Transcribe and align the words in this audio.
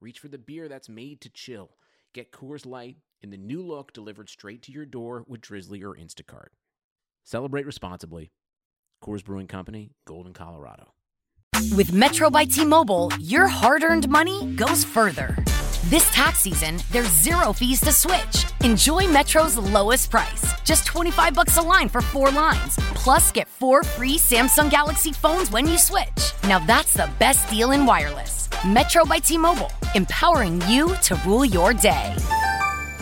reach 0.00 0.18
for 0.18 0.28
the 0.28 0.38
beer 0.38 0.68
that's 0.68 0.88
made 0.88 1.20
to 1.20 1.30
chill. 1.30 1.70
Get 2.14 2.32
Coors 2.32 2.66
Light 2.66 2.96
in 3.22 3.30
the 3.30 3.36
new 3.36 3.62
look 3.62 3.92
delivered 3.92 4.28
straight 4.28 4.62
to 4.62 4.72
your 4.72 4.86
door 4.86 5.24
with 5.26 5.40
Drizly 5.40 5.82
or 5.82 5.94
Instacart. 5.94 6.48
Celebrate 7.24 7.66
responsibly. 7.66 8.32
Coors 9.02 9.24
Brewing 9.24 9.46
Company, 9.46 9.92
Golden, 10.06 10.32
Colorado. 10.32 10.92
With 11.76 11.92
Metro 11.92 12.30
by 12.30 12.46
T 12.46 12.64
Mobile, 12.64 13.12
your 13.20 13.46
hard 13.46 13.82
earned 13.82 14.08
money 14.08 14.52
goes 14.54 14.82
further. 14.84 15.36
This 15.84 16.10
tax 16.10 16.40
season, 16.40 16.78
there's 16.90 17.10
zero 17.10 17.52
fees 17.52 17.80
to 17.80 17.92
switch. 17.92 18.44
Enjoy 18.64 19.06
Metro's 19.08 19.56
lowest 19.56 20.10
price, 20.10 20.52
just 20.64 20.86
25 20.86 21.34
bucks 21.34 21.56
a 21.56 21.62
line 21.62 21.88
for 21.88 22.00
four 22.00 22.30
lines. 22.30 22.76
Plus, 22.94 23.32
get 23.32 23.48
four 23.48 23.82
free 23.82 24.16
Samsung 24.16 24.70
Galaxy 24.70 25.12
phones 25.12 25.50
when 25.50 25.66
you 25.66 25.78
switch. 25.78 26.32
Now 26.44 26.58
that's 26.58 26.92
the 26.92 27.10
best 27.18 27.48
deal 27.50 27.70
in 27.72 27.86
wireless. 27.86 28.48
Metro 28.66 29.06
by 29.06 29.18
T-Mobile, 29.18 29.70
empowering 29.94 30.60
you 30.68 30.94
to 31.02 31.14
rule 31.26 31.44
your 31.44 31.72
day. 31.74 32.14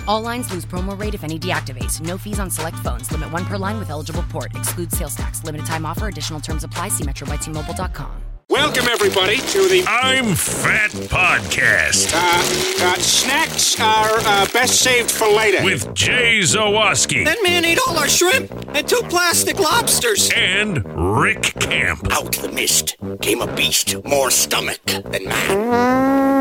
All 0.06 0.22
lines 0.22 0.50
lose 0.50 0.64
promo 0.64 0.98
rate 0.98 1.14
if 1.14 1.22
any 1.24 1.38
deactivates. 1.38 2.00
No 2.00 2.16
fees 2.16 2.38
on 2.40 2.50
select 2.50 2.76
phones. 2.78 3.10
Limit 3.12 3.30
one 3.30 3.44
per 3.44 3.56
line 3.58 3.78
with 3.78 3.90
eligible 3.90 4.24
port. 4.30 4.54
Excludes 4.54 4.96
sales 4.96 5.14
tax. 5.14 5.44
Limited 5.44 5.66
time 5.66 5.84
offer. 5.84 6.08
Additional 6.08 6.40
terms 6.40 6.64
apply. 6.64 6.88
See 6.88 7.04
metrobytmobile.com. 7.04 8.22
Welcome, 8.50 8.86
everybody, 8.88 9.36
to 9.36 9.68
the 9.68 9.84
I'm 9.86 10.34
Fat 10.34 10.90
Podcast 10.92 12.14
uh, 12.14 12.86
uh, 12.86 12.94
snacks 12.98 13.78
are 13.78 14.20
uh, 14.20 14.46
best 14.54 14.80
saved 14.80 15.10
for 15.10 15.28
later. 15.28 15.62
with 15.62 15.92
Jay 15.92 16.38
Zawaski 16.38 17.26
That 17.26 17.36
man 17.42 17.66
ate 17.66 17.78
all 17.86 17.98
our 17.98 18.08
shrimp 18.08 18.50
and 18.74 18.88
two 18.88 19.02
plastic 19.10 19.58
lobsters. 19.60 20.30
and 20.34 20.82
Rick 21.20 21.56
Camp. 21.60 22.10
Out 22.10 22.32
the 22.36 22.50
mist 22.50 22.96
came 23.20 23.42
a 23.42 23.54
beast 23.54 24.02
more 24.06 24.30
stomach 24.30 24.82
than 24.86 25.24
man. 25.26 26.37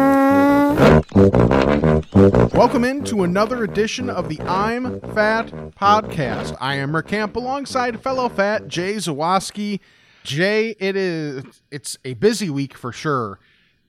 Welcome 2.54 2.84
into 2.84 3.24
another 3.24 3.64
edition 3.64 4.10
of 4.10 4.28
the 4.28 4.42
I'm 4.42 5.00
Fat 5.00 5.48
podcast. 5.80 6.58
I 6.60 6.76
am 6.76 6.94
Rick 6.94 7.08
Camp 7.08 7.38
alongside 7.38 8.02
fellow 8.02 8.28
fat 8.28 8.68
Jay 8.68 8.96
Zawaski. 8.96 9.80
Jay, 10.24 10.76
it 10.78 10.98
is 10.98 11.46
it's 11.72 11.98
a 12.04 12.16
busy 12.16 12.50
week 12.50 12.78
for 12.78 12.92
sure, 12.92 13.40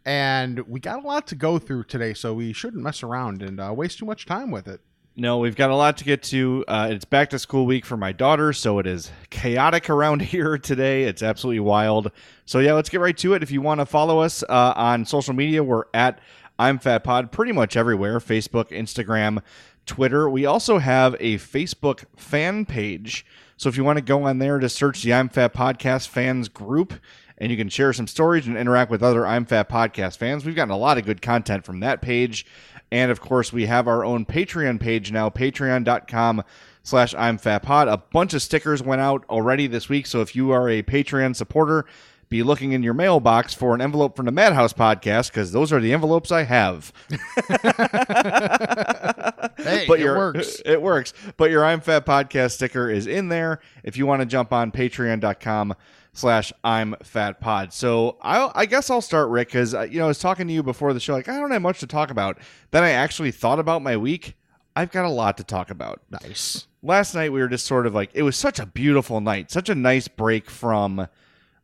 and 0.06 0.60
we 0.68 0.78
got 0.78 1.02
a 1.02 1.06
lot 1.06 1.26
to 1.26 1.34
go 1.34 1.58
through 1.58 1.82
today, 1.82 2.14
so 2.14 2.32
we 2.32 2.52
shouldn't 2.52 2.84
mess 2.84 3.02
around 3.02 3.42
and 3.42 3.58
uh, 3.58 3.72
waste 3.74 3.98
too 3.98 4.06
much 4.06 4.24
time 4.24 4.52
with 4.52 4.68
it. 4.68 4.80
No, 5.16 5.38
we've 5.38 5.56
got 5.56 5.70
a 5.70 5.74
lot 5.74 5.96
to 5.96 6.04
get 6.04 6.22
to. 6.24 6.64
Uh, 6.68 6.90
it's 6.92 7.04
back 7.04 7.30
to 7.30 7.40
school 7.40 7.66
week 7.66 7.84
for 7.84 7.96
my 7.96 8.12
daughter, 8.12 8.52
so 8.52 8.78
it 8.78 8.86
is 8.86 9.10
chaotic 9.30 9.90
around 9.90 10.22
here 10.22 10.56
today. 10.56 11.02
It's 11.04 11.24
absolutely 11.24 11.58
wild. 11.58 12.12
So 12.44 12.60
yeah, 12.60 12.74
let's 12.74 12.88
get 12.88 13.00
right 13.00 13.16
to 13.16 13.34
it. 13.34 13.42
If 13.42 13.50
you 13.50 13.60
want 13.60 13.80
to 13.80 13.86
follow 13.86 14.20
us 14.20 14.44
uh, 14.48 14.74
on 14.76 15.04
social 15.04 15.34
media, 15.34 15.64
we're 15.64 15.86
at 15.92 16.20
I'm 16.58 16.78
Fat 16.78 17.04
Pod 17.04 17.30
pretty 17.30 17.52
much 17.52 17.76
everywhere: 17.76 18.18
Facebook, 18.18 18.70
Instagram, 18.70 19.42
Twitter. 19.86 20.28
We 20.28 20.44
also 20.44 20.78
have 20.78 21.14
a 21.20 21.36
Facebook 21.36 22.04
fan 22.16 22.66
page. 22.66 23.24
So 23.56 23.68
if 23.68 23.76
you 23.76 23.84
want 23.84 23.96
to 23.98 24.04
go 24.04 24.24
on 24.24 24.38
there 24.38 24.58
to 24.58 24.68
search 24.68 25.02
the 25.02 25.14
I'm 25.14 25.28
Fat 25.28 25.54
Podcast 25.54 26.08
fans 26.08 26.48
group, 26.48 26.94
and 27.38 27.50
you 27.50 27.56
can 27.56 27.68
share 27.68 27.92
some 27.92 28.06
stories 28.06 28.46
and 28.46 28.56
interact 28.56 28.90
with 28.90 29.02
other 29.02 29.26
I'm 29.26 29.44
Fat 29.44 29.68
Podcast 29.68 30.16
fans, 30.16 30.44
we've 30.44 30.54
gotten 30.54 30.72
a 30.72 30.76
lot 30.76 30.98
of 30.98 31.04
good 31.04 31.22
content 31.22 31.64
from 31.64 31.80
that 31.80 32.02
page. 32.02 32.46
And 32.90 33.10
of 33.10 33.20
course, 33.20 33.52
we 33.52 33.66
have 33.66 33.86
our 33.86 34.04
own 34.04 34.24
Patreon 34.24 34.80
page 34.80 35.12
now, 35.12 35.28
patreon.com 35.28 36.42
slash 36.82 37.14
I'm 37.14 37.36
Fat 37.38 37.62
Pod. 37.62 37.88
A 37.88 37.98
bunch 37.98 38.32
of 38.34 38.42
stickers 38.42 38.82
went 38.82 39.00
out 39.00 39.24
already 39.28 39.66
this 39.66 39.88
week. 39.88 40.06
So 40.06 40.22
if 40.22 40.34
you 40.34 40.52
are 40.52 40.68
a 40.68 40.82
Patreon 40.82 41.36
supporter, 41.36 41.84
be 42.28 42.42
looking 42.42 42.72
in 42.72 42.82
your 42.82 42.94
mailbox 42.94 43.54
for 43.54 43.74
an 43.74 43.80
envelope 43.80 44.16
from 44.16 44.26
the 44.26 44.32
Madhouse 44.32 44.72
podcast 44.72 45.28
because 45.28 45.52
those 45.52 45.72
are 45.72 45.80
the 45.80 45.92
envelopes 45.92 46.30
I 46.30 46.44
have. 46.44 46.92
Hey, 49.58 49.86
but 49.88 49.98
it 49.98 50.04
your, 50.04 50.16
works. 50.16 50.62
It 50.64 50.80
works. 50.80 51.12
But 51.36 51.50
your 51.50 51.64
I'm 51.64 51.80
Fat 51.80 52.06
podcast 52.06 52.52
sticker 52.52 52.88
is 52.88 53.06
in 53.06 53.28
there 53.28 53.60
if 53.82 53.96
you 53.96 54.06
want 54.06 54.20
to 54.20 54.26
jump 54.26 54.52
on 54.52 54.70
patreon.com 54.70 55.74
slash 56.12 56.52
I'm 56.62 56.94
Fat 57.02 57.40
Pod. 57.40 57.72
So 57.72 58.18
I, 58.22 58.50
I 58.54 58.66
guess 58.66 58.90
I'll 58.90 59.00
start, 59.00 59.28
Rick, 59.30 59.48
because, 59.48 59.74
uh, 59.74 59.82
you 59.82 59.98
know, 59.98 60.04
I 60.04 60.08
was 60.08 60.18
talking 60.18 60.46
to 60.46 60.52
you 60.52 60.62
before 60.62 60.92
the 60.92 61.00
show, 61.00 61.12
like, 61.12 61.28
I 61.28 61.38
don't 61.38 61.50
have 61.50 61.62
much 61.62 61.80
to 61.80 61.86
talk 61.86 62.10
about. 62.10 62.38
Then 62.70 62.84
I 62.84 62.90
actually 62.90 63.30
thought 63.30 63.58
about 63.58 63.82
my 63.82 63.96
week. 63.96 64.34
I've 64.76 64.92
got 64.92 65.04
a 65.04 65.10
lot 65.10 65.36
to 65.38 65.44
talk 65.44 65.70
about. 65.70 66.02
Nice. 66.10 66.66
Last 66.82 67.14
night 67.14 67.32
we 67.32 67.40
were 67.40 67.48
just 67.48 67.66
sort 67.66 67.86
of 67.86 67.94
like, 67.94 68.10
it 68.14 68.22
was 68.22 68.36
such 68.36 68.60
a 68.60 68.66
beautiful 68.66 69.20
night, 69.20 69.50
such 69.50 69.68
a 69.68 69.74
nice 69.74 70.06
break 70.06 70.48
from 70.48 71.08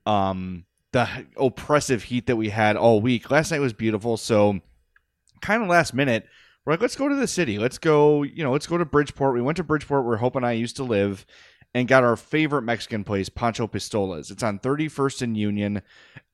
um, 0.07 0.65
the 0.93 1.09
oppressive 1.37 2.05
heat 2.05 2.27
that 2.27 2.37
we 2.37 2.51
had 2.51 2.77
all 2.77 3.01
week. 3.01 3.31
Last 3.31 3.51
night 3.51 3.61
was 3.61 3.73
beautiful. 3.73 4.17
So 4.17 4.61
kind 5.41 5.63
of 5.63 5.69
last 5.69 5.95
minute, 5.95 6.27
we're 6.65 6.75
like, 6.75 6.81
let's 6.81 6.97
go 6.97 7.09
to 7.09 7.17
the 7.17 7.27
city. 7.27 7.59
Let's 7.59 7.79
go, 7.79 8.23
you 8.23 8.43
know, 8.43 8.53
let's 8.53 8.67
go 8.67 8.79
to 8.79 8.85
Bridgeport. 8.85 9.35
We 9.35 9.43
went 9.43 9.57
to 9.57 9.65
Bridgeport 9.65 10.05
where 10.05 10.17
Hope 10.17 10.37
and 10.37 10.47
I 10.47 10.53
used 10.53 10.77
to 10.77 10.85
live 10.85 11.27
and 11.75 11.89
got 11.89 12.05
our 12.05 12.17
favorite 12.17 12.63
Mexican 12.63 13.05
place, 13.05 13.29
Pancho 13.29 13.67
Pistolas. 13.67 14.31
It's 14.31 14.43
on 14.43 14.61
31st 14.61 15.23
and 15.23 15.37
Union. 15.37 15.83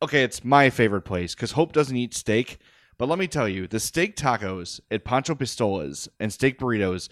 Okay, 0.02 0.22
it's 0.22 0.44
my 0.44 0.70
favorite 0.70 1.02
place 1.02 1.34
because 1.34 1.52
Hope 1.52 1.72
doesn't 1.72 1.96
eat 1.96 2.14
steak. 2.14 2.58
But 2.98 3.08
let 3.08 3.18
me 3.18 3.26
tell 3.26 3.48
you, 3.48 3.66
the 3.66 3.80
steak 3.80 4.14
tacos 4.14 4.78
at 4.90 5.04
Pancho 5.04 5.34
Pistolas 5.34 6.06
and 6.20 6.30
steak 6.30 6.58
burritos, 6.58 7.08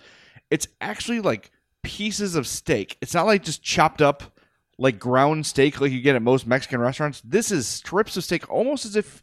it's 0.50 0.68
actually 0.82 1.20
like 1.20 1.50
pieces 1.82 2.34
of 2.34 2.46
steak. 2.46 2.98
It's 3.00 3.14
not 3.14 3.24
like 3.24 3.42
just 3.42 3.62
chopped 3.62 4.02
up 4.02 4.37
like 4.78 4.98
ground 4.98 5.44
steak 5.46 5.80
like 5.80 5.90
you 5.92 6.00
get 6.00 6.16
at 6.16 6.22
most 6.22 6.46
Mexican 6.46 6.80
restaurants. 6.80 7.20
This 7.24 7.50
is 7.50 7.66
strips 7.66 8.16
of 8.16 8.24
steak 8.24 8.48
almost 8.50 8.84
as 8.84 8.96
if 8.96 9.22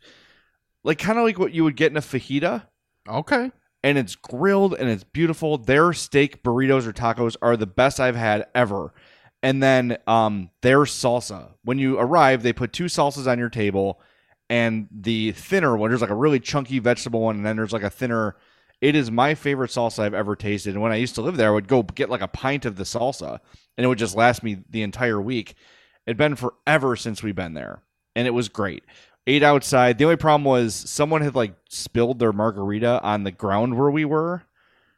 like 0.83 0.99
kind 0.99 1.17
of 1.17 1.23
like 1.25 1.39
what 1.39 1.53
you 1.53 1.63
would 1.63 1.75
get 1.75 1.91
in 1.91 1.97
a 1.97 2.01
fajita 2.01 2.63
Okay. 3.07 3.51
and 3.83 3.97
it's 3.97 4.15
grilled 4.15 4.73
and 4.73 4.89
it's 4.89 5.03
beautiful. 5.03 5.57
Their 5.57 5.93
steak 5.93 6.43
burritos 6.43 6.85
or 6.85 6.93
tacos 6.93 7.37
are 7.41 7.55
the 7.57 7.65
best 7.67 7.99
I've 7.99 8.15
had 8.15 8.47
ever. 8.53 8.93
And 9.41 9.61
then 9.61 9.97
um, 10.07 10.49
their 10.61 10.79
salsa. 10.79 11.51
When 11.63 11.77
you 11.77 11.99
arrive, 11.99 12.41
they 12.41 12.53
put 12.53 12.73
two 12.73 12.85
salsas 12.85 13.27
on 13.31 13.37
your 13.37 13.49
table, 13.49 14.01
and 14.49 14.87
the 14.91 15.33
thinner 15.33 15.77
one, 15.77 15.91
there's 15.91 16.01
like 16.01 16.09
a 16.09 16.15
really 16.15 16.39
chunky 16.39 16.79
vegetable 16.79 17.21
one, 17.21 17.35
and 17.35 17.45
then 17.45 17.55
there's 17.55 17.73
like 17.73 17.83
a 17.83 17.89
thinner. 17.91 18.37
It 18.81 18.95
is 18.95 19.11
my 19.11 19.35
favorite 19.35 19.69
salsa 19.69 19.99
I've 19.99 20.15
ever 20.15 20.35
tasted. 20.35 20.73
And 20.73 20.81
when 20.81 20.91
I 20.91 20.95
used 20.95 21.13
to 21.15 21.21
live 21.21 21.37
there, 21.37 21.49
I 21.49 21.53
would 21.53 21.67
go 21.67 21.83
get 21.83 22.09
like 22.09 22.21
a 22.21 22.27
pint 22.27 22.65
of 22.65 22.75
the 22.75 22.83
salsa, 22.85 23.39
and 23.77 23.85
it 23.85 23.87
would 23.87 23.97
just 23.97 24.15
last 24.15 24.43
me 24.43 24.57
the 24.69 24.83
entire 24.83 25.21
week. 25.21 25.55
It'd 26.05 26.17
been 26.17 26.35
forever 26.35 26.95
since 26.95 27.23
we've 27.23 27.35
been 27.35 27.53
there, 27.53 27.81
and 28.15 28.27
it 28.27 28.31
was 28.33 28.49
great. 28.49 28.83
Ate 29.27 29.43
outside. 29.43 29.97
The 29.97 30.05
only 30.05 30.17
problem 30.17 30.43
was 30.43 30.75
someone 30.75 31.21
had 31.21 31.35
like 31.35 31.55
spilled 31.69 32.19
their 32.19 32.33
margarita 32.33 33.01
on 33.01 33.23
the 33.23 33.31
ground 33.31 33.77
where 33.77 33.89
we 33.89 34.05
were, 34.05 34.43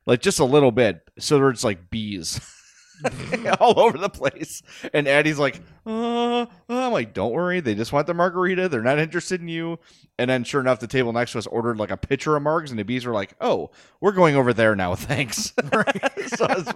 like 0.06 0.22
just 0.22 0.40
a 0.40 0.46
little 0.46 0.72
bit. 0.72 1.02
So 1.18 1.38
there's 1.38 1.64
like 1.64 1.90
bees 1.90 2.42
all 3.60 3.80
over 3.80 3.98
the 3.98 4.10
place. 4.10 4.62
And 4.94 5.08
Addie's 5.08 5.40
like, 5.40 5.62
uh, 5.86 6.42
uh, 6.42 6.46
I'm 6.70 6.92
like, 6.92 7.14
don't 7.14 7.32
worry. 7.32 7.60
They 7.60 7.76
just 7.76 7.94
want 7.94 8.08
the 8.08 8.14
margarita. 8.14 8.70
They're 8.70 8.82
not 8.82 9.00
interested 9.00 9.42
in 9.42 9.48
you. 9.48 9.80
And 10.20 10.30
then 10.30 10.44
sure 10.44 10.62
enough, 10.62 10.80
the 10.80 10.88
table 10.88 11.14
next 11.14 11.34
to 11.34 11.40
us 11.40 11.48
ordered 11.48 11.78
like 11.78 11.92
a 11.92 11.98
pitcher 11.98 12.36
of 12.36 12.44
margs, 12.44 12.70
and 12.70 12.80
the 12.80 12.84
bees 12.84 13.06
were 13.06 13.14
like, 13.14 13.36
oh, 13.42 13.72
we're 14.02 14.12
going 14.12 14.36
over 14.36 14.54
there 14.54 14.76
now. 14.76 14.96
Thanks. 14.96 15.54
so 16.36 16.46
I 16.46 16.56
was, 16.56 16.74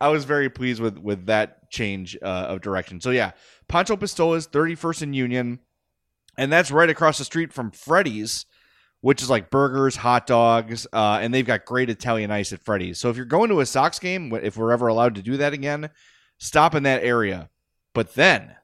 I 0.00 0.08
was 0.08 0.24
very 0.24 0.50
pleased 0.50 0.80
with 0.80 0.98
with 0.98 1.26
that 1.26 1.70
change 1.70 2.16
uh, 2.22 2.46
of 2.48 2.60
direction. 2.60 3.00
So 3.00 3.10
yeah, 3.10 3.32
Pancho 3.68 3.96
Pistolas, 3.96 4.48
31st 4.48 5.02
and 5.02 5.16
Union. 5.16 5.60
And 6.38 6.50
that's 6.50 6.70
right 6.70 6.88
across 6.88 7.18
the 7.18 7.24
street 7.24 7.52
from 7.52 7.70
Freddy's, 7.70 8.46
which 9.02 9.20
is 9.20 9.28
like 9.28 9.50
burgers, 9.50 9.96
hot 9.96 10.26
dogs, 10.26 10.86
uh, 10.92 11.18
and 11.20 11.34
they've 11.34 11.46
got 11.46 11.64
great 11.64 11.90
Italian 11.90 12.30
ice 12.30 12.52
at 12.52 12.64
Freddy's. 12.64 12.98
So 12.98 13.10
if 13.10 13.16
you're 13.16 13.26
going 13.26 13.50
to 13.50 13.60
a 13.60 13.66
Sox 13.66 13.98
game, 13.98 14.32
if 14.42 14.56
we're 14.56 14.72
ever 14.72 14.86
allowed 14.86 15.16
to 15.16 15.22
do 15.22 15.36
that 15.36 15.52
again, 15.52 15.90
stop 16.38 16.74
in 16.74 16.84
that 16.84 17.02
area. 17.02 17.50
But 17.94 18.14
then, 18.14 18.54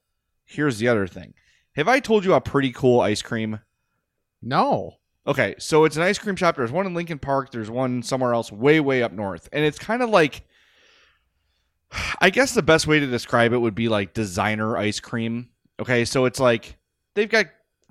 here's 0.44 0.79
the 0.79 0.88
other 0.88 1.08
thing. 1.08 1.35
Have 1.75 1.88
I 1.88 1.99
told 1.99 2.25
you 2.25 2.35
a 2.35 2.40
pretty 2.40 2.70
cool 2.70 3.00
ice 3.00 3.20
cream? 3.20 3.58
No. 4.40 4.94
Okay, 5.26 5.56
so 5.58 5.85
it's 5.85 5.96
an 5.96 6.02
ice 6.02 6.19
cream 6.19 6.37
shop. 6.37 6.56
There's 6.56 6.73
one 6.73 6.87
in 6.87 6.94
Lincoln 6.94 7.19
Park. 7.19 7.50
There's 7.50 7.70
one 7.70 8.05
somewhere 8.05 8.32
else, 8.32 8.52
way, 8.52 8.79
way 8.79 9.02
up 9.02 9.12
north, 9.12 9.49
and 9.52 9.64
it's 9.64 9.79
kind 9.79 10.02
of 10.02 10.08
like. 10.08 10.43
I 12.20 12.31
guess 12.31 12.55
the 12.55 12.62
best 12.62 12.87
way 12.87 13.00
to 13.00 13.06
describe 13.06 13.52
it 13.52 13.58
would 13.58 13.75
be 13.75 13.88
like 13.88 14.14
designer 14.14 14.76
ice 14.76 15.00
cream. 15.00 15.49
Okay, 15.81 16.05
so 16.05 16.26
it's 16.26 16.38
like 16.38 16.76
they've 17.14 17.29
got 17.29 17.46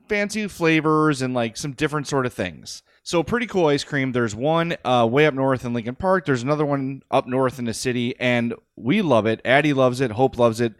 fancy 0.08 0.48
flavors 0.48 1.22
and 1.22 1.34
like 1.34 1.58
some 1.58 1.74
different 1.74 2.08
sort 2.08 2.26
of 2.26 2.34
things. 2.34 2.84
So 3.04 3.24
pretty 3.24 3.48
cool 3.48 3.68
ice 3.68 3.84
cream. 3.84 4.12
There's 4.12 4.36
one 4.36 4.76
uh, 4.84 5.08
way 5.10 5.26
up 5.26 5.34
north 5.34 5.64
in 5.64 5.74
Lincoln 5.74 5.96
Park. 5.96 6.26
There's 6.26 6.44
another 6.44 6.66
one 6.66 7.04
up 7.10 7.26
north 7.26 7.58
in 7.58 7.66
the 7.66 7.74
city, 7.74 8.20
and 8.20 8.54
we 8.76 9.02
love 9.02 9.26
it. 9.26 9.40
Addie 9.46 9.74
loves 9.74 10.02
it. 10.02 10.12
Hope 10.12 10.38
loves 10.38 10.60
it, 10.60 10.74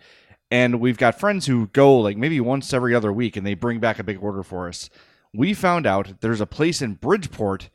and 0.52 0.82
we've 0.82 0.98
got 0.98 1.20
friends 1.20 1.46
who 1.46 1.68
go 1.68 1.98
like 1.98 2.18
maybe 2.18 2.42
once 2.42 2.74
every 2.74 2.94
other 2.94 3.14
week, 3.14 3.38
and 3.38 3.48
they 3.48 3.54
bring 3.54 3.80
back 3.80 3.98
a 3.98 4.04
big 4.04 4.22
order 4.22 4.44
for 4.44 4.68
us. 4.68 4.90
We 5.34 5.54
found 5.54 5.86
out 5.86 6.20
there's 6.20 6.42
a 6.42 6.46
place 6.46 6.82
in 6.82 6.96
Bridgeport 6.96 7.70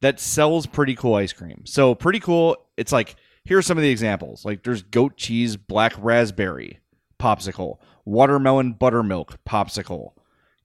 that 0.00 0.18
sells 0.18 0.66
pretty 0.66 0.96
cool 0.96 1.14
ice 1.14 1.32
cream. 1.32 1.62
So 1.64 1.94
pretty 1.94 2.18
cool. 2.18 2.56
It's 2.76 2.92
like 2.92 3.14
here's 3.44 3.66
some 3.66 3.78
of 3.78 3.82
the 3.82 3.90
examples. 3.90 4.44
Like 4.44 4.62
there's 4.64 4.82
goat 4.82 5.16
cheese 5.16 5.56
black 5.56 5.94
raspberry 5.98 6.80
popsicle, 7.20 7.78
watermelon 8.04 8.72
buttermilk 8.72 9.38
popsicle, 9.48 10.12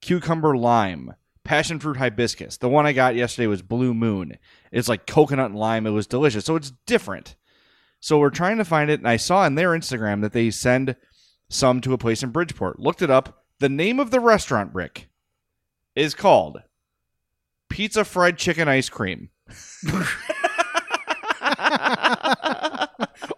cucumber 0.02 0.56
lime, 0.56 1.16
passion 1.44 1.80
fruit 1.80 1.98
hibiscus. 1.98 2.58
The 2.58 2.70
one 2.70 2.86
I 2.86 2.94
got 2.94 3.16
yesterday 3.16 3.48
was 3.48 3.62
blue 3.62 3.94
moon. 3.94 4.38
It's 4.72 4.90
like 4.90 5.08
coconut 5.08 5.52
and 5.52 5.60
lime. 5.60 5.88
It 5.88 5.92
was 5.92 6.08
delicious. 6.08 6.46
So 6.46 6.56
it's 6.56 6.74
different. 6.86 7.36
So 8.00 8.20
we're 8.20 8.30
trying 8.30 8.58
to 8.58 8.66
find 8.66 8.92
it, 8.92 9.00
and 9.00 9.08
I 9.08 9.18
saw 9.18 9.40
on 9.40 9.56
their 9.56 9.72
Instagram 9.72 10.22
that 10.22 10.34
they 10.34 10.52
send 10.52 10.96
some 11.50 11.82
to 11.82 11.94
a 11.94 11.98
place 11.98 12.22
in 12.24 12.30
Bridgeport. 12.30 12.80
Looked 12.80 13.02
it 13.02 13.10
up. 13.10 13.46
The 13.60 13.70
name 13.70 14.00
of 14.00 14.12
the 14.12 14.20
restaurant, 14.20 14.74
Rick, 14.74 15.10
is 15.96 16.14
called 16.14 16.62
Pizza 17.70 18.06
Fried 18.06 18.38
Chicken 18.38 18.68
Ice 18.68 18.90
Cream. 18.90 19.30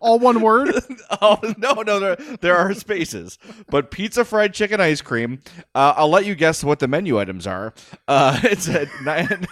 All 0.01 0.19
one 0.19 0.41
word. 0.41 0.69
oh 1.21 1.39
no, 1.57 1.73
no, 1.81 1.99
there, 1.99 2.15
there 2.41 2.57
are 2.57 2.73
spaces. 2.73 3.37
But 3.69 3.91
pizza 3.91 4.23
fried 4.25 4.53
chicken 4.53 4.79
ice 4.79 5.01
cream. 5.01 5.39
Uh, 5.75 5.93
I'll 5.95 6.09
let 6.09 6.25
you 6.25 6.35
guess 6.35 6.63
what 6.63 6.79
the 6.79 6.87
menu 6.87 7.19
items 7.19 7.45
are. 7.47 7.73
Uh, 8.07 8.39
it's 8.43 8.67
at 8.69 8.87
nine. 9.03 9.47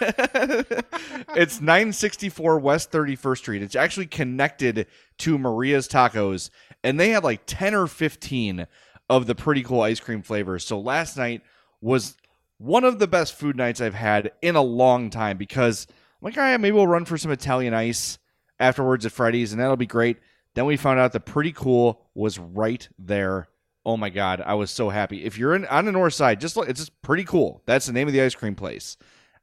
it's 1.36 1.60
nine 1.60 1.92
sixty 1.92 2.28
four 2.28 2.58
West 2.58 2.90
Thirty 2.90 3.16
First 3.16 3.42
Street. 3.42 3.62
It's 3.62 3.76
actually 3.76 4.06
connected 4.06 4.86
to 5.18 5.38
Maria's 5.38 5.88
Tacos, 5.88 6.50
and 6.82 6.98
they 6.98 7.10
had 7.10 7.24
like 7.24 7.42
ten 7.46 7.74
or 7.74 7.86
fifteen 7.86 8.66
of 9.10 9.26
the 9.26 9.34
pretty 9.34 9.62
cool 9.62 9.82
ice 9.82 10.00
cream 10.00 10.22
flavors. 10.22 10.64
So 10.64 10.78
last 10.78 11.16
night 11.16 11.42
was 11.80 12.16
one 12.58 12.84
of 12.84 12.98
the 12.98 13.06
best 13.06 13.34
food 13.34 13.56
nights 13.56 13.80
I've 13.80 13.94
had 13.94 14.32
in 14.42 14.56
a 14.56 14.62
long 14.62 15.10
time 15.10 15.36
because 15.36 15.86
I'm 15.90 16.26
like, 16.26 16.36
all 16.36 16.42
right, 16.42 16.58
maybe 16.58 16.74
we'll 16.74 16.86
run 16.86 17.04
for 17.04 17.16
some 17.16 17.30
Italian 17.30 17.72
ice 17.72 18.18
afterwards 18.58 19.06
at 19.06 19.12
Freddy's, 19.12 19.52
and 19.52 19.60
that'll 19.60 19.76
be 19.76 19.86
great. 19.86 20.18
Then 20.54 20.66
we 20.66 20.76
found 20.76 20.98
out 20.98 21.12
the 21.12 21.20
pretty 21.20 21.52
cool 21.52 22.06
was 22.14 22.38
right 22.38 22.88
there. 22.98 23.48
Oh 23.86 23.96
my 23.96 24.10
god, 24.10 24.42
I 24.44 24.54
was 24.54 24.70
so 24.70 24.90
happy. 24.90 25.24
If 25.24 25.38
you're 25.38 25.54
in 25.54 25.64
on 25.66 25.84
the 25.84 25.92
north 25.92 26.14
side, 26.14 26.40
just 26.40 26.56
look, 26.56 26.68
it's 26.68 26.80
just 26.80 27.00
pretty 27.02 27.24
cool. 27.24 27.62
That's 27.66 27.86
the 27.86 27.92
name 27.92 28.06
of 28.08 28.12
the 28.12 28.22
ice 28.22 28.34
cream 28.34 28.54
place. 28.54 28.96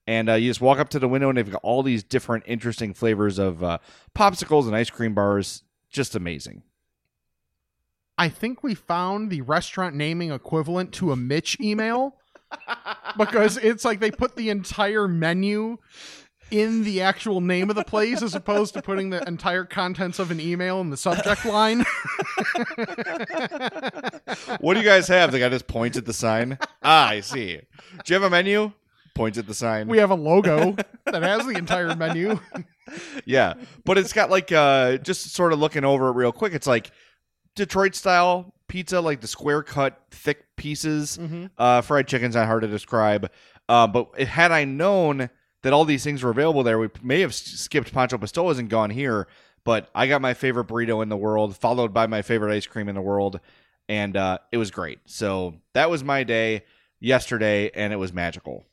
And 0.07 0.29
uh, 0.29 0.33
you 0.33 0.49
just 0.49 0.61
walk 0.61 0.77
up 0.77 0.89
to 0.89 0.99
the 0.99 1.07
window, 1.07 1.29
and 1.29 1.37
they've 1.37 1.49
got 1.49 1.61
all 1.63 1.81
these 1.81 2.03
different, 2.03 2.43
interesting 2.45 2.93
flavors 2.93 3.39
of 3.39 3.63
uh, 3.63 3.79
popsicles 4.13 4.67
and 4.67 4.75
ice 4.75 4.89
cream 4.89 5.15
bars. 5.15 5.63
Just 5.89 6.15
amazing. 6.15 6.61
I 8.17 8.29
think 8.29 8.63
we 8.63 8.75
found 8.75 9.29
the 9.29 9.41
restaurant 9.41 9.95
naming 9.95 10.31
equivalent 10.31 10.93
to 10.93 11.11
a 11.11 11.15
Mitch 11.15 11.59
email 11.59 12.17
because 13.17 13.57
it's 13.57 13.83
like 13.83 13.99
they 13.99 14.11
put 14.11 14.35
the 14.35 14.49
entire 14.49 15.07
menu 15.07 15.77
in 16.51 16.83
the 16.83 17.01
actual 17.01 17.41
name 17.41 17.69
of 17.69 17.75
the 17.75 17.83
place 17.83 18.21
as 18.21 18.35
opposed 18.35 18.73
to 18.75 18.81
putting 18.81 19.09
the 19.09 19.21
entire 19.27 19.65
contents 19.65 20.19
of 20.19 20.31
an 20.31 20.39
email 20.39 20.79
in 20.81 20.89
the 20.89 20.97
subject 20.97 21.43
line. 21.45 21.83
What 24.59 24.73
do 24.75 24.79
you 24.79 24.85
guys 24.85 25.07
have? 25.07 25.31
The 25.31 25.39
guy 25.39 25.49
just 25.49 25.67
points 25.67 25.97
at 25.97 26.05
the 26.05 26.13
sign. 26.13 26.57
Ah, 26.83 27.07
I 27.09 27.21
see. 27.21 27.59
Do 28.03 28.13
you 28.13 28.15
have 28.15 28.23
a 28.23 28.29
menu? 28.29 28.71
Points 29.13 29.37
at 29.37 29.47
the 29.47 29.53
sign. 29.53 29.87
we 29.87 29.97
have 29.99 30.11
a 30.11 30.15
logo 30.15 30.75
that 31.05 31.23
has 31.23 31.45
the 31.45 31.57
entire 31.57 31.95
menu. 31.95 32.39
yeah, 33.25 33.53
but 33.85 33.97
it's 33.97 34.11
got 34.13 34.29
like 34.29 34.51
uh, 34.51 34.97
just 34.97 35.33
sort 35.33 35.53
of 35.53 35.59
looking 35.59 35.85
over 35.85 36.09
it 36.09 36.13
real 36.13 36.31
quick. 36.33 36.53
It's 36.53 36.67
like 36.67 36.91
Detroit 37.55 37.95
style 37.95 38.53
pizza, 38.67 38.99
like 38.99 39.21
the 39.21 39.27
square 39.27 39.63
cut, 39.63 40.01
thick 40.11 40.55
pieces. 40.57 41.17
Uh, 41.57 41.81
fried 41.81 42.07
chicken's 42.07 42.35
not 42.35 42.45
hard 42.45 42.63
to 42.63 42.67
describe. 42.67 43.31
Uh, 43.69 43.87
but 43.87 44.19
had 44.19 44.51
I 44.51 44.65
known 44.65 45.29
that 45.65 45.73
all 45.73 45.83
these 45.83 46.03
things 46.03 46.21
were 46.21 46.29
available 46.29 46.61
there, 46.61 46.77
we 46.77 46.89
may 47.01 47.21
have 47.21 47.33
skipped 47.33 47.91
Pancho 47.91 48.19
Pistolas 48.19 48.59
and 48.59 48.69
gone 48.69 48.91
here. 48.91 49.27
But 49.63 49.89
I 49.95 50.05
got 50.05 50.21
my 50.21 50.35
favorite 50.35 50.67
burrito 50.67 51.01
in 51.01 51.09
the 51.09 51.17
world, 51.17 51.57
followed 51.57 51.91
by 51.91 52.05
my 52.05 52.21
favorite 52.21 52.53
ice 52.53 52.67
cream 52.67 52.87
in 52.87 52.93
the 52.93 53.01
world, 53.01 53.39
and 53.89 54.15
uh, 54.15 54.37
it 54.51 54.57
was 54.57 54.69
great. 54.69 54.99
So 55.05 55.55
that 55.73 55.89
was 55.89 56.03
my 56.03 56.23
day 56.23 56.65
yesterday, 56.99 57.71
and 57.73 57.91
it 57.91 57.95
was 57.95 58.13
magical. 58.13 58.63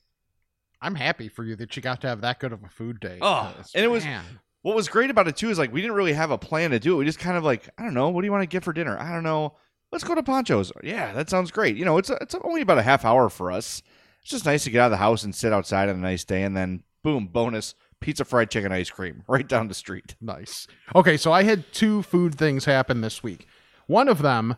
I'm 0.82 0.94
happy 0.94 1.28
for 1.28 1.44
you 1.44 1.56
that 1.56 1.74
you 1.76 1.80
got 1.82 2.02
to 2.02 2.08
have 2.08 2.20
that 2.20 2.40
good 2.40 2.52
of 2.52 2.62
a 2.62 2.68
food 2.68 3.00
day. 3.00 3.18
Oh, 3.22 3.54
and 3.74 3.84
it 3.84 3.88
was- 3.88 4.04
man, 4.04 4.22
What 4.60 4.76
was 4.76 4.88
great 4.88 5.08
about 5.10 5.28
it 5.28 5.36
too 5.36 5.48
is 5.48 5.58
like 5.58 5.72
we 5.72 5.80
didn't 5.80 5.96
really 5.96 6.12
have 6.12 6.30
a 6.30 6.36
plan 6.38 6.72
to 6.72 6.78
do 6.78 6.94
it. 6.94 6.98
We 6.98 7.04
just 7.06 7.18
kind 7.18 7.38
of 7.38 7.42
like 7.44 7.68
I 7.78 7.84
don't 7.84 7.94
know. 7.94 8.10
What 8.10 8.20
do 8.20 8.26
you 8.26 8.32
want 8.32 8.42
to 8.42 8.46
get 8.46 8.62
for 8.62 8.72
dinner? 8.74 8.98
I 9.00 9.12
don't 9.12 9.22
know. 9.24 9.54
Let's 9.92 10.04
go 10.04 10.14
to 10.14 10.22
Ponchos. 10.22 10.72
Yeah, 10.82 11.12
that 11.14 11.30
sounds 11.30 11.50
great. 11.50 11.76
You 11.76 11.84
know, 11.84 11.96
it's 11.98 12.10
it's 12.10 12.34
only 12.42 12.60
about 12.60 12.78
a 12.78 12.82
half 12.82 13.04
hour 13.04 13.28
for 13.28 13.50
us. 13.50 13.82
It's 14.22 14.30
just 14.30 14.46
nice 14.46 14.64
to 14.64 14.70
get 14.70 14.80
out 14.80 14.86
of 14.86 14.90
the 14.92 14.96
house 14.98 15.24
and 15.24 15.34
sit 15.34 15.52
outside 15.52 15.88
on 15.88 15.96
a 15.96 15.98
nice 15.98 16.24
day, 16.24 16.42
and 16.42 16.56
then 16.56 16.82
boom, 17.02 17.26
bonus 17.26 17.74
pizza, 18.02 18.24
fried 18.24 18.50
chicken, 18.50 18.72
ice 18.72 18.90
cream 18.90 19.22
right 19.28 19.48
down 19.48 19.68
the 19.68 19.74
street. 19.74 20.16
Nice. 20.20 20.66
Okay, 20.94 21.16
so 21.16 21.32
I 21.32 21.44
had 21.44 21.72
two 21.72 22.02
food 22.02 22.34
things 22.34 22.64
happen 22.64 23.00
this 23.00 23.22
week. 23.22 23.46
One 23.86 24.08
of 24.08 24.22
them 24.22 24.56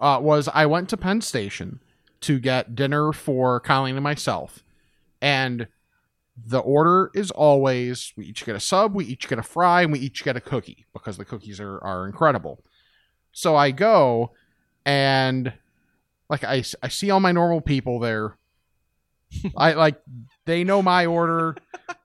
uh, 0.00 0.18
was 0.22 0.48
I 0.52 0.66
went 0.66 0.88
to 0.90 0.96
Penn 0.96 1.20
Station 1.20 1.80
to 2.22 2.38
get 2.38 2.74
dinner 2.74 3.12
for 3.12 3.60
Colleen 3.60 3.96
and 3.96 4.02
myself. 4.02 4.64
And 5.20 5.68
the 6.36 6.58
order 6.58 7.10
is 7.14 7.30
always 7.30 8.12
we 8.16 8.26
each 8.26 8.44
get 8.44 8.56
a 8.56 8.60
sub, 8.60 8.94
we 8.94 9.04
each 9.04 9.28
get 9.28 9.38
a 9.38 9.42
fry, 9.42 9.82
and 9.82 9.92
we 9.92 9.98
each 9.98 10.24
get 10.24 10.36
a 10.36 10.40
cookie 10.40 10.86
because 10.92 11.16
the 11.16 11.24
cookies 11.24 11.60
are, 11.60 11.78
are 11.84 12.06
incredible. 12.06 12.64
So 13.32 13.56
I 13.56 13.70
go 13.70 14.32
and 14.84 15.52
like 16.28 16.44
I, 16.44 16.64
I 16.82 16.88
see 16.88 17.10
all 17.10 17.20
my 17.20 17.32
normal 17.32 17.60
people 17.60 17.98
there. 17.98 18.36
I 19.56 19.72
like 19.72 20.00
they 20.46 20.64
know 20.64 20.82
my 20.82 21.06
order. 21.06 21.56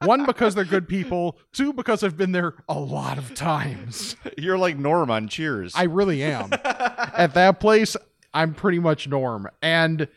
One 0.03 0.25
because 0.25 0.55
they're 0.55 0.65
good 0.65 0.87
people. 0.87 1.37
Two 1.53 1.73
because 1.73 2.03
I've 2.03 2.17
been 2.17 2.31
there 2.31 2.55
a 2.67 2.79
lot 2.79 3.17
of 3.17 3.33
times. 3.35 4.15
You're 4.37 4.57
like 4.57 4.77
Norm 4.77 5.11
on 5.11 5.27
Cheers. 5.27 5.73
I 5.75 5.83
really 5.83 6.23
am. 6.23 6.51
At 6.53 7.33
that 7.33 7.59
place, 7.59 7.95
I'm 8.33 8.53
pretty 8.53 8.79
much 8.79 9.07
norm. 9.07 9.47
And 9.61 10.07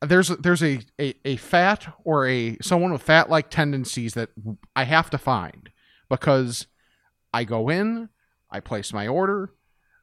there's 0.00 0.28
there's 0.28 0.62
a, 0.62 0.80
a, 1.00 1.14
a 1.24 1.36
fat 1.36 1.94
or 2.04 2.26
a 2.26 2.56
someone 2.60 2.92
with 2.92 3.02
fat 3.02 3.30
like 3.30 3.50
tendencies 3.50 4.14
that 4.14 4.30
I 4.74 4.84
have 4.84 5.10
to 5.10 5.18
find 5.18 5.70
because 6.08 6.66
I 7.32 7.44
go 7.44 7.68
in, 7.68 8.08
I 8.50 8.60
place 8.60 8.92
my 8.92 9.06
order, 9.06 9.50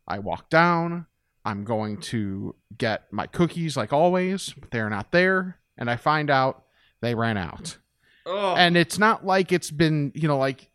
I 0.08 0.20
walk 0.20 0.50
down, 0.50 1.06
I'm 1.46 1.64
going 1.64 1.98
to 1.98 2.56
get 2.78 3.12
my 3.12 3.28
cookies 3.28 3.78
like 3.78 3.94
always, 3.94 4.54
but 4.54 4.72
they're 4.72 4.90
not 4.90 5.12
there, 5.12 5.59
and 5.80 5.90
I 5.90 5.96
find 5.96 6.30
out 6.30 6.64
they 7.02 7.16
ran 7.16 7.38
out. 7.38 7.78
And 8.28 8.78
it's 8.78 9.00
not 9.00 9.26
like 9.26 9.52
it's 9.52 9.72
been, 9.72 10.12
you 10.14 10.28
know, 10.28 10.38
like 10.38 10.70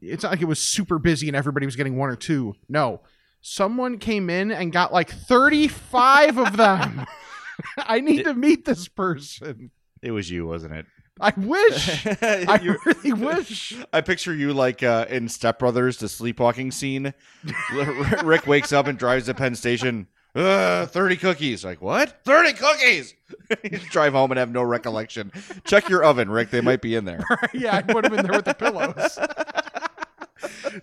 it's 0.00 0.22
not 0.22 0.30
like 0.30 0.42
it 0.42 0.46
was 0.46 0.60
super 0.60 1.00
busy 1.00 1.26
and 1.26 1.36
everybody 1.36 1.66
was 1.66 1.74
getting 1.74 1.96
one 1.96 2.10
or 2.10 2.14
two. 2.14 2.54
No. 2.68 3.00
Someone 3.40 3.98
came 3.98 4.30
in 4.30 4.52
and 4.52 4.70
got 4.72 4.92
like 4.92 5.10
35 5.10 6.38
of 6.38 6.56
them. 6.56 7.04
I 7.78 7.98
need 7.98 8.24
to 8.24 8.34
meet 8.34 8.64
this 8.64 8.86
person. 8.86 9.72
it 10.02 10.12
was 10.12 10.30
you, 10.30 10.46
wasn't 10.46 10.74
it? 10.74 10.86
I 11.20 11.32
wish. 11.36 12.06
I 12.22 12.76
really 12.84 13.12
wish. 13.12 13.74
I 13.92 14.00
picture 14.02 14.34
you 14.34 14.52
like 14.52 14.84
uh, 14.84 15.06
in 15.08 15.28
Step 15.28 15.58
Brothers, 15.58 15.96
the 15.96 16.08
sleepwalking 16.08 16.70
scene. 16.70 17.12
Rick 18.22 18.46
wakes 18.46 18.72
up 18.72 18.86
and 18.86 18.96
drives 18.96 19.26
to 19.26 19.34
Penn 19.34 19.56
Station. 19.56 20.06
Uh, 20.34 20.86
30 20.86 21.16
cookies. 21.16 21.64
Like, 21.64 21.80
what? 21.82 22.20
30 22.24 22.52
cookies! 22.54 23.14
you 23.64 23.78
drive 23.90 24.12
home 24.12 24.30
and 24.30 24.38
have 24.38 24.50
no 24.50 24.62
recollection. 24.62 25.32
Check 25.64 25.88
your 25.88 26.04
oven, 26.04 26.30
Rick. 26.30 26.50
They 26.50 26.60
might 26.60 26.80
be 26.82 26.94
in 26.94 27.04
there. 27.04 27.24
yeah, 27.54 27.76
I 27.76 27.82
put 27.82 28.04
them 28.04 28.14
in 28.14 28.24
there 28.26 28.36
with 28.36 28.44
the 28.44 28.54
pillows. 28.54 29.18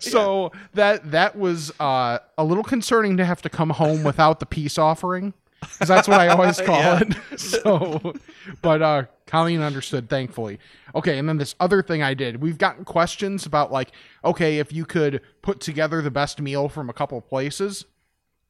so 0.00 0.52
that 0.74 1.10
that 1.10 1.36
was 1.36 1.72
uh, 1.80 2.18
a 2.36 2.44
little 2.44 2.64
concerning 2.64 3.16
to 3.16 3.24
have 3.24 3.40
to 3.42 3.48
come 3.48 3.70
home 3.70 4.02
without 4.04 4.40
the 4.40 4.46
peace 4.46 4.76
offering 4.78 5.32
because 5.60 5.88
that's 5.88 6.06
what 6.08 6.20
I 6.20 6.28
always 6.28 6.60
call 6.60 6.78
Yeah. 6.78 7.00
it. 7.02 7.40
So, 7.40 8.14
but 8.62 8.82
uh, 8.82 9.04
Colleen 9.26 9.62
understood, 9.62 10.08
thankfully. 10.08 10.58
Okay, 10.94 11.18
and 11.18 11.28
then 11.28 11.38
this 11.38 11.54
other 11.60 11.82
thing 11.82 12.02
I 12.02 12.14
did. 12.14 12.40
We've 12.42 12.58
gotten 12.58 12.84
questions 12.84 13.46
about 13.46 13.72
like, 13.72 13.92
okay, 14.24 14.58
if 14.58 14.72
you 14.72 14.84
could 14.84 15.20
put 15.42 15.60
together 15.60 16.02
the 16.02 16.10
best 16.10 16.40
meal 16.40 16.68
from 16.68 16.90
a 16.90 16.92
couple 16.92 17.20
places. 17.20 17.84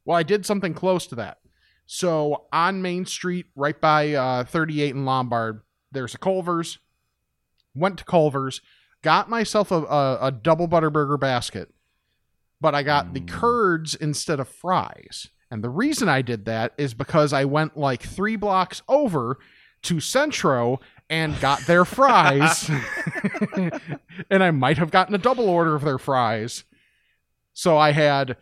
Well, 0.07 0.17
I 0.17 0.23
did 0.23 0.47
something 0.47 0.73
close 0.73 1.07
to 1.09 1.17
that. 1.17 1.39
So 1.85 2.47
on 2.53 2.81
Main 2.81 3.05
Street, 3.05 3.47
right 3.55 3.79
by 3.79 4.15
uh, 4.15 4.45
38 4.45 4.95
and 4.95 5.05
Lombard, 5.05 5.61
there's 5.93 6.15
a 6.15 6.19
Culver's. 6.19 6.79
Went 7.75 7.99
to 7.99 8.05
Culver's, 8.05 8.63
got 9.03 9.29
myself 9.29 9.71
a, 9.71 9.83
a, 9.85 10.19
a 10.23 10.33
double 10.33 10.67
butterburger 10.67 11.21
basket, 11.21 11.69
but 12.59 12.75
I 12.75 12.83
got 12.83 13.13
the 13.13 13.21
curds 13.21 13.95
instead 13.95 14.41
of 14.41 14.49
fries. 14.49 15.29
And 15.51 15.63
the 15.63 15.69
reason 15.69 16.09
I 16.09 16.23
did 16.23 16.47
that 16.47 16.73
is 16.79 16.95
because 16.95 17.35
I 17.35 17.45
went 17.45 17.77
like 17.77 18.03
three 18.03 18.37
blocks 18.37 18.83
over 18.89 19.39
to 19.83 20.01
Centro 20.01 20.81
and 21.11 21.39
got 21.41 21.61
their 21.67 21.85
fries. 21.85 22.71
and 24.31 24.43
I 24.43 24.51
might 24.53 24.79
have 24.79 24.91
gotten 24.91 25.15
a 25.15 25.19
double 25.19 25.49
order 25.49 25.75
of 25.75 25.83
their 25.83 25.99
fries. 25.99 26.65
So 27.53 27.77
I 27.77 27.93
had 27.93 28.39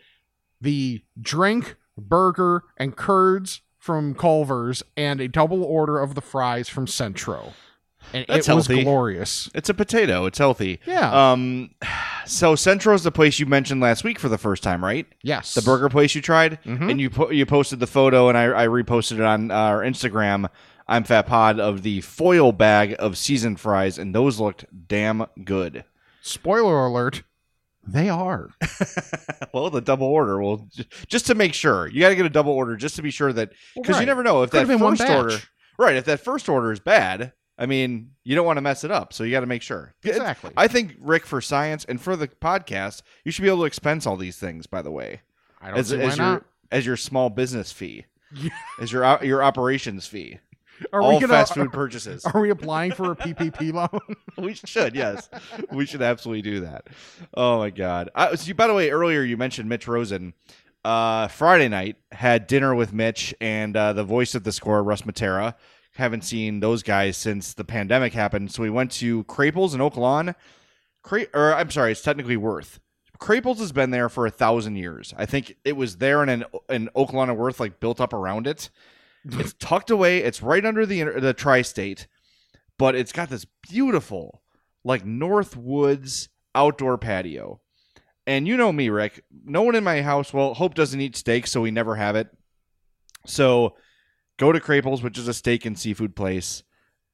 the 0.64 1.02
drink, 1.21 1.76
burger, 1.97 2.64
and 2.76 2.97
curds 2.97 3.61
from 3.78 4.14
Culver's 4.14 4.83
and 4.97 5.21
a 5.21 5.28
double 5.28 5.62
order 5.62 6.00
of 6.00 6.14
the 6.14 6.21
fries 6.21 6.68
from 6.68 6.87
Centro. 6.87 7.52
And 8.12 8.26
That's 8.28 8.49
it 8.49 8.54
was 8.54 8.66
healthy. 8.66 8.83
glorious. 8.85 9.49
It's 9.54 9.68
a 9.71 9.75
potato. 9.75 10.26
It's 10.26 10.37
healthy. 10.38 10.78
Yeah. 10.87 11.33
Um, 11.33 11.71
so 12.26 12.54
Centro's 12.54 13.02
the 13.02 13.11
place 13.11 13.38
you 13.38 13.47
mentioned 13.47 13.80
last 13.80 14.04
week 14.04 14.18
for 14.18 14.28
the 14.28 14.37
first 14.37 14.62
time, 14.62 14.85
right? 14.85 15.06
Yes. 15.23 15.54
The 15.54 15.62
burger 15.62 15.88
place 15.88 16.14
you 16.14 16.21
tried, 16.21 16.59
Mhm. 16.64 16.90
and 16.90 17.00
you 17.00 17.09
po- 17.09 17.30
you 17.30 17.47
posted 17.47 17.80
the 17.80 17.87
photo, 17.87 18.28
and 18.28 18.37
I, 18.37 18.64
I 18.64 18.66
reposted 18.66 19.12
it 19.12 19.21
on 19.23 19.50
our 19.50 19.80
Instagram. 19.80 20.49
I'm 20.87 21.04
Fat 21.04 21.26
Pod 21.26 21.59
of 21.59 21.83
the 21.83 22.02
foil 22.02 22.52
bag 22.52 22.94
of 22.99 23.16
seasoned 23.16 23.59
fries, 23.59 23.99
and 23.99 24.14
those 24.14 24.38
looked 24.38 24.66
damn 24.87 25.25
good. 25.42 25.85
Spoiler 26.21 26.85
alert. 26.87 27.23
They 27.86 28.08
are. 28.08 28.50
well, 29.52 29.70
the 29.70 29.80
double 29.80 30.06
order. 30.06 30.40
Well, 30.40 30.68
just 31.06 31.26
to 31.26 31.34
make 31.34 31.54
sure, 31.54 31.86
you 31.88 32.00
got 32.00 32.10
to 32.10 32.16
get 32.16 32.26
a 32.26 32.30
double 32.30 32.52
order 32.52 32.76
just 32.76 32.96
to 32.96 33.02
be 33.02 33.10
sure 33.10 33.32
that 33.32 33.50
because 33.74 33.94
right. 33.94 34.00
you 34.00 34.06
never 34.06 34.22
know 34.22 34.42
if 34.42 34.50
Could've 34.50 34.68
that 34.68 34.78
first 34.78 35.02
order, 35.02 35.38
right? 35.78 35.96
If 35.96 36.04
that 36.06 36.20
first 36.20 36.48
order 36.48 36.72
is 36.72 36.80
bad, 36.80 37.32
I 37.58 37.66
mean, 37.66 38.10
you 38.24 38.34
don't 38.34 38.46
want 38.46 38.56
to 38.56 38.62
mess 38.62 38.84
it 38.84 38.90
up, 38.90 39.12
so 39.12 39.22
you 39.22 39.30
got 39.30 39.40
to 39.40 39.46
make 39.46 39.62
sure. 39.62 39.94
Exactly. 40.02 40.50
I 40.56 40.66
think 40.66 40.96
Rick, 40.98 41.26
for 41.26 41.40
science 41.40 41.84
and 41.84 42.00
for 42.00 42.16
the 42.16 42.28
podcast, 42.28 43.02
you 43.24 43.32
should 43.32 43.42
be 43.42 43.48
able 43.48 43.60
to 43.60 43.64
expense 43.64 44.06
all 44.06 44.16
these 44.16 44.38
things. 44.38 44.66
By 44.66 44.82
the 44.82 44.90
way, 44.90 45.20
I 45.60 45.68
don't 45.68 45.78
as, 45.78 45.88
see 45.88 45.98
why 45.98 46.04
as 46.04 46.16
your 46.16 46.26
not. 46.26 46.44
as 46.72 46.86
your 46.86 46.96
small 46.96 47.30
business 47.30 47.70
fee, 47.70 48.06
as 48.80 48.92
your 48.92 49.18
your 49.22 49.42
operations 49.42 50.06
fee, 50.06 50.40
Are 50.92 51.02
all 51.02 51.20
gonna, 51.20 51.32
fast 51.32 51.54
food 51.54 51.72
purchases. 51.72 52.24
Are 52.24 52.40
we 52.40 52.50
applying 52.50 52.92
for 52.92 53.12
a 53.12 53.16
PPP 53.16 53.72
loan? 53.72 54.16
we 54.38 54.54
should, 54.54 54.94
yes, 54.94 55.28
we 55.70 55.86
should 55.86 56.02
absolutely 56.02 56.42
do 56.42 56.60
that. 56.60 56.88
Oh 57.34 57.58
my 57.58 57.70
god! 57.70 58.10
Uh, 58.14 58.36
so 58.36 58.46
you, 58.48 58.54
by 58.54 58.66
the 58.66 58.74
way, 58.74 58.90
earlier 58.90 59.22
you 59.22 59.36
mentioned 59.36 59.68
Mitch 59.68 59.86
Rosen. 59.86 60.34
Uh, 60.84 61.28
Friday 61.28 61.68
night 61.68 61.96
had 62.12 62.46
dinner 62.46 62.74
with 62.74 62.92
Mitch 62.92 63.34
and 63.40 63.74
uh, 63.74 63.94
the 63.94 64.04
voice 64.04 64.34
of 64.34 64.44
the 64.44 64.52
score, 64.52 64.82
Russ 64.82 65.02
Matera. 65.02 65.54
Haven't 65.94 66.24
seen 66.24 66.60
those 66.60 66.82
guys 66.82 67.16
since 67.16 67.54
the 67.54 67.64
pandemic 67.64 68.12
happened, 68.12 68.52
so 68.52 68.62
we 68.62 68.68
went 68.68 68.90
to 68.92 69.24
Krapils 69.24 69.74
in 69.74 69.80
Oak 69.80 69.96
Lawn. 69.96 70.34
Cra- 71.02 71.26
or 71.32 71.54
I'm 71.54 71.70
sorry, 71.70 71.92
it's 71.92 72.02
technically 72.02 72.36
Worth. 72.36 72.80
Krapils 73.18 73.58
has 73.58 73.72
been 73.72 73.90
there 73.90 74.08
for 74.08 74.26
a 74.26 74.30
thousand 74.30 74.76
years. 74.76 75.14
I 75.16 75.24
think 75.24 75.56
it 75.64 75.76
was 75.76 75.96
there 75.96 76.20
and 76.20 76.30
an 76.30 76.44
an 76.68 76.88
Oak 76.94 77.12
Lawn 77.12 77.30
and 77.30 77.38
Worth 77.38 77.60
like 77.60 77.80
built 77.80 78.00
up 78.00 78.12
around 78.12 78.46
it. 78.46 78.70
It's 79.24 79.54
tucked 79.54 79.90
away. 79.90 80.18
It's 80.18 80.42
right 80.42 80.64
under 80.64 80.84
the 80.86 81.02
the 81.18 81.32
tri-state, 81.32 82.06
but 82.78 82.94
it's 82.94 83.12
got 83.12 83.30
this 83.30 83.46
beautiful 83.62 84.42
like 84.84 85.04
North 85.04 85.56
Woods 85.56 86.28
outdoor 86.54 86.98
patio. 86.98 87.60
And 88.26 88.48
you 88.48 88.56
know 88.56 88.72
me, 88.72 88.88
Rick. 88.88 89.24
No 89.44 89.62
one 89.62 89.74
in 89.74 89.84
my 89.84 90.02
house. 90.02 90.32
Well, 90.32 90.54
Hope 90.54 90.74
doesn't 90.74 91.00
eat 91.00 91.16
steak, 91.16 91.46
so 91.46 91.60
we 91.60 91.70
never 91.70 91.94
have 91.96 92.16
it. 92.16 92.28
So 93.26 93.76
go 94.38 94.52
to 94.52 94.60
Krapils, 94.60 95.02
which 95.02 95.18
is 95.18 95.28
a 95.28 95.34
steak 95.34 95.64
and 95.64 95.78
seafood 95.78 96.16
place, 96.16 96.62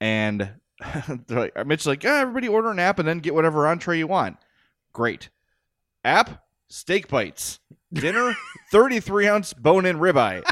and 0.01 0.55
they're 1.27 1.51
like, 1.55 1.67
Mitch's 1.67 1.87
like, 1.87 2.03
yeah, 2.03 2.17
everybody 2.17 2.49
order 2.49 2.71
an 2.71 2.79
app 2.79 2.99
and 2.99 3.07
then 3.07 3.19
get 3.19 3.35
whatever 3.35 3.67
entree 3.67 3.99
you 3.99 4.07
want. 4.07 4.37
Great. 4.93 5.31
App, 6.05 6.45
steak 6.69 7.09
bites. 7.09 7.59
Dinner, 7.93 8.35
33 8.73 9.29
ounce 9.29 9.53
bone 9.53 9.85
in 9.87 9.99
ribeye. 9.99 10.43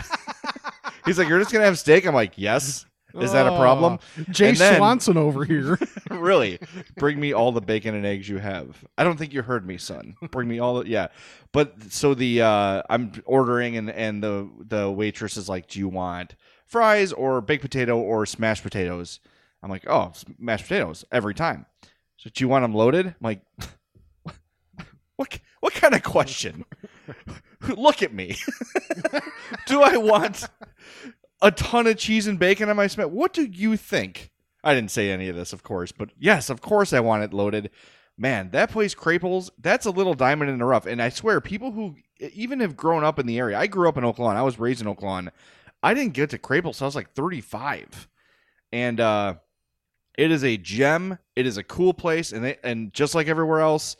He's 1.09 1.19
like, 1.19 1.29
you're 1.29 1.39
just 1.39 1.53
gonna 1.53 1.65
have 1.65 1.79
steak? 1.79 2.07
I'm 2.07 2.15
like, 2.15 2.35
yes. 2.37 2.87
Is 3.15 3.33
that 3.33 3.47
a 3.47 3.57
problem? 3.57 3.99
Oh, 4.19 4.23
Jay 4.31 4.53
then- 4.53 4.77
Swanson 4.77 5.17
over 5.17 5.45
here. 5.45 5.79
really? 6.11 6.59
Bring 6.97 7.19
me 7.19 7.33
all 7.33 7.53
the 7.53 7.61
bacon 7.61 7.95
and 7.95 8.05
eggs 8.05 8.29
you 8.29 8.39
have. 8.39 8.85
I 8.97 9.05
don't 9.05 9.17
think 9.17 9.33
you 9.33 9.43
heard 9.43 9.67
me 9.67 9.79
son. 9.79 10.15
Bring 10.31 10.47
me 10.47 10.59
all 10.59 10.81
the 10.81 10.89
yeah. 10.89 11.09
But 11.53 11.91
so 11.91 12.15
the 12.15 12.43
uh 12.43 12.83
i'm 12.91 13.13
ordering 13.25 13.77
and 13.77 13.91
and 13.91 14.23
the 14.23 14.49
the 14.61 14.91
waitress 14.91 15.37
is 15.37 15.49
like 15.49 15.69
do 15.69 15.79
you 15.79 15.89
want 15.89 16.35
fries 16.67 17.13
or 17.13 17.41
baked 17.41 17.63
potato 17.63 17.99
or 17.99 18.27
smashed 18.27 18.63
potatoes? 18.63 19.21
I'm 19.63 19.71
like 19.71 19.89
oh 19.89 20.13
mashed 20.39 20.65
potatoes 20.65 21.05
every 21.11 21.35
time. 21.35 21.65
So 22.19 22.31
do 22.33 22.45
you 22.45 22.49
want 22.49 22.63
them 22.63 22.75
loaded? 22.75 23.07
I'm 23.07 23.15
like 23.23 23.41
what 25.17 25.39
what 25.61 25.73
kind 25.73 25.95
of 25.95 26.03
question? 26.03 26.65
Look 27.77 28.03
at 28.03 28.13
me. 28.13 28.37
Do 29.67 29.83
i 29.83 29.97
want 29.97 30.47
a 31.41 31.51
ton 31.51 31.87
of 31.87 31.97
cheese 31.97 32.27
and 32.27 32.39
bacon 32.39 32.69
on 32.69 32.77
my 32.77 32.87
smash 32.87 33.07
what 33.09 33.33
do 33.33 33.45
you 33.45 33.77
think 33.77 34.31
I 34.65 34.75
didn't 34.75 34.91
say 34.91 35.11
any 35.11 35.29
of 35.29 35.37
this, 35.37 35.53
of 35.53 35.63
course, 35.63 35.93
but 35.93 36.11
yes, 36.19 36.51
of 36.51 36.61
course 36.61 36.93
I 36.93 37.01
want 37.01 37.23
it 37.23 37.33
loaded. 37.33 37.71
Man, 38.17 38.51
that 38.51 38.71
place 38.71 38.95
Krapils, 38.95 39.51
that's 39.59 39.87
a 39.87 39.91
little 39.91 40.15
diamond 40.15 40.51
in 40.51 40.59
the 40.59 40.65
rough. 40.65 40.87
And 40.87 41.01
I 41.01 41.09
swear, 41.09 41.41
people 41.41 41.71
who 41.71 41.95
even 42.19 42.61
have 42.61 42.77
grown 42.77 43.05
up 43.05 43.21
in 43.21 43.27
the 43.27 43.39
area, 43.39 43.57
I 43.57 43.69
grew 43.69 43.89
up 43.89 43.97
in 43.97 44.05
Oak 44.05 44.19
Lawn. 44.19 44.37
I 44.37 44.43
was 44.43 44.59
raised 44.59 44.81
in 44.81 44.89
Oak 44.89 45.03
Lawn. 45.03 45.31
I 45.83 45.95
didn't 45.95 46.15
get 46.15 46.31
to 46.31 46.39
Krapils 46.39 46.79
till 46.79 46.87
I 46.87 46.89
was 46.89 46.97
like 46.97 47.13
35. 47.13 48.09
And 48.73 49.01
uh 49.01 49.35
it 50.19 50.33
is 50.33 50.43
a 50.43 50.57
gem. 50.57 51.17
It 51.37 51.47
is 51.47 51.59
a 51.59 51.63
cool 51.63 51.95
place. 51.95 52.33
And 52.33 52.45
they, 52.45 52.57
and 52.65 52.93
just 52.93 53.15
like 53.15 53.29
everywhere 53.29 53.61
else 53.61 53.97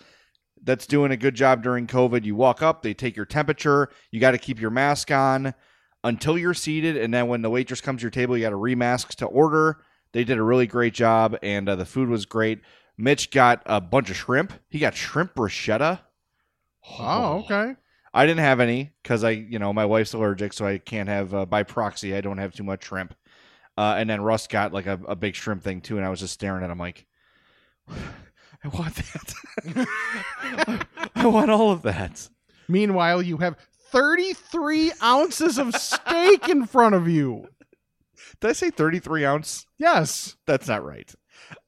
that's 0.65 0.89
doing 0.89 1.13
a 1.13 1.17
good 1.17 1.37
job 1.37 1.63
during 1.63 1.87
COVID, 1.87 2.25
you 2.25 2.35
walk 2.35 2.61
up, 2.61 2.83
they 2.83 2.93
take 2.93 3.15
your 3.15 3.25
temperature, 3.25 3.91
you 4.11 4.19
got 4.19 4.33
to 4.33 4.39
keep 4.39 4.61
your 4.61 4.71
mask 4.71 5.13
on 5.13 5.55
until 6.05 6.39
you're 6.39 6.55
seated. 6.55 6.97
And 6.97 7.13
then 7.13 7.29
when 7.29 7.43
the 7.43 7.51
waitress 7.51 7.81
comes 7.81 8.01
to 8.01 8.05
your 8.05 8.11
table, 8.11 8.37
you 8.37 8.45
got 8.45 8.51
to 8.51 8.57
remask 8.57 9.15
to 9.17 9.27
order. 9.27 9.79
They 10.13 10.25
did 10.25 10.39
a 10.39 10.43
really 10.43 10.67
great 10.67 10.95
job, 10.95 11.37
and 11.43 11.69
uh, 11.69 11.77
the 11.77 11.85
food 11.85 12.09
was 12.09 12.25
great. 12.25 12.61
Mitch 12.97 13.31
got 13.31 13.63
a 13.67 13.81
bunch 13.81 14.11
of 14.11 14.17
shrimp. 14.17 14.53
He 14.69 14.79
got 14.79 14.95
shrimp 14.95 15.35
bruschetta. 15.35 16.01
oh, 16.99 17.45
okay. 17.45 17.77
I 18.15 18.27
didn't 18.27 18.41
have 18.41 18.61
any 18.61 18.93
because 19.03 19.23
I, 19.23 19.31
you 19.31 19.59
know, 19.59 19.73
my 19.73 19.85
wife's 19.85 20.15
allergic, 20.15 20.53
so 20.53 20.67
I 20.67 20.79
can't 20.79 21.09
have 21.09 21.35
uh, 21.35 21.47
by 21.47 21.63
proxy. 21.63 22.15
I 22.15 22.21
don't 22.21 22.39
have 22.39 22.55
too 22.55 22.65
much 22.65 22.85
shrimp. 22.85 23.15
Uh, 23.77 23.95
and 23.97 24.11
then 24.11 24.23
Russ 24.23 24.47
got 24.47 24.73
like 24.73 24.87
a, 24.87 24.99
a 25.07 25.15
big 25.15 25.35
shrimp 25.35 25.63
thing 25.63 25.81
too, 25.81 25.99
and 25.99 26.07
I 26.07 26.09
was 26.09 26.21
just 26.21 26.35
staring 26.35 26.65
at 26.65 26.71
him 26.71 26.79
like, 26.79 27.07
I 27.89 28.69
want 28.69 28.95
that. 28.97 30.79
I 31.15 31.27
want 31.27 31.51
all 31.51 31.71
of 31.71 31.83
that. 31.83 32.29
Meanwhile, 32.67 33.23
you 33.23 33.37
have 33.37 33.57
33 33.91 34.93
ounces 35.03 35.59
of 35.59 35.75
steak 35.75 36.49
in 36.49 36.67
front 36.67 36.95
of 36.95 37.09
you. 37.09 37.47
Did 38.41 38.51
I 38.51 38.53
say 38.53 38.71
33 38.71 39.25
ounce? 39.25 39.67
Yes. 39.79 40.37
That's 40.47 40.69
not 40.69 40.85
right. 40.85 41.13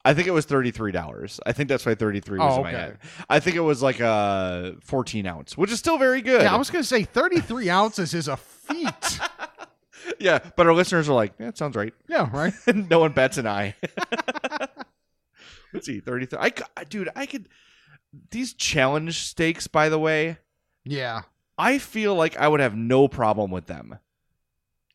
I 0.04 0.14
think 0.14 0.26
it 0.26 0.32
was 0.32 0.44
thirty-three 0.46 0.92
dollars. 0.92 1.38
I 1.46 1.52
think 1.52 1.68
that's 1.68 1.86
why 1.86 1.94
thirty-three 1.94 2.38
was 2.38 2.54
Oh, 2.54 2.56
in 2.58 2.62
my 2.64 2.70
head. 2.72 2.98
I 3.30 3.38
think 3.40 3.56
it 3.56 3.60
was 3.60 3.82
like 3.82 4.00
a 4.00 4.74
fourteen 4.82 5.26
ounce, 5.26 5.56
which 5.56 5.70
is 5.70 5.78
still 5.78 5.96
very 5.96 6.20
good. 6.22 6.42
Yeah, 6.42 6.52
I 6.54 6.58
was 6.58 6.70
going 6.70 6.82
to 6.82 6.88
say 6.88 7.04
33 7.04 7.70
ounces 7.70 8.12
is 8.14 8.28
a 8.28 8.36
feat. 8.36 9.20
Yeah, 10.18 10.38
but 10.56 10.66
our 10.66 10.74
listeners 10.74 11.08
are 11.08 11.14
like, 11.14 11.34
yeah, 11.38 11.48
it 11.48 11.56
sounds 11.58 11.76
right. 11.76 11.94
yeah, 12.08 12.28
right? 12.32 12.52
no 12.74 12.98
one 13.00 13.12
bats 13.12 13.38
an 13.38 13.46
eye. 13.46 13.74
Let's 15.72 15.86
see, 15.86 16.00
thirty-three. 16.00 16.38
I, 16.38 16.48
c- 16.48 16.84
dude, 16.88 17.08
I 17.14 17.26
could. 17.26 17.48
These 18.30 18.54
challenge 18.54 19.18
steaks, 19.20 19.66
by 19.68 19.88
the 19.88 19.98
way, 19.98 20.38
Yeah. 20.84 21.22
I 21.60 21.78
feel 21.78 22.14
like 22.14 22.36
I 22.38 22.48
would 22.48 22.60
have 22.60 22.74
no 22.74 23.06
problem 23.06 23.50
with 23.50 23.66
them. 23.66 23.98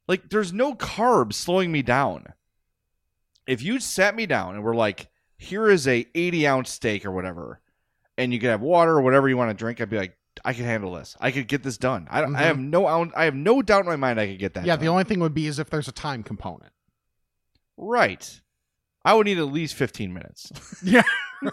Like, 0.08 0.30
there's 0.30 0.52
no 0.52 0.74
carbs 0.76 1.34
slowing 1.34 1.72
me 1.72 1.82
down. 1.82 2.34
If 3.48 3.62
you 3.62 3.80
sat 3.80 4.16
me 4.16 4.26
down 4.26 4.56
and 4.56 4.64
were 4.64 4.76
like, 4.76 5.10
here 5.38 5.70
is 5.70 5.88
a 5.88 6.08
80 6.16 6.48
ounce 6.48 6.72
steak 6.72 7.06
or 7.06 7.12
whatever, 7.12 7.62
and 8.18 8.34
you 8.34 8.40
could 8.40 8.50
have 8.50 8.62
water 8.62 8.92
or 8.94 9.02
whatever 9.02 9.30
you 9.30 9.38
want 9.38 9.52
to 9.52 9.54
drink, 9.54 9.80
I'd 9.80 9.90
be 9.90 9.98
like, 9.98 10.18
I 10.44 10.54
can 10.54 10.66
handle 10.66 10.94
this. 10.94 11.16
I 11.20 11.32
could 11.32 11.48
get 11.48 11.64
this 11.64 11.78
done. 11.78 12.08
I, 12.10 12.22
don't 12.22 12.36
I 12.36 12.42
have 12.42 12.60
no 12.60 12.88
I 12.88 13.26
have 13.26 13.36
no 13.36 13.62
doubt 13.62 13.82
in 13.82 13.86
my 13.86 13.96
mind 13.96 14.20
I 14.20 14.28
could 14.28 14.40
get 14.40 14.56
that. 14.56 14.66
yeah, 14.66 14.76
done. 14.76 14.84
the 14.84 14.90
only 14.90 15.04
thing 15.06 15.20
would 15.20 15.34
be 15.34 15.48
is 15.48 15.60
if 15.60 15.70
there's 15.70 15.88
a 15.88 15.94
time 15.94 16.24
component. 16.24 16.74
right. 17.78 18.42
I 19.08 19.14
would 19.14 19.28
need 19.28 19.38
at 19.38 19.46
least 19.52 19.76
15 19.76 20.14
minutes. 20.14 20.52
Yeah. 20.84 21.04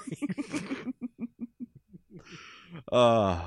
Uh, 2.91 3.41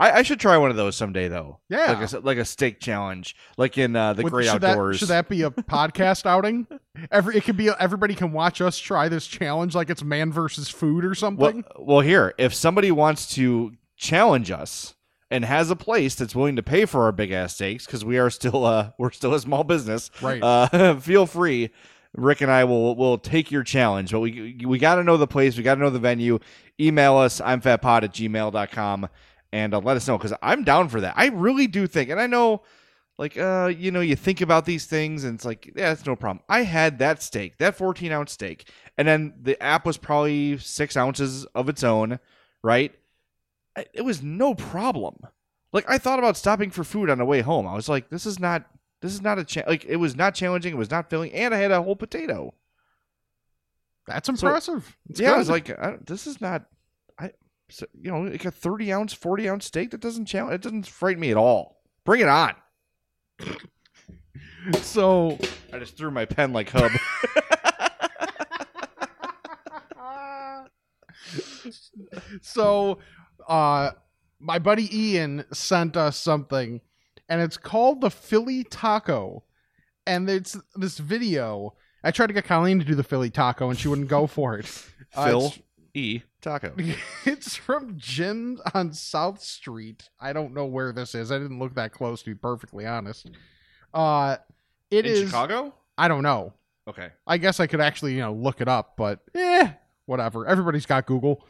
I, 0.00 0.18
I 0.18 0.22
should 0.22 0.40
try 0.40 0.56
one 0.56 0.70
of 0.70 0.76
those 0.76 0.96
someday, 0.96 1.28
though. 1.28 1.58
Yeah. 1.68 1.92
like 1.92 2.12
a, 2.12 2.18
like 2.20 2.38
a 2.38 2.44
steak 2.44 2.80
challenge, 2.80 3.36
like 3.58 3.76
in 3.78 3.94
uh, 3.94 4.14
the 4.14 4.22
Would- 4.22 4.32
Great 4.32 4.46
should 4.48 4.64
Outdoors. 4.64 4.96
That, 4.96 4.98
should 4.98 5.08
that 5.08 5.28
be 5.28 5.42
a 5.42 5.50
podcast 5.50 6.26
outing? 6.26 6.66
Every 7.10 7.36
it 7.36 7.44
could 7.44 7.56
be 7.56 7.68
everybody 7.78 8.14
can 8.14 8.32
watch 8.32 8.60
us 8.60 8.78
try 8.78 9.08
this 9.08 9.26
challenge 9.26 9.74
like 9.74 9.90
it's 9.90 10.02
man 10.02 10.32
versus 10.32 10.68
food 10.68 11.04
or 11.04 11.08
well, 11.08 11.14
something. 11.14 11.64
well, 11.78 12.00
here, 12.00 12.34
if 12.38 12.54
somebody 12.54 12.90
wants 12.90 13.32
to 13.34 13.72
challenge 13.96 14.50
us 14.50 14.94
and 15.30 15.44
has 15.44 15.70
a 15.70 15.76
place 15.76 16.14
that's 16.14 16.34
willing 16.34 16.56
to 16.56 16.62
pay 16.62 16.84
for 16.86 17.04
our 17.04 17.12
big 17.12 17.30
ass 17.30 17.54
steaks, 17.54 17.86
because 17.86 18.04
we 18.04 18.18
are 18.18 18.30
still 18.30 18.64
uh 18.64 18.90
we're 18.98 19.10
still 19.12 19.34
a 19.34 19.40
small 19.40 19.64
business, 19.64 20.10
Right. 20.22 20.42
Uh, 20.42 20.96
feel 21.00 21.26
free. 21.26 21.70
Rick 22.16 22.40
and 22.40 22.50
I 22.50 22.64
will 22.64 22.96
will 22.96 23.18
take 23.18 23.52
your 23.52 23.62
challenge, 23.62 24.10
but 24.10 24.18
we 24.20 24.60
we 24.66 24.78
got 24.78 24.96
to 24.96 25.04
know 25.04 25.16
the 25.16 25.28
place, 25.28 25.56
we 25.56 25.62
got 25.62 25.76
to 25.76 25.80
know 25.80 25.90
the 25.90 26.00
venue. 26.00 26.40
Email 26.80 27.16
us, 27.18 27.40
I'm 27.40 27.60
fatpod 27.60 28.02
at 28.02 28.12
gmail.com, 28.12 29.08
and 29.52 29.74
uh, 29.74 29.78
let 29.80 29.96
us 29.96 30.06
know 30.06 30.16
because 30.18 30.34
I'm 30.42 30.64
down 30.64 30.88
for 30.88 31.00
that. 31.00 31.14
I 31.16 31.28
really 31.28 31.66
do 31.66 31.86
think, 31.86 32.10
and 32.10 32.20
I 32.20 32.26
know, 32.26 32.62
like 33.20 33.36
uh 33.36 33.70
you 33.76 33.90
know 33.90 34.00
you 34.00 34.16
think 34.16 34.40
about 34.40 34.64
these 34.64 34.86
things 34.86 35.24
and 35.24 35.34
it's 35.34 35.44
like 35.44 35.70
yeah 35.76 35.92
it's 35.92 36.06
no 36.06 36.16
problem. 36.16 36.42
I 36.48 36.62
had 36.62 36.98
that 37.00 37.22
steak 37.22 37.58
that 37.58 37.76
14 37.76 38.10
ounce 38.10 38.32
steak 38.32 38.68
and 38.96 39.06
then 39.06 39.34
the 39.40 39.62
app 39.62 39.84
was 39.84 39.98
probably 39.98 40.56
six 40.56 40.96
ounces 40.96 41.44
of 41.54 41.68
its 41.68 41.84
own 41.84 42.18
right? 42.62 42.94
It 43.92 44.02
was 44.02 44.22
no 44.22 44.54
problem. 44.54 45.18
Like 45.72 45.84
i 45.88 45.98
thought 45.98 46.18
about 46.18 46.38
stopping 46.38 46.70
for 46.70 46.82
food 46.82 47.10
on 47.10 47.18
the 47.18 47.24
way 47.26 47.42
home. 47.42 47.66
I 47.68 47.74
was 47.74 47.90
like 47.90 48.08
this 48.08 48.24
is 48.24 48.40
not 48.40 48.64
this 49.02 49.12
is 49.12 49.20
not 49.20 49.38
a 49.38 49.44
cha- 49.44 49.68
like 49.68 49.84
it 49.84 49.96
was 49.96 50.16
not 50.16 50.34
challenging 50.34 50.72
it 50.72 50.78
was 50.78 50.90
not 50.90 51.10
filling 51.10 51.30
and 51.32 51.54
i 51.54 51.58
had 51.58 51.70
a 51.70 51.82
whole 51.82 51.96
potato. 51.96 52.54
That's 54.06 54.30
impressive. 54.30 54.96
It's 55.10 55.20
yeah 55.20 55.34
i 55.34 55.38
was 55.38 55.50
like 55.50 55.68
I, 55.70 55.98
this 56.06 56.26
is 56.26 56.40
not 56.40 56.62
so, 56.62 56.66
you 58.00 58.10
know 58.10 58.22
like 58.22 58.44
a 58.44 58.50
30 58.50 58.92
ounce 58.92 59.12
40 59.12 59.48
ounce 59.48 59.66
steak 59.66 59.90
that 59.90 60.00
doesn't 60.00 60.26
challenge 60.26 60.54
it 60.54 60.62
doesn't 60.62 60.86
frighten 60.86 61.20
me 61.20 61.30
at 61.30 61.36
all 61.36 61.82
bring 62.04 62.20
it 62.20 62.28
on 62.28 62.54
so 64.82 65.38
i 65.72 65.78
just 65.78 65.96
threw 65.96 66.10
my 66.10 66.24
pen 66.24 66.52
like 66.52 66.70
hub 66.70 66.90
so 72.42 72.98
uh 73.48 73.90
my 74.40 74.58
buddy 74.58 74.88
Ian 74.96 75.44
sent 75.52 75.96
us 75.96 76.16
something 76.16 76.80
and 77.28 77.40
it's 77.40 77.56
called 77.56 78.00
the 78.00 78.10
Philly 78.10 78.64
Taco. 78.64 79.44
And 80.06 80.28
it's 80.28 80.56
this 80.74 80.98
video. 80.98 81.74
I 82.02 82.10
tried 82.10 82.28
to 82.28 82.32
get 82.32 82.44
Colleen 82.44 82.80
to 82.80 82.84
do 82.84 82.94
the 82.94 83.04
Philly 83.04 83.30
Taco 83.30 83.70
and 83.70 83.78
she 83.78 83.86
wouldn't 83.86 84.08
go 84.08 84.26
for 84.26 84.58
it. 84.58 84.86
Uh, 85.12 85.26
Phil 85.26 85.46
it's- 85.46 85.58
E. 85.92 86.22
Taco. 86.40 86.74
it's 87.24 87.56
from 87.56 87.94
Jim's 87.98 88.60
on 88.74 88.92
South 88.92 89.40
Street. 89.42 90.08
I 90.20 90.32
don't 90.32 90.54
know 90.54 90.66
where 90.66 90.92
this 90.92 91.14
is. 91.14 91.30
I 91.30 91.38
didn't 91.38 91.58
look 91.58 91.74
that 91.74 91.92
close 91.92 92.22
to 92.22 92.30
be 92.30 92.34
perfectly 92.34 92.86
honest. 92.86 93.30
Uh 93.94 94.36
it 94.90 95.06
In 95.06 95.12
is- 95.12 95.20
Chicago? 95.28 95.74
I 95.98 96.08
don't 96.08 96.22
know. 96.22 96.54
Okay. 96.88 97.10
I 97.26 97.36
guess 97.38 97.60
I 97.60 97.66
could 97.66 97.80
actually, 97.80 98.14
you 98.14 98.20
know, 98.20 98.32
look 98.32 98.60
it 98.60 98.68
up, 98.68 98.94
but 98.96 99.20
eh, 99.34 99.70
whatever. 100.06 100.46
Everybody's 100.46 100.86
got 100.86 101.06
Google. 101.06 101.44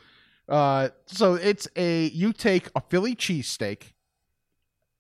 Uh, 0.49 0.89
so 1.07 1.35
it's 1.35 1.69
a 1.77 2.07
you 2.09 2.33
take 2.33 2.69
a 2.75 2.81
Philly 2.81 3.15
cheesesteak 3.15 3.93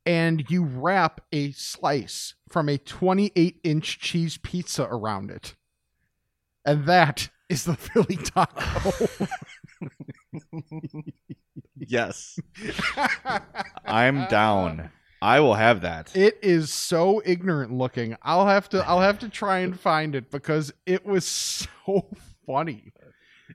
and 0.07 0.49
you 0.49 0.63
wrap 0.65 1.21
a 1.33 1.51
slice 1.53 2.35
from 2.49 2.69
a 2.69 2.79
28 2.79 3.61
inch 3.65 3.99
cheese 3.99 4.39
pizza 4.39 4.85
around 4.85 5.31
it, 5.31 5.57
and 6.65 6.87
that 6.87 7.29
is 7.49 7.65
the 7.65 7.75
Philly 7.77 8.17
taco. 8.17 8.93
Yes. 11.77 12.39
I'm 13.85 14.27
down. 14.29 14.91
I 15.23 15.41
will 15.41 15.55
have 15.55 15.83
that. 15.83 16.15
It 16.17 16.39
is 16.43 16.73
so 16.73 17.21
ignorant 17.25 17.73
looking. 17.73 18.17
I'll 18.23 18.47
have 18.47 18.69
to 18.71 18.87
I'll 18.87 19.01
have 19.01 19.19
to 19.21 19.29
try 19.29 19.59
and 19.59 19.79
find 19.79 20.15
it 20.15 20.31
because 20.31 20.73
it 20.87 21.05
was 21.05 21.27
so 21.27 22.07
funny. 22.47 22.93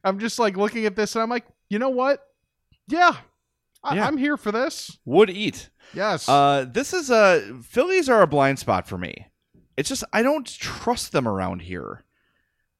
I'm 0.03 0.19
just 0.19 0.37
like 0.37 0.57
looking 0.57 0.85
at 0.85 0.95
this 0.95 1.15
and 1.15 1.23
I'm 1.23 1.29
like, 1.29 1.45
you 1.69 1.79
know 1.79 1.89
what? 1.89 2.21
Yeah, 2.87 3.15
I, 3.83 3.95
Yeah. 3.95 4.07
I'm 4.07 4.17
here 4.17 4.37
for 4.37 4.51
this. 4.51 4.97
Would 5.05 5.29
eat. 5.29 5.69
Yes. 5.93 6.29
Uh, 6.29 6.65
this 6.69 6.93
is 6.93 7.09
a 7.09 7.59
Phillies 7.63 8.09
are 8.09 8.21
a 8.21 8.27
blind 8.27 8.59
spot 8.59 8.87
for 8.87 8.97
me. 8.97 9.27
It's 9.77 9.89
just 9.89 10.03
I 10.13 10.21
don't 10.21 10.47
trust 10.47 11.11
them 11.11 11.27
around 11.27 11.61
here. 11.63 12.03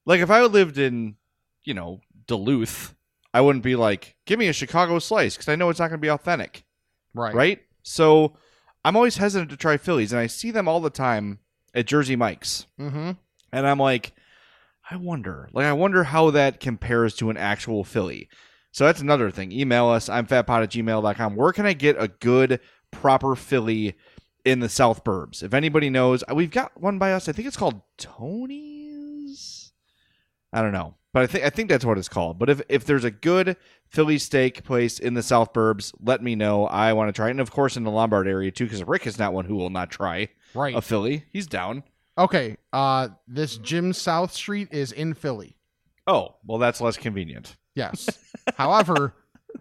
Like 0.04 0.20
if 0.20 0.30
I 0.30 0.42
lived 0.42 0.78
in, 0.78 1.16
you 1.64 1.74
know, 1.74 2.00
Duluth, 2.26 2.94
I 3.36 3.42
wouldn't 3.42 3.62
be 3.62 3.76
like, 3.76 4.16
give 4.24 4.38
me 4.38 4.48
a 4.48 4.52
Chicago 4.54 4.98
slice 4.98 5.36
because 5.36 5.50
I 5.50 5.56
know 5.56 5.68
it's 5.68 5.78
not 5.78 5.88
going 5.88 5.98
to 5.98 6.02
be 6.02 6.08
authentic, 6.08 6.64
right. 7.12 7.34
right? 7.34 7.60
So 7.82 8.34
I'm 8.82 8.96
always 8.96 9.18
hesitant 9.18 9.50
to 9.50 9.58
try 9.58 9.76
Phillies, 9.76 10.10
and 10.10 10.18
I 10.18 10.26
see 10.26 10.50
them 10.50 10.66
all 10.66 10.80
the 10.80 10.88
time 10.88 11.40
at 11.74 11.84
Jersey 11.84 12.16
Mike's. 12.16 12.64
Mm-hmm. 12.80 13.10
And 13.52 13.66
I'm 13.66 13.78
like, 13.78 14.14
I 14.90 14.96
wonder. 14.96 15.50
Like, 15.52 15.66
I 15.66 15.74
wonder 15.74 16.04
how 16.04 16.30
that 16.30 16.60
compares 16.60 17.14
to 17.16 17.28
an 17.28 17.36
actual 17.36 17.84
Philly. 17.84 18.30
So 18.72 18.86
that's 18.86 19.02
another 19.02 19.30
thing. 19.30 19.52
Email 19.52 19.88
us. 19.88 20.08
I'm 20.08 20.26
fatpod 20.26 20.62
at 20.62 20.70
gmail.com. 20.70 21.36
Where 21.36 21.52
can 21.52 21.66
I 21.66 21.74
get 21.74 22.00
a 22.00 22.08
good, 22.08 22.58
proper 22.90 23.36
Philly 23.36 23.96
in 24.46 24.60
the 24.60 24.70
South 24.70 25.04
Burbs? 25.04 25.42
If 25.42 25.52
anybody 25.52 25.90
knows, 25.90 26.24
we've 26.32 26.50
got 26.50 26.80
one 26.80 26.98
by 26.98 27.12
us. 27.12 27.28
I 27.28 27.32
think 27.32 27.48
it's 27.48 27.58
called 27.58 27.82
Tony's. 27.98 29.74
I 30.54 30.62
don't 30.62 30.72
know. 30.72 30.94
But 31.16 31.22
I 31.22 31.26
think 31.28 31.44
I 31.46 31.48
think 31.48 31.70
that's 31.70 31.82
what 31.86 31.96
it's 31.96 32.10
called. 32.10 32.38
But 32.38 32.50
if, 32.50 32.60
if 32.68 32.84
there's 32.84 33.04
a 33.04 33.10
good 33.10 33.56
Philly 33.88 34.18
steak 34.18 34.64
place 34.64 34.98
in 34.98 35.14
the 35.14 35.22
South 35.22 35.54
Burbs, 35.54 35.94
let 35.98 36.22
me 36.22 36.34
know. 36.34 36.66
I 36.66 36.92
want 36.92 37.08
to 37.08 37.12
try 37.14 37.28
it. 37.28 37.30
And 37.30 37.40
of 37.40 37.50
course 37.50 37.78
in 37.78 37.84
the 37.84 37.90
Lombard 37.90 38.28
area 38.28 38.50
too, 38.50 38.64
because 38.66 38.84
Rick 38.84 39.06
is 39.06 39.18
not 39.18 39.32
one 39.32 39.46
who 39.46 39.56
will 39.56 39.70
not 39.70 39.90
try 39.90 40.28
Right. 40.52 40.76
a 40.76 40.82
Philly. 40.82 41.24
He's 41.32 41.46
down. 41.46 41.84
Okay. 42.18 42.58
Uh, 42.70 43.08
this 43.26 43.56
Jim 43.56 43.94
South 43.94 44.30
Street 44.30 44.68
is 44.72 44.92
in 44.92 45.14
Philly. 45.14 45.56
Oh, 46.06 46.34
well 46.44 46.58
that's 46.58 46.82
less 46.82 46.98
convenient. 46.98 47.56
Yes. 47.74 48.10
However, 48.58 49.14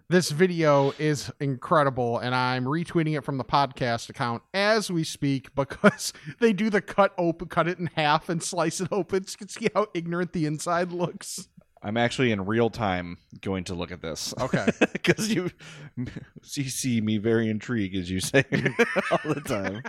this 0.10 0.32
video 0.32 0.94
is 1.00 1.32
incredible, 1.40 2.20
and 2.20 2.34
I'm 2.36 2.66
retweeting 2.66 3.18
it 3.18 3.24
from 3.24 3.38
the 3.38 3.44
podcast 3.44 4.10
account 4.10 4.44
as 4.54 4.92
we 4.92 5.04
speak 5.04 5.54
because 5.56 6.14
they 6.40 6.54
do 6.54 6.70
the 6.70 6.82
cut 6.82 7.14
open, 7.18 7.48
cut 7.48 7.68
it 7.68 7.80
in 7.80 7.90
half, 7.96 8.30
and 8.30 8.42
slice 8.42 8.82
it 8.82 8.90
open. 8.92 9.26
So 9.26 9.34
you 9.34 9.38
can 9.38 9.48
see 9.50 9.68
how 9.74 9.88
ignorant 9.94 10.34
the 10.34 10.46
inside 10.46 10.92
looks. 10.92 11.48
I'm 11.82 11.98
actually 11.98 12.32
in 12.32 12.46
real 12.46 12.72
time 12.72 13.20
going 13.42 13.66
to 13.66 13.76
look 13.76 13.92
at 13.92 14.02
this. 14.02 14.34
Okay. 14.40 14.66
Because 14.94 15.32
you, 15.32 15.52
you 15.98 16.70
see 16.70 17.00
me 17.00 17.20
very 17.20 17.48
intrigued 17.48 17.96
as 17.96 18.10
you 18.10 18.20
say 18.20 18.44
all 19.12 19.34
the 19.34 19.42
time. 19.42 19.84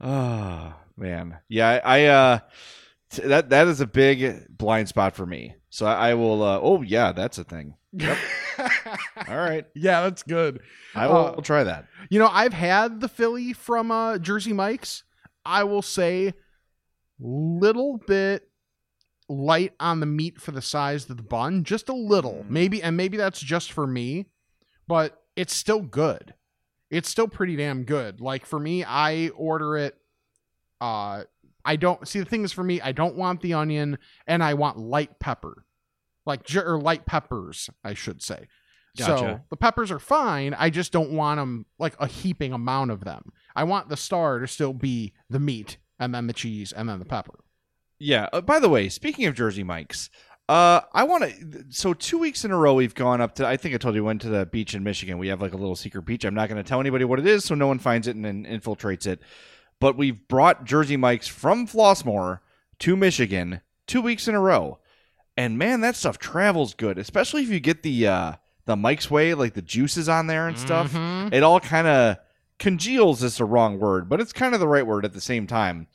Oh 0.00 0.74
man, 0.98 1.38
yeah, 1.48 1.80
I, 1.82 2.02
I 2.02 2.04
uh, 2.06 2.38
that 3.18 3.50
that 3.50 3.66
is 3.68 3.80
a 3.80 3.86
big 3.86 4.56
blind 4.56 4.88
spot 4.88 5.14
for 5.14 5.26
me. 5.26 5.54
So 5.70 5.86
I, 5.86 6.10
I 6.10 6.14
will. 6.14 6.42
Uh, 6.42 6.58
oh 6.62 6.82
yeah, 6.82 7.12
that's 7.12 7.38
a 7.38 7.44
thing. 7.44 7.74
Yep. 7.92 8.18
All 9.28 9.36
right, 9.36 9.66
yeah, 9.74 10.02
that's 10.02 10.22
good. 10.22 10.60
I 10.94 11.06
will 11.08 11.34
Uh, 11.38 11.40
try 11.40 11.64
that. 11.64 11.86
You 12.08 12.18
know, 12.18 12.28
I've 12.28 12.52
had 12.52 13.00
the 13.00 13.08
Philly 13.08 13.52
from 13.52 13.90
uh, 13.90 14.18
Jersey 14.18 14.52
Mike's. 14.52 15.02
I 15.44 15.64
will 15.64 15.82
say, 15.82 16.34
little 17.18 17.98
bit 18.06 18.48
light 19.28 19.72
on 19.80 20.00
the 20.00 20.06
meat 20.06 20.40
for 20.40 20.50
the 20.52 20.62
size 20.62 21.08
of 21.08 21.16
the 21.16 21.22
bun, 21.22 21.64
just 21.64 21.88
a 21.88 21.94
little, 21.94 22.44
maybe, 22.48 22.82
and 22.82 22.96
maybe 22.96 23.16
that's 23.16 23.40
just 23.40 23.72
for 23.72 23.86
me, 23.86 24.26
but 24.86 25.22
it's 25.36 25.54
still 25.54 25.80
good. 25.80 26.34
It's 26.90 27.08
still 27.08 27.28
pretty 27.28 27.56
damn 27.56 27.84
good. 27.84 28.20
Like 28.20 28.44
for 28.44 28.58
me, 28.58 28.84
I 28.84 29.28
order 29.36 29.76
it. 29.76 29.96
Uh, 30.80 31.22
I 31.64 31.76
don't 31.76 32.06
see 32.06 32.18
the 32.18 32.24
thing 32.24 32.44
is 32.44 32.52
for 32.52 32.64
me. 32.64 32.80
I 32.80 32.92
don't 32.92 33.16
want 33.16 33.40
the 33.40 33.54
onion, 33.54 33.98
and 34.26 34.42
I 34.42 34.54
want 34.54 34.78
light 34.78 35.18
pepper, 35.18 35.64
like 36.26 36.42
or 36.54 36.80
light 36.80 37.06
peppers, 37.06 37.70
I 37.84 37.94
should 37.94 38.22
say. 38.22 38.48
So 38.96 39.40
the 39.50 39.56
peppers 39.56 39.90
are 39.90 39.98
fine. 39.98 40.54
I 40.54 40.70
just 40.70 40.92
don't 40.92 41.12
want 41.12 41.38
them 41.38 41.66
like 41.78 41.94
a 41.98 42.06
heaping 42.06 42.52
amount 42.52 42.90
of 42.90 43.04
them. 43.04 43.32
I 43.54 43.64
want 43.64 43.88
the 43.88 43.96
star 43.96 44.40
to 44.40 44.46
still 44.46 44.72
be 44.72 45.12
the 45.28 45.38
meat 45.38 45.78
and 45.98 46.14
then 46.14 46.26
the 46.26 46.32
cheese 46.32 46.72
and 46.72 46.88
then 46.88 46.98
the 46.98 47.04
pepper. 47.04 47.38
Yeah. 47.98 48.28
Uh, 48.32 48.40
by 48.40 48.58
the 48.58 48.68
way, 48.68 48.88
speaking 48.88 49.26
of 49.26 49.34
Jersey 49.34 49.62
Mike's, 49.62 50.10
uh, 50.48 50.80
I 50.92 51.04
want 51.04 51.24
to. 51.24 51.64
So 51.70 51.94
two 51.94 52.18
weeks 52.18 52.44
in 52.44 52.50
a 52.50 52.56
row, 52.56 52.74
we've 52.74 52.94
gone 52.94 53.20
up 53.20 53.36
to. 53.36 53.46
I 53.46 53.56
think 53.56 53.74
I 53.74 53.78
told 53.78 53.94
you 53.94 54.02
we 54.02 54.06
went 54.06 54.22
to 54.22 54.28
the 54.28 54.46
beach 54.46 54.74
in 54.74 54.82
Michigan. 54.82 55.18
We 55.18 55.28
have 55.28 55.40
like 55.40 55.52
a 55.52 55.56
little 55.56 55.76
secret 55.76 56.02
beach. 56.02 56.24
I'm 56.24 56.34
not 56.34 56.48
going 56.48 56.60
to 56.60 56.68
tell 56.68 56.80
anybody 56.80 57.04
what 57.04 57.20
it 57.20 57.26
is, 57.26 57.44
so 57.44 57.54
no 57.54 57.68
one 57.68 57.78
finds 57.78 58.08
it 58.08 58.16
and, 58.16 58.24
then 58.24 58.44
infiltrates 58.44 59.06
it. 59.06 59.20
But 59.80 59.96
we've 59.96 60.26
brought 60.28 60.64
Jersey 60.64 60.96
Mike's 60.96 61.26
from 61.28 61.66
Flossmoor 61.66 62.40
to 62.80 62.96
Michigan 62.96 63.60
two 63.86 64.00
weeks 64.02 64.28
in 64.28 64.34
a 64.34 64.40
row, 64.40 64.78
and 65.36 65.58
man, 65.58 65.80
that 65.80 65.96
stuff 65.96 66.18
travels 66.18 66.74
good. 66.74 66.98
Especially 66.98 67.42
if 67.42 67.48
you 67.48 67.60
get 67.60 67.82
the 67.82 68.06
uh, 68.06 68.32
the 68.66 68.76
Mike's 68.76 69.10
way, 69.10 69.34
like 69.34 69.54
the 69.54 69.62
juices 69.62 70.08
on 70.08 70.26
there 70.26 70.46
and 70.46 70.58
stuff. 70.58 70.94
It 71.32 71.42
all 71.42 71.60
kind 71.60 71.86
of 71.86 72.18
congeals 72.58 73.22
is 73.22 73.38
the 73.38 73.44
wrong 73.46 73.80
word, 73.80 74.08
but 74.08 74.20
it's 74.20 74.32
kind 74.34 74.52
of 74.54 74.60
the 74.60 74.68
right 74.68 74.86
word 74.86 75.04
at 75.04 75.12
the 75.14 75.20
same 75.20 75.46
time 75.46 75.86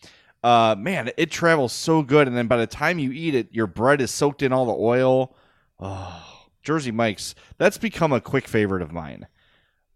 uh 0.44 0.76
man 0.78 1.10
it 1.18 1.32
travels 1.32 1.74
so 1.74 2.04
good 2.04 2.28
and 2.28 2.38
then 2.38 2.46
by 2.46 2.56
the 2.58 2.68
time 2.68 3.00
you 3.00 3.12
eat 3.12 3.34
it 3.34 3.48
your 3.52 3.66
bread 3.66 4.00
is 4.00 4.12
soaked 4.12 4.44
in 4.44 4.54
all 4.54 4.66
the 4.68 4.76
oil 4.76 5.36
oh 5.80 6.24
jersey 6.62 6.92
mike's 6.92 7.34
that's 7.58 7.80
become 7.80 8.14
a 8.14 8.22
quick 8.22 8.48
favorite 8.48 8.84
of 8.84 8.92
mine 8.92 9.26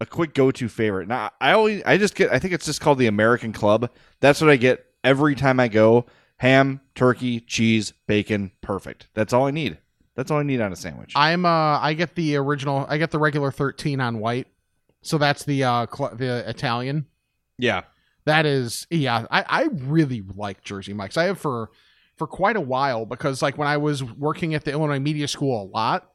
a 0.02 0.06
quick 0.06 0.34
go-to 0.34 0.70
favorite 0.70 1.08
now 1.08 1.30
i 1.42 1.52
always 1.52 1.82
i 1.86 1.98
just 1.98 2.16
get 2.16 2.32
i 2.32 2.40
think 2.40 2.54
it's 2.54 2.66
just 2.66 2.80
called 2.82 2.98
the 2.98 3.08
american 3.08 3.52
club 3.52 3.90
that's 4.20 4.40
what 4.42 4.50
i 4.50 4.56
get 4.56 4.86
every 5.04 5.36
time 5.36 5.60
i 5.60 5.68
go 5.68 6.06
ham 6.38 6.80
turkey 6.96 7.40
cheese 7.42 7.94
bacon 8.08 8.52
perfect 8.62 9.08
that's 9.14 9.34
all 9.34 9.46
i 9.46 9.52
need 9.52 9.78
that's 10.16 10.32
all 10.32 10.40
i 10.40 10.44
need 10.44 10.62
on 10.62 10.72
a 10.72 10.76
sandwich 10.76 11.14
I'm 11.16 11.46
uh 11.46 11.80
I 11.80 11.94
get 11.94 12.16
the 12.16 12.36
original. 12.36 12.86
I 12.90 12.98
get 12.98 13.12
the 13.12 13.20
regular 13.20 13.52
thirteen 13.52 14.02
on 14.02 14.20
white. 14.20 14.48
So 15.02 15.18
that's 15.18 15.46
the 15.46 15.64
uh 15.64 15.86
cl- 15.94 16.16
the 16.16 16.50
Italian. 16.50 17.06
yeah 17.58 17.84
That 18.26 18.46
is 18.46 18.86
yeah. 18.90 19.26
I 19.32 19.46
I 19.48 19.64
really 19.72 20.24
like 20.36 20.62
Jersey 20.62 20.94
Mike's. 20.94 21.16
I 21.16 21.24
have 21.26 21.40
for 21.40 21.70
for 22.18 22.28
quite 22.28 22.58
a 22.58 22.62
while 22.62 23.06
because 23.06 23.42
like 23.42 23.58
when 23.58 23.68
I 23.70 23.78
was 23.78 24.04
working 24.04 24.54
at 24.56 24.66
the 24.66 24.72
Illinois 24.72 25.00
Media 25.00 25.28
School 25.28 25.62
a 25.64 25.68
lot. 25.74 26.09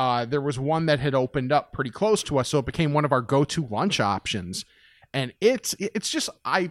Uh, 0.00 0.24
there 0.24 0.40
was 0.40 0.58
one 0.58 0.86
that 0.86 0.98
had 0.98 1.14
opened 1.14 1.52
up 1.52 1.74
pretty 1.74 1.90
close 1.90 2.22
to 2.22 2.38
us, 2.38 2.48
so 2.48 2.58
it 2.58 2.64
became 2.64 2.94
one 2.94 3.04
of 3.04 3.12
our 3.12 3.20
go-to 3.20 3.66
lunch 3.66 4.00
options. 4.00 4.64
and 5.12 5.34
it's 5.42 5.74
it's 5.78 6.08
just 6.08 6.30
I 6.42 6.70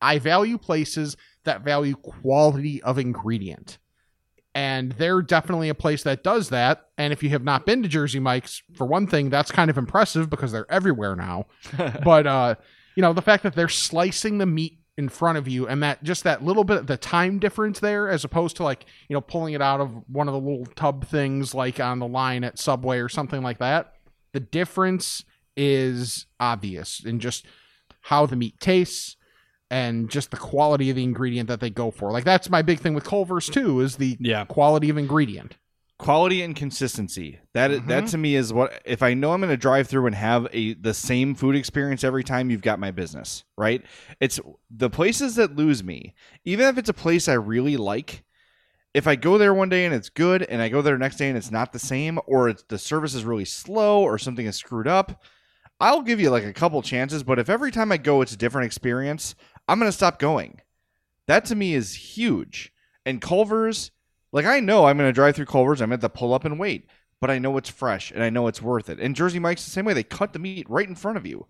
I 0.00 0.20
value 0.20 0.56
places 0.56 1.16
that 1.42 1.62
value 1.62 1.96
quality 1.96 2.80
of 2.84 2.96
ingredient. 2.96 3.78
And 4.54 4.92
they're 4.92 5.20
definitely 5.20 5.68
a 5.68 5.74
place 5.74 6.04
that 6.04 6.22
does 6.22 6.50
that. 6.50 6.86
And 6.96 7.12
if 7.12 7.24
you 7.24 7.30
have 7.30 7.42
not 7.42 7.66
been 7.66 7.82
to 7.82 7.88
Jersey 7.88 8.20
Mike's, 8.20 8.62
for 8.74 8.86
one 8.86 9.08
thing, 9.08 9.30
that's 9.30 9.50
kind 9.50 9.70
of 9.70 9.76
impressive 9.76 10.30
because 10.30 10.52
they're 10.52 10.70
everywhere 10.70 11.16
now. 11.16 11.46
but 12.04 12.26
uh, 12.28 12.54
you 12.94 13.00
know, 13.00 13.12
the 13.12 13.22
fact 13.22 13.42
that 13.42 13.56
they're 13.56 13.68
slicing 13.68 14.38
the 14.38 14.46
meat 14.46 14.79
in 15.00 15.08
front 15.08 15.38
of 15.38 15.48
you 15.48 15.66
and 15.66 15.82
that 15.82 16.02
just 16.04 16.22
that 16.24 16.44
little 16.44 16.62
bit 16.62 16.86
the 16.86 16.96
time 16.98 17.38
difference 17.38 17.80
there 17.80 18.08
as 18.10 18.22
opposed 18.22 18.54
to 18.56 18.62
like, 18.62 18.84
you 19.08 19.14
know, 19.14 19.20
pulling 19.22 19.54
it 19.54 19.62
out 19.62 19.80
of 19.80 19.90
one 20.08 20.28
of 20.28 20.34
the 20.34 20.38
little 20.40 20.66
tub 20.76 21.06
things 21.06 21.54
like 21.54 21.80
on 21.80 21.98
the 21.98 22.06
line 22.06 22.44
at 22.44 22.58
Subway 22.58 22.98
or 22.98 23.08
something 23.08 23.42
like 23.42 23.58
that. 23.58 23.94
The 24.34 24.40
difference 24.40 25.24
is 25.56 26.26
obvious 26.38 27.02
in 27.04 27.18
just 27.18 27.46
how 28.02 28.26
the 28.26 28.36
meat 28.36 28.60
tastes 28.60 29.16
and 29.70 30.10
just 30.10 30.30
the 30.30 30.36
quality 30.36 30.90
of 30.90 30.96
the 30.96 31.02
ingredient 31.02 31.48
that 31.48 31.60
they 31.60 31.70
go 31.70 31.90
for. 31.90 32.10
Like 32.12 32.24
that's 32.24 32.50
my 32.50 32.60
big 32.60 32.78
thing 32.80 32.92
with 32.92 33.04
Culver's 33.04 33.48
too 33.48 33.80
is 33.80 33.96
the 33.96 34.18
Yeah. 34.20 34.44
quality 34.44 34.90
of 34.90 34.98
ingredient. 34.98 35.56
Quality 36.00 36.42
and 36.42 36.56
consistency. 36.56 37.38
That 37.52 37.68
that 37.68 37.86
mm-hmm. 37.86 38.06
to 38.06 38.18
me 38.18 38.34
is 38.34 38.52
what 38.52 38.82
if 38.84 39.02
i 39.02 39.14
know 39.14 39.32
i'm 39.32 39.40
going 39.40 39.50
to 39.50 39.56
drive 39.56 39.88
through 39.88 40.06
and 40.06 40.14
have 40.14 40.48
a 40.52 40.74
the 40.74 40.94
same 40.94 41.34
food 41.34 41.54
experience 41.54 42.04
every 42.04 42.24
time 42.24 42.50
you've 42.50 42.62
got 42.62 42.78
my 42.78 42.90
business 42.90 43.44
right? 43.56 43.82
It's 44.20 44.40
the 44.70 44.90
places 44.90 45.36
that 45.36 45.56
lose 45.56 45.84
me 45.84 46.14
even 46.44 46.66
if 46.66 46.78
it's 46.78 46.88
a 46.88 46.94
place 46.94 47.28
i 47.28 47.34
really 47.34 47.76
like 47.76 48.24
if 48.94 49.06
i 49.06 49.14
go 49.14 49.38
there 49.38 49.54
one 49.54 49.68
day 49.68 49.84
and 49.84 49.94
it's 49.94 50.08
good 50.08 50.42
and 50.42 50.62
i 50.62 50.68
go 50.68 50.82
there 50.82 50.98
next 50.98 51.16
day 51.16 51.28
and 51.28 51.36
it's 51.36 51.50
not 51.50 51.72
the 51.72 51.78
same 51.78 52.18
or 52.26 52.48
it's, 52.48 52.64
the 52.68 52.78
service 52.78 53.14
is 53.14 53.24
really 53.24 53.44
slow 53.44 54.02
or 54.02 54.18
something 54.18 54.46
is 54.46 54.56
screwed 54.56 54.88
up 54.88 55.22
i'll 55.80 56.02
give 56.02 56.20
you 56.20 56.30
like 56.30 56.44
a 56.44 56.52
couple 56.52 56.80
chances 56.82 57.22
but 57.22 57.38
if 57.38 57.50
every 57.50 57.70
time 57.70 57.92
i 57.92 57.96
go 57.96 58.22
it's 58.22 58.32
a 58.32 58.36
different 58.36 58.66
experience 58.66 59.34
i'm 59.68 59.78
going 59.78 59.88
to 59.88 59.96
stop 59.96 60.18
going. 60.18 60.60
That 61.28 61.44
to 61.44 61.54
me 61.54 61.74
is 61.74 61.94
huge. 61.94 62.72
And 63.06 63.20
culver's 63.20 63.92
like 64.32 64.46
I 64.46 64.60
know 64.60 64.86
I'm 64.86 64.96
going 64.96 65.08
to 65.08 65.12
drive 65.12 65.36
through 65.36 65.46
Culver's. 65.46 65.80
I'm 65.80 65.90
going 65.90 66.00
to 66.00 66.08
pull 66.08 66.34
up 66.34 66.44
and 66.44 66.58
wait, 66.58 66.88
but 67.20 67.30
I 67.30 67.38
know 67.38 67.56
it's 67.56 67.68
fresh 67.68 68.10
and 68.10 68.22
I 68.22 68.30
know 68.30 68.46
it's 68.46 68.62
worth 68.62 68.88
it. 68.88 68.98
And 69.00 69.16
Jersey 69.16 69.38
Mike's 69.38 69.64
the 69.64 69.70
same 69.70 69.84
way. 69.84 69.94
They 69.94 70.02
cut 70.02 70.32
the 70.32 70.38
meat 70.38 70.68
right 70.68 70.88
in 70.88 70.94
front 70.94 71.18
of 71.18 71.26
you, 71.26 71.46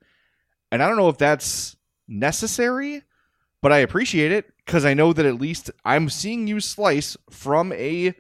and 0.72 0.82
I 0.82 0.88
don't 0.88 0.96
know 0.96 1.08
if 1.08 1.18
that's 1.18 1.76
necessary, 2.08 3.02
but 3.62 3.72
I 3.72 3.78
appreciate 3.78 4.32
it 4.32 4.52
because 4.64 4.84
I 4.84 4.94
know 4.94 5.12
that 5.12 5.26
at 5.26 5.40
least 5.40 5.70
I'm 5.84 6.08
seeing 6.08 6.46
you 6.46 6.60
slice 6.60 7.16
from 7.30 7.72
a, 7.72 8.14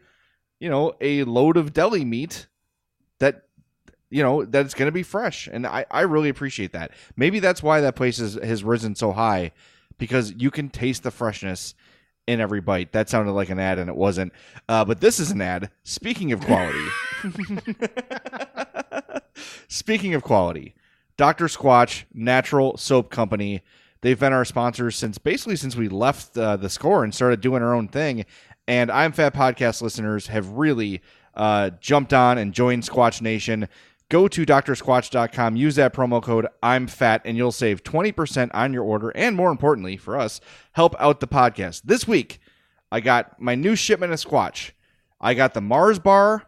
you 0.58 0.68
know, 0.68 0.94
a 1.00 1.24
load 1.24 1.56
of 1.56 1.72
deli 1.72 2.04
meat 2.04 2.46
that. 3.18 3.42
You 4.12 4.24
know 4.24 4.44
that 4.44 4.64
it's 4.64 4.74
going 4.74 4.88
to 4.88 4.92
be 4.92 5.04
fresh, 5.04 5.46
and 5.46 5.64
I, 5.64 5.86
I 5.88 6.00
really 6.00 6.30
appreciate 6.30 6.72
that. 6.72 6.90
Maybe 7.16 7.38
that's 7.38 7.62
why 7.62 7.80
that 7.80 7.94
place 7.94 8.18
is, 8.18 8.34
has 8.34 8.64
risen 8.64 8.96
so 8.96 9.12
high, 9.12 9.52
because 9.98 10.32
you 10.32 10.50
can 10.50 10.68
taste 10.68 11.04
the 11.04 11.12
freshness 11.12 11.76
in 12.26 12.40
every 12.40 12.60
bite. 12.60 12.92
That 12.92 13.08
sounded 13.08 13.32
like 13.32 13.50
an 13.50 13.58
ad, 13.58 13.78
and 13.78 13.88
it 13.88 13.96
wasn't. 13.96 14.32
Uh, 14.68 14.84
but 14.84 15.00
this 15.00 15.18
is 15.18 15.30
an 15.30 15.40
ad. 15.40 15.70
Speaking 15.82 16.32
of 16.32 16.40
quality, 16.40 16.86
speaking 19.68 20.14
of 20.14 20.22
quality, 20.22 20.74
Dr. 21.16 21.46
Squatch 21.46 22.04
Natural 22.14 22.76
Soap 22.76 23.10
Company. 23.10 23.62
They've 24.02 24.18
been 24.18 24.32
our 24.32 24.46
sponsors 24.46 24.96
since 24.96 25.18
basically 25.18 25.56
since 25.56 25.76
we 25.76 25.90
left 25.90 26.36
uh, 26.38 26.56
the 26.56 26.70
score 26.70 27.04
and 27.04 27.14
started 27.14 27.42
doing 27.42 27.62
our 27.62 27.74
own 27.74 27.88
thing. 27.88 28.24
And 28.66 28.90
I'm 28.90 29.12
Fat 29.12 29.34
Podcast 29.34 29.82
listeners 29.82 30.28
have 30.28 30.48
really 30.52 31.02
uh, 31.34 31.70
jumped 31.80 32.14
on 32.14 32.38
and 32.38 32.54
joined 32.54 32.84
Squatch 32.84 33.20
Nation. 33.20 33.68
Go 34.10 34.26
to 34.26 34.44
drsquatch.com, 34.44 35.54
use 35.54 35.76
that 35.76 35.94
promo 35.94 36.20
code 36.20 36.48
I'm 36.64 36.88
fat, 36.88 37.22
and 37.24 37.36
you'll 37.36 37.52
save 37.52 37.84
20% 37.84 38.50
on 38.52 38.72
your 38.72 38.82
order. 38.82 39.10
And 39.10 39.36
more 39.36 39.52
importantly, 39.52 39.96
for 39.96 40.18
us, 40.18 40.40
help 40.72 40.96
out 40.98 41.20
the 41.20 41.28
podcast. 41.28 41.82
This 41.84 42.08
week, 42.08 42.40
I 42.90 42.98
got 42.98 43.40
my 43.40 43.54
new 43.54 43.76
shipment 43.76 44.12
of 44.12 44.18
Squatch. 44.18 44.72
I 45.20 45.34
got 45.34 45.54
the 45.54 45.60
Mars 45.60 46.00
bar, 46.00 46.42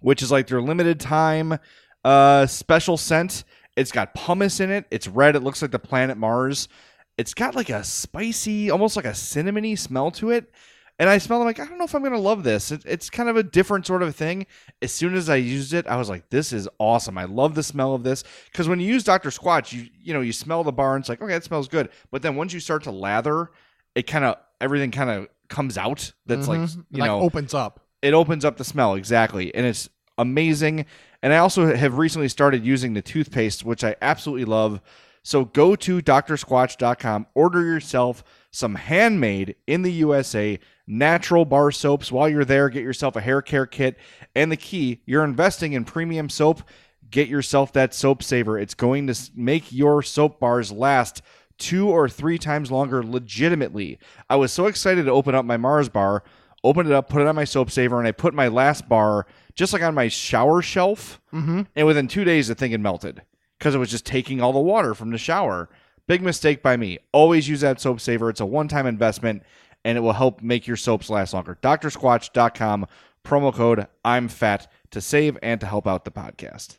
which 0.00 0.22
is 0.22 0.30
like 0.30 0.48
their 0.48 0.60
limited 0.60 1.00
time 1.00 1.58
uh, 2.04 2.46
special 2.46 2.98
scent. 2.98 3.44
It's 3.74 3.90
got 3.90 4.14
pumice 4.14 4.60
in 4.60 4.70
it. 4.70 4.84
It's 4.90 5.08
red. 5.08 5.34
It 5.34 5.42
looks 5.42 5.62
like 5.62 5.70
the 5.70 5.78
planet 5.78 6.18
Mars. 6.18 6.68
It's 7.16 7.32
got 7.32 7.54
like 7.54 7.70
a 7.70 7.84
spicy, 7.84 8.70
almost 8.70 8.96
like 8.96 9.06
a 9.06 9.12
cinnamony 9.12 9.78
smell 9.78 10.10
to 10.12 10.30
it. 10.30 10.52
And 10.98 11.10
I 11.10 11.18
smell. 11.18 11.40
I'm 11.40 11.46
like, 11.46 11.60
I 11.60 11.66
don't 11.66 11.76
know 11.76 11.84
if 11.84 11.94
I'm 11.94 12.02
gonna 12.02 12.18
love 12.18 12.42
this. 12.42 12.72
It, 12.72 12.82
it's 12.86 13.10
kind 13.10 13.28
of 13.28 13.36
a 13.36 13.42
different 13.42 13.86
sort 13.86 14.02
of 14.02 14.16
thing. 14.16 14.46
As 14.80 14.92
soon 14.92 15.14
as 15.14 15.28
I 15.28 15.36
used 15.36 15.74
it, 15.74 15.86
I 15.86 15.96
was 15.96 16.08
like, 16.08 16.30
this 16.30 16.52
is 16.54 16.68
awesome. 16.78 17.18
I 17.18 17.24
love 17.24 17.54
the 17.54 17.62
smell 17.62 17.94
of 17.94 18.02
this 18.02 18.24
because 18.50 18.66
when 18.68 18.80
you 18.80 18.86
use 18.86 19.04
Dr. 19.04 19.28
Squatch, 19.28 19.72
you 19.72 19.88
you 20.00 20.14
know 20.14 20.22
you 20.22 20.32
smell 20.32 20.64
the 20.64 20.72
bar 20.72 20.94
and 20.96 21.02
it's 21.02 21.08
like, 21.08 21.20
okay, 21.20 21.34
it 21.34 21.44
smells 21.44 21.68
good. 21.68 21.90
But 22.10 22.22
then 22.22 22.34
once 22.34 22.52
you 22.54 22.60
start 22.60 22.82
to 22.84 22.90
lather, 22.90 23.50
it 23.94 24.06
kind 24.06 24.24
of 24.24 24.36
everything 24.60 24.90
kind 24.90 25.10
of 25.10 25.28
comes 25.48 25.76
out. 25.76 26.12
That's 26.24 26.48
like 26.48 26.60
Mhm. 26.60 26.84
you 26.90 27.00
like 27.00 27.08
know 27.08 27.20
opens 27.20 27.52
up. 27.52 27.80
it 28.00 28.14
opens 28.14 28.44
up 28.44 28.56
the 28.56 28.64
smell 28.64 28.94
exactly 28.94 29.54
and 29.54 29.64
it's 29.66 29.88
amazing 30.18 30.86
and 31.22 31.32
i 31.34 31.36
also 31.38 31.74
have 31.76 31.98
recently 31.98 32.26
started 32.28 32.64
using 32.64 32.94
the 32.94 33.02
toothpaste 33.02 33.64
which 33.64 33.84
i 33.84 33.94
absolutely 34.00 34.44
love 34.46 34.80
so 35.22 35.44
go 35.44 35.76
to 35.76 36.00
drsquatch.com 36.00 37.26
order 37.34 37.62
yourself 37.62 38.24
some 38.50 38.74
handmade 38.74 39.54
in 39.66 39.82
the 39.82 39.92
usa 39.92 40.58
natural 40.86 41.44
bar 41.44 41.70
soaps 41.70 42.10
while 42.10 42.28
you're 42.28 42.44
there 42.44 42.68
get 42.68 42.82
yourself 42.82 43.16
a 43.16 43.20
hair 43.20 43.42
care 43.42 43.66
kit 43.66 43.98
and 44.34 44.50
the 44.50 44.56
key 44.56 45.02
you're 45.06 45.24
investing 45.24 45.72
in 45.72 45.84
premium 45.84 46.28
soap 46.28 46.62
get 47.10 47.28
yourself 47.28 47.72
that 47.72 47.94
soap 47.94 48.22
saver 48.22 48.58
it's 48.58 48.74
going 48.74 49.06
to 49.06 49.30
make 49.34 49.72
your 49.72 50.02
soap 50.02 50.40
bars 50.40 50.72
last 50.72 51.22
two 51.58 51.88
or 51.88 52.08
three 52.08 52.38
times 52.38 52.70
longer 52.70 53.02
legitimately 53.02 53.98
i 54.28 54.36
was 54.36 54.52
so 54.52 54.66
excited 54.66 55.04
to 55.04 55.10
open 55.10 55.34
up 55.34 55.44
my 55.44 55.56
mars 55.56 55.88
bar 55.88 56.22
opened 56.66 56.88
it 56.88 56.94
up, 56.94 57.08
put 57.08 57.22
it 57.22 57.28
on 57.28 57.36
my 57.36 57.44
soap 57.44 57.70
saver, 57.70 57.98
and 57.98 58.08
I 58.08 58.12
put 58.12 58.34
my 58.34 58.48
last 58.48 58.88
bar 58.88 59.26
just 59.54 59.72
like 59.72 59.82
on 59.82 59.94
my 59.94 60.08
shower 60.08 60.60
shelf. 60.60 61.20
Mm-hmm. 61.32 61.62
And 61.74 61.86
within 61.86 62.08
two 62.08 62.24
days, 62.24 62.48
the 62.48 62.54
thing 62.54 62.72
had 62.72 62.80
melted 62.80 63.22
because 63.58 63.74
it 63.74 63.78
was 63.78 63.90
just 63.90 64.04
taking 64.04 64.40
all 64.40 64.52
the 64.52 64.58
water 64.58 64.94
from 64.94 65.10
the 65.10 65.18
shower. 65.18 65.68
Big 66.08 66.22
mistake 66.22 66.62
by 66.62 66.76
me. 66.76 66.98
Always 67.12 67.48
use 67.48 67.60
that 67.62 67.80
soap 67.80 68.00
saver. 68.00 68.30
It's 68.30 68.40
a 68.40 68.46
one 68.46 68.68
time 68.68 68.86
investment 68.86 69.42
and 69.84 69.96
it 69.98 70.00
will 70.00 70.12
help 70.12 70.42
make 70.42 70.66
your 70.66 70.76
soaps 70.76 71.10
last 71.10 71.32
longer. 71.34 71.58
DrSquatch.com, 71.62 72.86
promo 73.24 73.52
code 73.54 73.86
I'm 74.04 74.28
fat 74.28 74.70
to 74.90 75.00
save 75.00 75.36
and 75.42 75.60
to 75.60 75.66
help 75.66 75.86
out 75.86 76.04
the 76.04 76.10
podcast. 76.10 76.78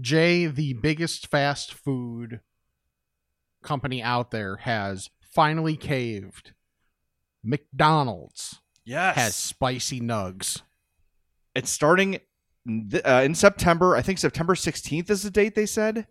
Jay, 0.00 0.46
the 0.46 0.72
biggest 0.74 1.26
fast 1.26 1.72
food 1.74 2.40
company 3.62 4.02
out 4.02 4.30
there, 4.30 4.56
has 4.56 5.10
finally 5.20 5.76
caved. 5.76 6.52
McDonald's 7.44 8.60
Yes. 8.84 9.16
has 9.16 9.36
spicy 9.36 10.00
nugs. 10.00 10.62
it's 11.54 11.70
starting 11.70 12.18
th- 12.66 13.02
uh, 13.04 13.20
in 13.24 13.34
September. 13.34 13.94
I 13.96 14.00
think 14.02 14.18
September 14.18 14.54
16th 14.54 15.10
is 15.10 15.22
the 15.22 15.30
date 15.30 15.54
they 15.54 15.66
said. 15.66 16.06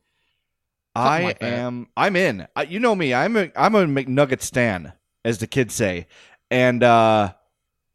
I 0.96 1.24
like 1.24 1.44
am. 1.44 1.88
I'm 1.96 2.16
in. 2.16 2.48
Uh, 2.56 2.66
you 2.68 2.80
know 2.80 2.96
me. 2.96 3.14
I'm 3.14 3.38
a. 3.38 3.50
I'm 3.56 3.76
a 3.76 3.86
McNugget 3.86 4.42
stan, 4.42 4.94
as 5.24 5.38
the 5.38 5.48
kids 5.48 5.74
say. 5.74 6.08
And 6.50 6.84
uh 6.84 7.34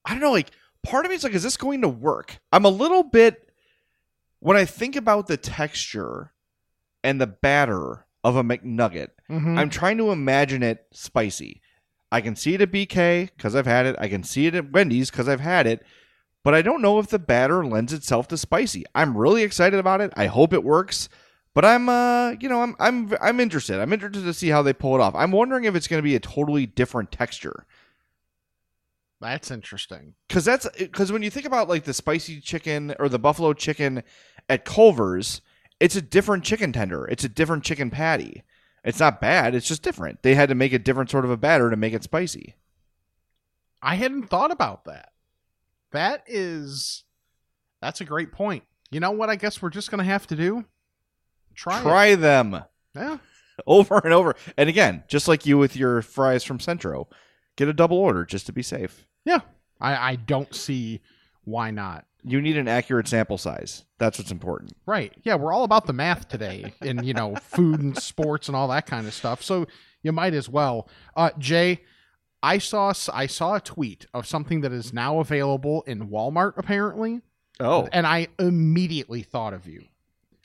I 0.05 0.11
don't 0.13 0.21
know. 0.21 0.33
Like, 0.33 0.51
part 0.83 1.05
of 1.05 1.11
me 1.11 1.17
is 1.17 1.25
like, 1.25 1.35
is 1.35 1.43
this 1.43 1.57
going 1.57 1.83
to 1.83 1.89
work? 1.89 2.39
I'm 2.53 2.65
a 2.65 2.69
little 2.71 3.03
bit. 3.03 3.51
When 4.41 4.57
I 4.57 4.65
think 4.65 4.97
about 4.97 5.27
the 5.27 5.37
texture 5.37 6.33
and 7.03 7.21
the 7.21 7.27
batter 7.27 8.07
of 8.23 8.37
a 8.37 8.43
McNugget, 8.43 9.09
Mhm. 9.31 9.59
I'm 9.59 9.71
trying 9.71 9.99
to 9.99 10.11
imagine 10.13 10.63
it 10.63 10.87
spicy. 10.93 11.61
I 12.13 12.21
can 12.21 12.37
see 12.37 12.55
it 12.55 12.61
at 12.61 12.71
BK 12.71 13.31
because 13.37 13.57
I've 13.57 13.67
had 13.67 13.87
it. 13.87 13.97
I 13.99 14.09
can 14.09 14.23
see 14.23 14.47
it 14.47 14.55
at 14.55 14.71
Wendy's 14.73 15.11
because 15.11 15.29
I've 15.29 15.41
had 15.41 15.67
it. 15.67 15.85
But 16.45 16.55
I 16.55 16.63
don't 16.63 16.81
know 16.83 16.99
if 17.01 17.09
the 17.09 17.19
batter 17.19 17.67
lends 17.67 17.93
itself 17.93 18.29
to 18.29 18.37
spicy. 18.37 18.85
I'm 18.95 19.17
really 19.17 19.43
excited 19.43 19.81
about 19.81 20.01
it. 20.01 20.13
I 20.17 20.27
hope 20.27 20.53
it 20.53 20.63
works. 20.63 21.09
But 21.57 21.65
I'm 21.65 21.89
uh 21.89 22.33
you 22.39 22.51
know, 22.51 22.61
I'm 22.61 22.77
I'm 22.79 23.15
I'm 23.19 23.41
interested. 23.41 23.81
I'm 23.81 23.91
interested 23.91 24.25
to 24.25 24.35
see 24.35 24.49
how 24.49 24.61
they 24.61 24.75
pull 24.75 24.95
it 24.95 25.01
off. 25.01 25.15
I'm 25.15 25.33
wondering 25.33 25.65
if 25.65 25.75
it's 25.75 25.89
going 25.89 25.97
to 25.97 26.05
be 26.05 26.15
a 26.15 26.21
totally 26.21 26.67
different 26.67 27.11
texture. 27.11 27.65
That's 29.23 29.51
interesting. 29.51 30.17
Cuz 30.29 30.45
that's 30.45 30.69
cuz 30.93 31.11
when 31.11 31.23
you 31.23 31.31
think 31.31 31.47
about 31.47 31.67
like 31.67 31.85
the 31.85 31.95
spicy 31.95 32.43
chicken 32.43 32.95
or 32.99 33.09
the 33.09 33.19
buffalo 33.19 33.55
chicken 33.55 34.03
at 34.51 34.67
Culver's, 34.67 35.41
it's 35.81 35.97
a 35.97 36.03
different 36.03 36.45
chicken 36.45 36.75
tender. 36.75 37.07
It's 37.07 37.25
a 37.25 37.29
different 37.31 37.65
chicken 37.65 37.89
patty. 37.89 38.43
It's 38.85 39.01
not 39.01 39.23
bad, 39.23 39.55
it's 39.55 39.67
just 39.67 39.83
different. 39.83 40.23
They 40.23 40.35
had 40.35 40.51
to 40.51 40.55
make 40.55 40.75
a 40.75 40.79
different 40.79 41.09
sort 41.09 41.25
of 41.25 41.31
a 41.31 41.39
batter 41.39 41.71
to 41.71 41.77
make 41.77 41.95
it 41.95 42.05
spicy. 42.05 42.55
I 43.81 43.95
hadn't 43.95 44.29
thought 44.29 44.51
about 44.51 44.85
that. 44.85 45.09
That 45.93 46.23
is, 46.27 47.05
that's 47.81 48.03
a 48.03 48.05
great 48.05 48.31
point. 48.31 48.65
You 48.91 49.01
know 49.01 49.11
what? 49.11 49.31
I 49.31 49.37
guess 49.37 49.63
we're 49.63 49.71
just 49.71 49.91
gonna 49.91 50.05
have 50.05 50.27
to 50.27 50.37
do. 50.37 50.67
Try. 51.57 51.83
Try 51.83 52.07
It. 52.07 52.17
them. 52.21 52.63
Yeah. 52.95 53.19
over 53.67 53.99
and 54.05 54.13
over. 54.13 54.37
And 54.57 54.69
again, 54.69 55.03
just 55.09 55.27
like 55.29 55.47
you 55.47 55.59
with 55.59 55.75
your 55.77 56.03
fries 56.03 56.45
from 56.45 56.61
Centro, 56.61 57.09
get 57.57 57.69
a 57.69 57.73
double 57.73 57.97
order 57.99 58.25
just 58.25 58.47
to 58.47 58.53
be 58.53 58.63
safe. 58.63 59.07
Yeah. 59.25 59.41
I 59.81 60.13
I 60.13 60.17
don't 60.17 60.55
see 60.55 61.01
why 61.45 61.71
not. 61.71 62.05
You 62.23 62.41
need 62.41 62.57
an 62.57 62.67
accurate 62.69 63.07
sample 63.09 63.39
size. 63.39 63.85
That's 63.99 64.19
what's 64.19 64.33
important. 64.33 64.73
Right. 64.85 65.13
Yeah, 65.23 65.37
we're 65.37 65.53
all 65.53 65.63
about 65.65 65.87
the 65.87 65.93
math 65.93 66.29
today 66.29 66.73
in, 66.83 67.05
you 67.05 67.15
know, 67.15 67.37
food 67.37 67.81
and 67.81 67.97
sports 67.97 68.49
and 68.49 68.57
all 68.57 68.69
that 68.69 68.87
kind 68.87 69.07
of 69.07 69.15
stuff. 69.15 69.43
So 69.43 69.67
you 70.03 70.13
might 70.13 70.35
as 70.35 70.49
well. 70.49 70.89
Uh 71.17 71.31
Jay, 71.39 71.83
I 72.43 72.59
saw 72.59 72.93
I 73.13 73.27
saw 73.27 73.55
a 73.55 73.61
tweet 73.61 74.07
of 74.13 74.27
something 74.27 74.61
that 74.63 74.73
is 74.73 74.93
now 74.93 75.21
available 75.21 75.83
in 75.87 76.09
Walmart 76.09 76.55
apparently, 76.57 77.23
Oh, 77.61 77.89
and 77.93 78.07
I 78.07 78.29
immediately 78.39 79.23
thought 79.23 79.55
of 79.55 79.67
you. 79.67 79.85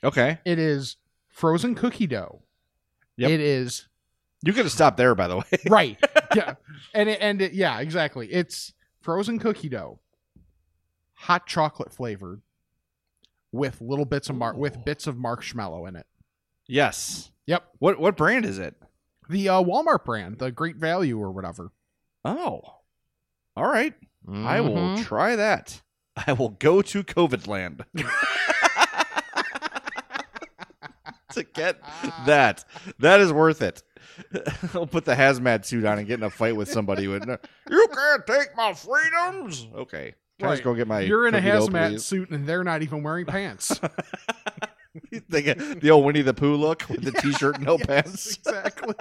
okay. 0.03 0.39
It 0.45 0.59
is 0.59 0.95
frozen 1.31 1.75
cookie 1.75 2.07
dough. 2.07 2.41
Yep. 3.17 3.29
It 3.31 3.39
is 3.39 3.87
You 4.43 4.53
could 4.53 4.65
have 4.65 4.71
stopped 4.71 4.97
there, 4.97 5.15
by 5.15 5.27
the 5.27 5.37
way. 5.37 5.43
right. 5.69 5.97
yeah. 6.35 6.55
And 6.93 7.09
it, 7.09 7.19
and 7.21 7.41
it, 7.41 7.53
yeah, 7.53 7.79
exactly. 7.79 8.27
It's 8.31 8.73
frozen 9.01 9.39
cookie 9.39 9.69
dough, 9.69 9.99
hot 11.13 11.45
chocolate 11.47 11.93
flavored, 11.93 12.41
with 13.51 13.81
little 13.81 14.05
bits 14.05 14.29
of 14.29 14.35
mar- 14.35 14.55
with 14.55 14.83
bits 14.85 15.07
of 15.07 15.17
marshmallow 15.17 15.85
in 15.85 15.95
it. 15.95 16.05
yes. 16.67 17.31
Yep. 17.47 17.63
What 17.79 17.99
what 17.99 18.15
brand 18.15 18.45
is 18.45 18.59
it? 18.59 18.75
The 19.29 19.49
uh, 19.49 19.61
Walmart 19.63 20.05
brand, 20.05 20.37
the 20.39 20.51
Great 20.51 20.75
Value 20.77 21.19
or 21.19 21.31
whatever. 21.31 21.71
Oh, 22.23 22.61
all 23.57 23.67
right. 23.67 23.93
I 24.31 24.61
will 24.61 24.75
Mhm. 24.75 25.03
try 25.03 25.35
that. 25.35 25.81
I 26.15 26.33
will 26.33 26.49
go 26.49 26.81
to 26.83 27.03
COVID 27.03 27.47
land 27.47 27.83
to 31.35 31.43
get 31.43 31.81
that. 32.25 32.65
That 32.99 33.19
is 33.21 33.31
worth 33.33 33.61
it. 33.61 33.83
I'll 34.73 34.87
put 34.87 35.05
the 35.05 35.15
hazmat 35.15 35.65
suit 35.65 35.85
on 35.85 35.97
and 35.99 36.07
get 36.07 36.19
in 36.19 36.23
a 36.23 36.29
fight 36.29 36.55
with 36.55 36.69
somebody. 36.69 37.07
With 37.07 37.23
you 37.69 37.87
can't 37.93 38.27
take 38.27 38.55
my 38.55 38.73
freedoms. 38.73 39.67
Okay, 39.75 40.13
can 40.39 40.47
I 40.49 40.51
just 40.53 40.59
Right. 40.59 40.63
go 40.63 40.75
get 40.75 40.87
my. 40.87 41.01
You're 41.01 41.27
in 41.27 41.35
a 41.35 41.41
hazmat 41.41 41.89
please? 41.91 42.05
suit 42.05 42.29
and 42.29 42.45
they're 42.47 42.63
not 42.63 42.81
even 42.81 43.03
wearing 43.03 43.25
pants. 43.25 43.79
They 45.29 45.41
get 45.41 45.79
the 45.79 45.89
old 45.91 46.03
Winnie 46.03 46.21
the 46.21 46.33
Pooh 46.33 46.55
look 46.55 46.83
with 46.89 47.03
the 47.03 47.13
t-shirt 47.13 47.55
and 47.55 47.65
no 47.65 47.77
Yes, 47.77 47.87
pants. 47.87 48.37
exactly. 48.37 48.93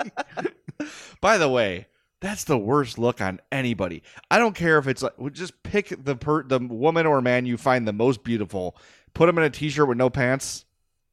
By 1.21 1.37
the 1.37 1.49
way, 1.49 1.89
that's 2.21 2.45
the 2.45 2.57
worst 2.59 2.97
look 2.97 3.21
on 3.21 3.41
anybody. 3.51 4.05
I 4.31 4.39
don't 4.39 4.55
care 4.55 4.79
if 4.79 4.87
it's 4.87 5.03
like 5.03 5.15
just 5.33 5.61
pick 5.65 5.93
the 6.05 6.15
per 6.15 6.45
the 6.45 6.61
woman 6.61 7.07
or 7.07 7.21
man 7.21 7.45
you 7.45 7.57
find 7.57 7.89
the 7.89 7.93
most 7.93 8.23
beautiful, 8.23 8.77
put 9.15 9.27
them 9.27 9.39
in 9.39 9.45
a 9.45 9.51
t-shirt 9.51 9.89
with 9.89 9.99
no 9.99 10.11
pants. 10.11 10.65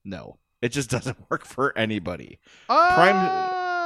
No, 0.06 0.38
it 0.62 0.70
just 0.70 0.90
doesn't 0.96 1.18
work 1.30 1.46
for 1.46 1.78
anybody. 1.78 2.40
Prime- 2.68 3.16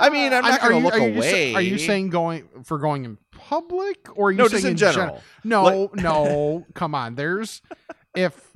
I 0.01 0.09
mean, 0.09 0.33
I'm 0.33 0.43
not 0.43 0.61
gonna 0.61 0.79
look 0.79 0.95
are 0.95 0.99
just- 1.11 1.17
away. 1.17 1.53
are 1.53 1.61
you 1.61 1.77
saying 1.77 2.09
going 2.09 2.47
for 2.63 2.79
going 2.79 3.05
in 3.05 3.17
public, 3.31 4.07
or 4.17 4.29
are 4.29 4.31
you 4.31 4.37
No, 4.39 4.47
saying 4.47 4.61
just 4.61 4.65
in 4.65 4.77
gen- 4.77 4.93
general. 4.93 5.21
no, 5.43 5.91
no. 5.95 6.65
Come 6.73 6.95
on. 6.95 7.15
There's 7.15 7.61
if 8.15 8.51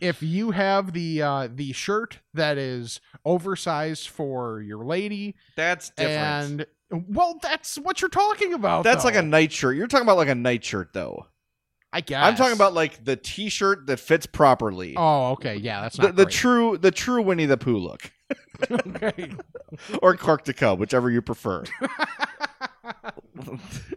if 0.00 0.22
you 0.22 0.50
have 0.50 0.92
the 0.92 1.22
uh 1.22 1.48
the 1.52 1.72
shirt 1.72 2.18
that 2.34 2.58
is 2.58 3.00
oversized 3.24 4.08
for 4.08 4.60
your 4.60 4.84
lady, 4.84 5.36
That's 5.56 5.88
different. 5.90 6.66
and 6.90 7.06
well, 7.08 7.38
that's 7.42 7.76
what 7.76 8.00
you're 8.02 8.10
talking 8.10 8.52
about. 8.52 8.84
that's 8.84 9.04
like 9.04 9.14
a 9.14 9.22
though. 9.22 9.26
nightshirt. 9.28 9.76
You're 9.76 9.86
talking 9.86 10.04
about 10.06 10.18
like 10.18 10.28
a 10.28 10.34
nightshirt 10.34 10.92
though. 10.92 11.26
I 11.94 12.00
guess 12.00 12.24
I'm 12.24 12.34
talking 12.34 12.54
about 12.54 12.74
like 12.74 13.04
the 13.04 13.14
t-shirt 13.14 13.86
that 13.86 14.00
fits 14.00 14.26
properly. 14.26 14.94
Oh, 14.96 15.30
okay. 15.32 15.54
Yeah, 15.54 15.82
that's 15.82 15.96
the, 15.96 16.02
not 16.02 16.16
the 16.16 16.26
true 16.26 16.76
the 16.76 16.90
true 16.90 17.22
Winnie 17.22 17.46
the 17.46 17.56
Pooh 17.56 17.78
look. 17.78 18.10
okay. 18.68 19.30
or 20.02 20.16
Clark 20.16 20.44
the 20.44 20.54
Cub, 20.54 20.80
whichever 20.80 21.08
you 21.08 21.22
prefer. 21.22 21.62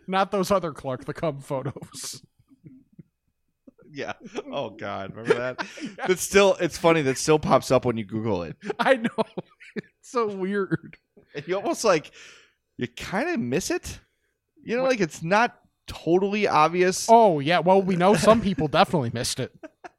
Not 0.08 0.32
those 0.32 0.52
other 0.52 0.74
Clark 0.74 1.06
the 1.06 1.14
Cub 1.14 1.42
photos. 1.42 2.22
yeah. 3.90 4.14
Oh 4.52 4.70
God, 4.70 5.16
remember 5.16 5.34
that? 5.34 5.66
It's 6.08 6.22
still 6.22 6.56
it's 6.60 6.78
funny 6.78 7.02
that 7.02 7.18
still 7.18 7.40
pops 7.40 7.72
up 7.72 7.84
when 7.84 7.98
you 7.98 8.06
Google 8.06 8.44
it. 8.44 8.58
I 8.80 8.98
know. 8.98 9.24
It's 9.76 10.12
so 10.12 10.28
weird. 10.28 10.98
And 11.34 11.48
you 11.48 11.56
almost 11.56 11.84
like 11.84 12.12
you 12.78 12.88
kind 12.88 13.28
of 13.28 13.40
miss 13.40 13.72
it. 13.72 14.00
You 14.64 14.78
know, 14.78 14.84
like 14.84 15.00
it's 15.00 15.24
not 15.24 15.58
totally 15.88 16.48
obvious. 16.48 17.08
Oh 17.10 17.40
yeah. 17.40 17.60
Well, 17.60 17.82
we 17.82 17.96
know 17.96 18.16
some 18.16 18.42
people 18.42 18.68
definitely 18.68 19.12
missed 19.14 19.40
it. 19.40 19.52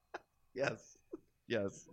yes, 0.54 0.96
yes. 1.46 1.86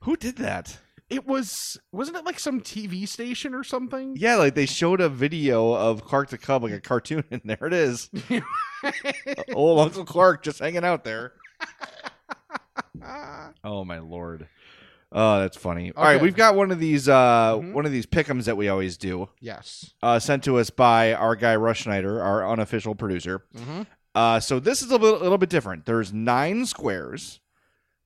Who 0.00 0.16
did 0.16 0.36
that? 0.36 0.78
It 1.10 1.26
was 1.26 1.78
wasn't 1.90 2.18
it 2.18 2.26
like 2.26 2.38
some 2.38 2.60
TV 2.60 3.08
station 3.08 3.54
or 3.54 3.64
something? 3.64 4.14
Yeah, 4.18 4.36
like 4.36 4.54
they 4.54 4.66
showed 4.66 5.00
a 5.00 5.08
video 5.08 5.72
of 5.72 6.04
Clark 6.04 6.28
the 6.28 6.38
Cub, 6.38 6.62
like 6.62 6.72
a 6.72 6.80
cartoon, 6.80 7.24
and 7.30 7.40
there 7.44 7.66
it 7.66 7.72
is. 7.72 8.10
Old 9.54 9.80
Uncle 9.80 10.04
Clark 10.04 10.42
just 10.42 10.58
hanging 10.58 10.84
out 10.84 11.04
there. 11.04 11.32
Oh 13.64 13.84
my 13.84 13.98
lord. 13.98 14.48
Oh, 15.10 15.40
that's 15.40 15.56
funny. 15.56 15.92
All 15.96 16.04
right, 16.04 16.16
Okay. 16.16 16.22
we've 16.22 16.36
got 16.36 16.54
one 16.54 16.70
of 16.70 16.78
these 16.78 17.08
uh 17.08 17.56
Mhm. 17.56 17.72
one 17.72 17.86
of 17.86 17.92
these 17.92 18.06
pickums 18.06 18.44
that 18.44 18.56
we 18.56 18.68
always 18.68 18.96
do. 18.96 19.28
yes. 19.40 19.94
Uh 20.02 20.18
sent 20.18 20.44
to 20.44 20.58
us 20.58 20.70
by 20.70 21.14
our 21.14 21.34
guy 21.34 21.56
Rush 21.56 21.82
Schneider, 21.82 22.22
our 22.22 22.46
unofficial 22.48 22.94
producer. 22.94 23.44
Mm-hmm. 23.56 23.82
Uh 24.14 24.40
so 24.40 24.58
this 24.60 24.82
is 24.82 24.90
a 24.90 24.96
little, 24.96 25.18
little 25.20 25.38
bit 25.38 25.48
different. 25.50 25.86
There's 25.86 26.12
nine 26.12 26.66
squares. 26.66 27.40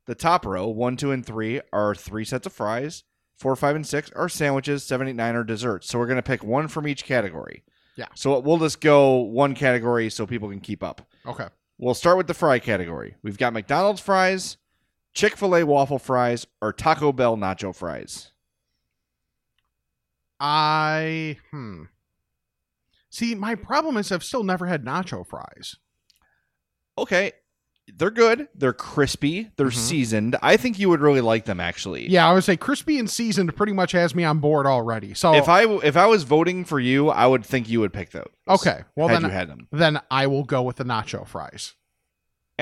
The 0.06 0.14
top 0.14 0.44
row, 0.44 0.66
one, 0.68 0.96
two, 0.96 1.12
and 1.12 1.24
three, 1.24 1.60
are 1.72 1.94
three 1.94 2.24
sets 2.24 2.46
of 2.46 2.52
fries. 2.52 3.04
Four, 3.38 3.56
five, 3.56 3.74
and 3.76 3.86
six 3.86 4.10
are 4.12 4.28
sandwiches. 4.28 4.84
Seven, 4.84 5.08
eight, 5.08 5.16
nine 5.16 5.34
are 5.34 5.44
desserts. 5.44 5.88
So 5.88 5.98
we're 5.98 6.06
gonna 6.06 6.22
pick 6.22 6.44
one 6.44 6.68
from 6.68 6.86
each 6.86 7.04
category. 7.04 7.64
Yeah. 7.96 8.06
So 8.14 8.38
we'll 8.38 8.58
just 8.58 8.80
go 8.80 9.16
one 9.16 9.54
category 9.54 10.08
so 10.10 10.26
people 10.26 10.48
can 10.50 10.60
keep 10.60 10.82
up. 10.82 11.02
Okay. 11.26 11.48
We'll 11.78 11.94
start 11.94 12.16
with 12.16 12.26
the 12.28 12.34
fry 12.34 12.58
category. 12.60 13.16
We've 13.22 13.36
got 13.38 13.52
McDonald's 13.52 14.00
fries, 14.00 14.56
Chick 15.14 15.36
fil 15.36 15.54
A 15.56 15.64
waffle 15.64 15.98
fries, 15.98 16.46
or 16.60 16.72
Taco 16.72 17.12
Bell 17.12 17.36
nacho 17.36 17.74
fries. 17.74 18.30
I 20.40 21.36
hmm. 21.50 21.84
See, 23.10 23.34
my 23.34 23.54
problem 23.54 23.96
is 23.98 24.10
I've 24.10 24.24
still 24.24 24.42
never 24.42 24.66
had 24.66 24.84
nacho 24.84 25.26
fries. 25.26 25.76
Okay. 26.98 27.32
They're 27.94 28.10
good. 28.10 28.48
They're 28.54 28.72
crispy. 28.72 29.50
They're 29.56 29.66
Mhm. 29.66 29.74
seasoned. 29.76 30.36
I 30.40 30.56
think 30.56 30.78
you 30.78 30.88
would 30.88 31.00
really 31.00 31.20
like 31.20 31.44
them 31.44 31.60
actually. 31.60 32.08
Yeah, 32.08 32.28
I 32.28 32.32
would 32.32 32.44
say 32.44 32.56
crispy 32.56 32.98
and 32.98 33.10
seasoned 33.10 33.54
pretty 33.56 33.72
much 33.72 33.92
has 33.92 34.14
me 34.14 34.24
on 34.24 34.38
board 34.38 34.66
already. 34.66 35.14
So 35.14 35.34
If 35.34 35.48
I 35.48 35.64
if 35.64 35.96
I 35.96 36.06
was 36.06 36.22
voting 36.22 36.64
for 36.64 36.80
you, 36.80 37.10
I 37.10 37.26
would 37.26 37.44
think 37.44 37.68
you 37.68 37.80
would 37.80 37.92
pick 37.92 38.10
those. 38.12 38.30
okay, 38.48 38.84
well 38.96 39.08
then 39.08 39.22
you 39.22 39.28
had 39.28 39.48
them. 39.48 39.68
then 39.72 40.00
I 40.10 40.26
will 40.28 40.44
go 40.44 40.62
with 40.62 40.76
the 40.76 40.84
nacho 40.84 41.26
fries. 41.26 41.74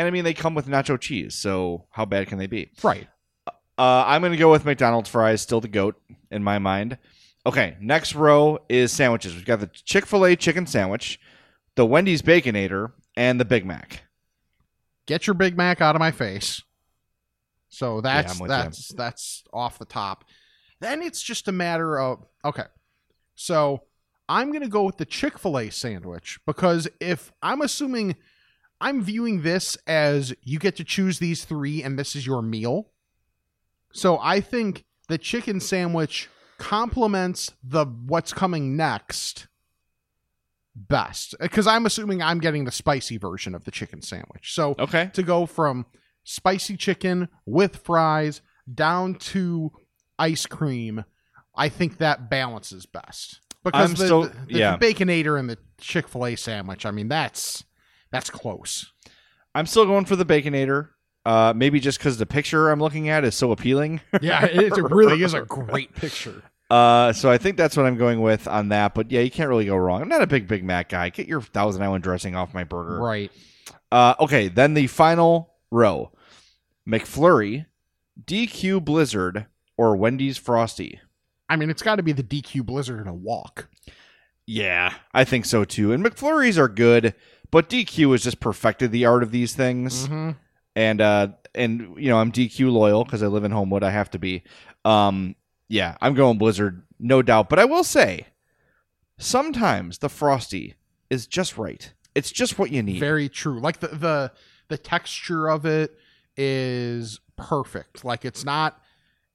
And 0.00 0.06
I 0.06 0.10
mean 0.12 0.24
they 0.24 0.32
come 0.32 0.54
with 0.54 0.66
nacho 0.66 0.98
cheese, 0.98 1.34
so 1.34 1.84
how 1.90 2.06
bad 2.06 2.26
can 2.26 2.38
they 2.38 2.46
be? 2.46 2.70
Right. 2.82 3.06
Uh, 3.46 4.04
I'm 4.06 4.22
going 4.22 4.32
to 4.32 4.38
go 4.38 4.50
with 4.50 4.64
McDonald's 4.64 5.10
fries, 5.10 5.42
still 5.42 5.60
the 5.60 5.68
goat 5.68 6.00
in 6.30 6.42
my 6.42 6.58
mind. 6.58 6.96
Okay, 7.44 7.76
next 7.82 8.14
row 8.14 8.60
is 8.70 8.92
sandwiches. 8.92 9.34
We've 9.34 9.44
got 9.44 9.60
the 9.60 9.66
Chick 9.66 10.06
fil 10.06 10.24
A 10.24 10.36
chicken 10.36 10.66
sandwich, 10.66 11.20
the 11.74 11.84
Wendy's 11.84 12.22
Baconator, 12.22 12.92
and 13.14 13.38
the 13.38 13.44
Big 13.44 13.66
Mac. 13.66 14.04
Get 15.04 15.26
your 15.26 15.34
Big 15.34 15.54
Mac 15.58 15.82
out 15.82 15.96
of 15.96 16.00
my 16.00 16.12
face. 16.12 16.62
So 17.68 18.00
that's 18.00 18.40
you. 18.40 18.48
that's 18.48 18.88
that's 18.94 19.44
off 19.52 19.78
the 19.78 19.84
top. 19.84 20.24
Then 20.80 21.02
it's 21.02 21.22
just 21.22 21.46
a 21.46 21.52
matter 21.52 22.00
of 22.00 22.24
okay. 22.42 22.64
So 23.34 23.82
I'm 24.30 24.50
gonna 24.50 24.66
go 24.66 24.84
with 24.84 24.96
the 24.96 25.04
Chick 25.04 25.38
Fil 25.38 25.58
A 25.58 25.68
sandwich 25.68 26.40
because 26.46 26.88
if 27.00 27.32
I'm 27.42 27.60
assuming 27.60 28.16
I'm 28.81 29.03
viewing 29.03 29.43
this 29.43 29.77
as 29.87 30.33
you 30.43 30.59
get 30.59 30.77
to 30.77 30.85
choose 30.85 31.19
these 31.19 31.45
three 31.45 31.83
and 31.83 31.99
this 31.99 32.16
is 32.16 32.27
your 32.27 32.43
meal. 32.43 32.90
So 33.93 34.19
I 34.21 34.40
think 34.40 34.85
the 35.09 35.19
chicken 35.19 35.61
sandwich 35.61 36.29
complements 36.59 37.53
the 37.64 37.85
what's 37.85 38.33
coming 38.33 38.77
next 38.77 39.49
best 40.75 41.35
because 41.40 41.66
I'm 41.66 41.85
assuming 41.87 42.23
I'm 42.23 42.38
getting 42.38 42.64
the 42.64 42.71
spicy 42.73 43.19
version 43.19 43.55
of 43.55 43.64
the 43.64 43.71
chicken 43.71 44.03
sandwich. 44.03 44.55
So 44.55 44.75
Okay. 44.79 45.11
to 45.14 45.23
go 45.23 45.47
from 45.47 45.87
spicy 46.25 46.77
chicken 46.77 47.29
with 47.47 47.77
fries 47.79 48.40
down 48.73 49.14
to 49.16 49.73
ice 50.19 50.47
cream, 50.47 51.05
I 51.57 51.69
think 51.69 51.99
that 51.99 52.31
balances 52.31 52.87
best. 52.87 53.40
Because 53.64 53.90
I'm 53.90 53.97
the, 53.97 54.07
so- 54.09 54.27
the, 54.27 54.47
the 54.47 54.59
yeah. 54.59 54.77
baconator 54.79 55.38
and 55.38 55.51
the 55.51 55.59
Chick 55.79 56.09
Fil 56.09 56.27
A 56.27 56.37
sandwich, 56.37 56.87
I 56.87 56.90
mean 56.93 57.09
that's 57.09 57.64
that's 58.11 58.31
close. 58.31 58.92
I'm 59.55 59.66
still 59.66 59.87
going 59.87 60.05
for 60.05 60.16
the 60.16 60.25
Baconator. 60.25 60.90
Uh, 61.27 61.53
maybe 61.55 61.81
just 61.81 61.99
because 61.99 62.16
the 62.16 62.27
picture 62.27 62.70
I'm 62.70 62.81
looking 62.81 63.09
at 63.09 63.25
is 63.25 63.35
so 63.35 63.53
appealing. 63.53 64.01
Yeah, 64.23 64.44
it, 64.46 64.73
really 64.90 65.23
is 65.23 65.35
a 65.35 65.42
great 65.49 65.94
picture. 65.94 66.42
Uh, 66.70 67.12
so 67.12 67.31
I 67.31 67.37
think 67.37 67.57
that's 67.57 67.77
what 67.77 67.85
I'm 67.85 67.96
going 67.96 68.20
with 68.23 68.46
on 68.46 68.68
that. 68.70 68.94
But 68.94 69.11
yeah, 69.11 69.20
you 69.20 69.31
can't 69.31 69.49
really 69.49 69.66
go 69.66 69.77
wrong. 69.77 70.01
I'm 70.01 70.09
not 70.09 70.23
a 70.23 70.27
big 70.27 70.49
Big 70.49 70.64
Mac 70.64 70.88
guy. 70.88 71.11
Get 71.11 71.27
your 71.27 71.42
Thousand 71.42 71.83
Island 71.83 72.05
dressing 72.05 72.37
off 72.37 72.55
my 72.55 72.64
burger. 72.64 73.01
Right. 73.01 73.31
Uh, 73.92 74.14
okay, 74.20 74.49
then 74.49 74.75
the 74.75 74.87
final 74.87 75.55
row: 75.70 76.12
McFlurry, 76.88 77.66
DQ 78.25 78.85
Blizzard, 78.85 79.46
or 79.77 79.96
Wendy's 79.96 80.38
Frosty. 80.38 81.01
I 81.49 81.57
mean, 81.57 81.68
it's 81.68 81.83
got 81.83 81.96
to 81.96 82.03
be 82.03 82.12
the 82.12 82.23
DQ 82.23 82.64
Blizzard 82.64 83.01
in 83.01 83.09
a 83.09 83.14
walk. 83.14 83.68
Yeah, 84.46 84.94
I 85.12 85.25
think 85.25 85.44
so 85.44 85.64
too. 85.64 85.92
And 85.92 86.05
McFlurries 86.05 86.57
are 86.57 86.68
good, 86.68 87.14
but 87.50 87.68
DQ 87.68 88.12
has 88.12 88.22
just 88.24 88.40
perfected 88.40 88.92
the 88.92 89.04
art 89.06 89.22
of 89.22 89.30
these 89.30 89.54
things. 89.54 90.08
Mhm. 90.08 90.36
And 90.76 91.00
uh, 91.00 91.28
and 91.54 91.94
you 91.98 92.08
know 92.08 92.18
I'm 92.18 92.30
DQ 92.32 92.70
loyal 92.72 93.04
because 93.04 93.22
I 93.22 93.26
live 93.26 93.44
in 93.44 93.50
Homewood. 93.50 93.82
I 93.82 93.90
have 93.90 94.10
to 94.12 94.18
be. 94.18 94.42
Um, 94.84 95.34
yeah, 95.68 95.96
I'm 96.00 96.14
going 96.14 96.38
Blizzard, 96.38 96.82
no 96.98 97.22
doubt. 97.22 97.48
But 97.48 97.58
I 97.58 97.64
will 97.64 97.84
say, 97.84 98.26
sometimes 99.18 99.98
the 99.98 100.08
frosty 100.08 100.74
is 101.10 101.26
just 101.26 101.58
right. 101.58 101.92
It's 102.14 102.30
just 102.30 102.58
what 102.58 102.70
you 102.70 102.82
need. 102.82 103.00
Very 103.00 103.28
true. 103.28 103.60
Like 103.60 103.80
the 103.80 103.88
the 103.88 104.32
the 104.68 104.78
texture 104.78 105.48
of 105.48 105.66
it 105.66 105.96
is 106.36 107.20
perfect. 107.36 108.04
Like 108.04 108.24
it's 108.24 108.44
not 108.44 108.80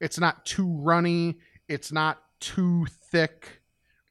it's 0.00 0.18
not 0.18 0.44
too 0.44 0.66
runny, 0.80 1.36
it's 1.68 1.92
not 1.92 2.18
too 2.40 2.86
thick 3.10 3.60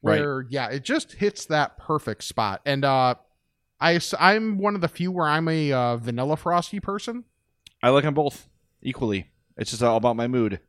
Right. 0.02 0.20
where 0.20 0.46
yeah, 0.48 0.68
it 0.68 0.84
just 0.84 1.12
hits 1.12 1.46
that 1.46 1.78
perfect 1.78 2.22
spot. 2.24 2.60
And 2.64 2.84
uh 2.84 3.16
I 3.80 4.00
I'm 4.18 4.58
one 4.58 4.74
of 4.74 4.80
the 4.80 4.88
few 4.88 5.12
where 5.12 5.26
I'm 5.28 5.48
a 5.48 5.72
uh, 5.72 5.96
vanilla 5.96 6.36
frosty 6.36 6.80
person. 6.80 7.24
I 7.82 7.90
like 7.90 8.04
them 8.04 8.14
both 8.14 8.48
equally. 8.82 9.30
It's 9.56 9.70
just 9.70 9.82
all 9.82 9.96
about 9.96 10.16
my 10.16 10.26
mood. 10.26 10.60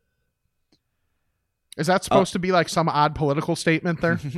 Is 1.78 1.88
that 1.88 2.04
supposed 2.04 2.34
to 2.34 2.40
be 2.40 2.52
like 2.52 2.70
some 2.70 2.90
odd 2.90 3.16
political 3.16 3.56
statement 3.56 4.02
there? 4.02 4.20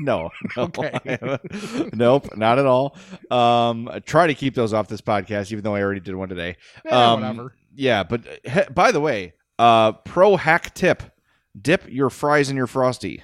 No, 0.00 0.30
no. 0.56 0.64
Okay. 0.64 1.18
nope, 1.94 2.36
not 2.36 2.58
at 2.58 2.66
all. 2.66 2.96
Um, 3.30 3.88
I 3.88 4.00
try 4.00 4.26
to 4.26 4.34
keep 4.34 4.54
those 4.54 4.74
off 4.74 4.88
this 4.88 5.00
podcast, 5.00 5.50
even 5.52 5.64
though 5.64 5.74
I 5.74 5.82
already 5.82 6.00
did 6.00 6.14
one 6.14 6.28
today. 6.28 6.56
Eh, 6.84 6.90
Um, 6.94 7.20
whatever. 7.20 7.54
Yeah, 7.74 8.02
but 8.02 8.22
he, 8.44 8.62
by 8.74 8.92
the 8.92 9.00
way, 9.00 9.32
uh, 9.58 9.92
pro 9.92 10.36
hack 10.36 10.74
tip: 10.74 11.02
dip 11.60 11.84
your 11.88 12.10
fries 12.10 12.50
in 12.50 12.56
your 12.56 12.66
frosty. 12.66 13.22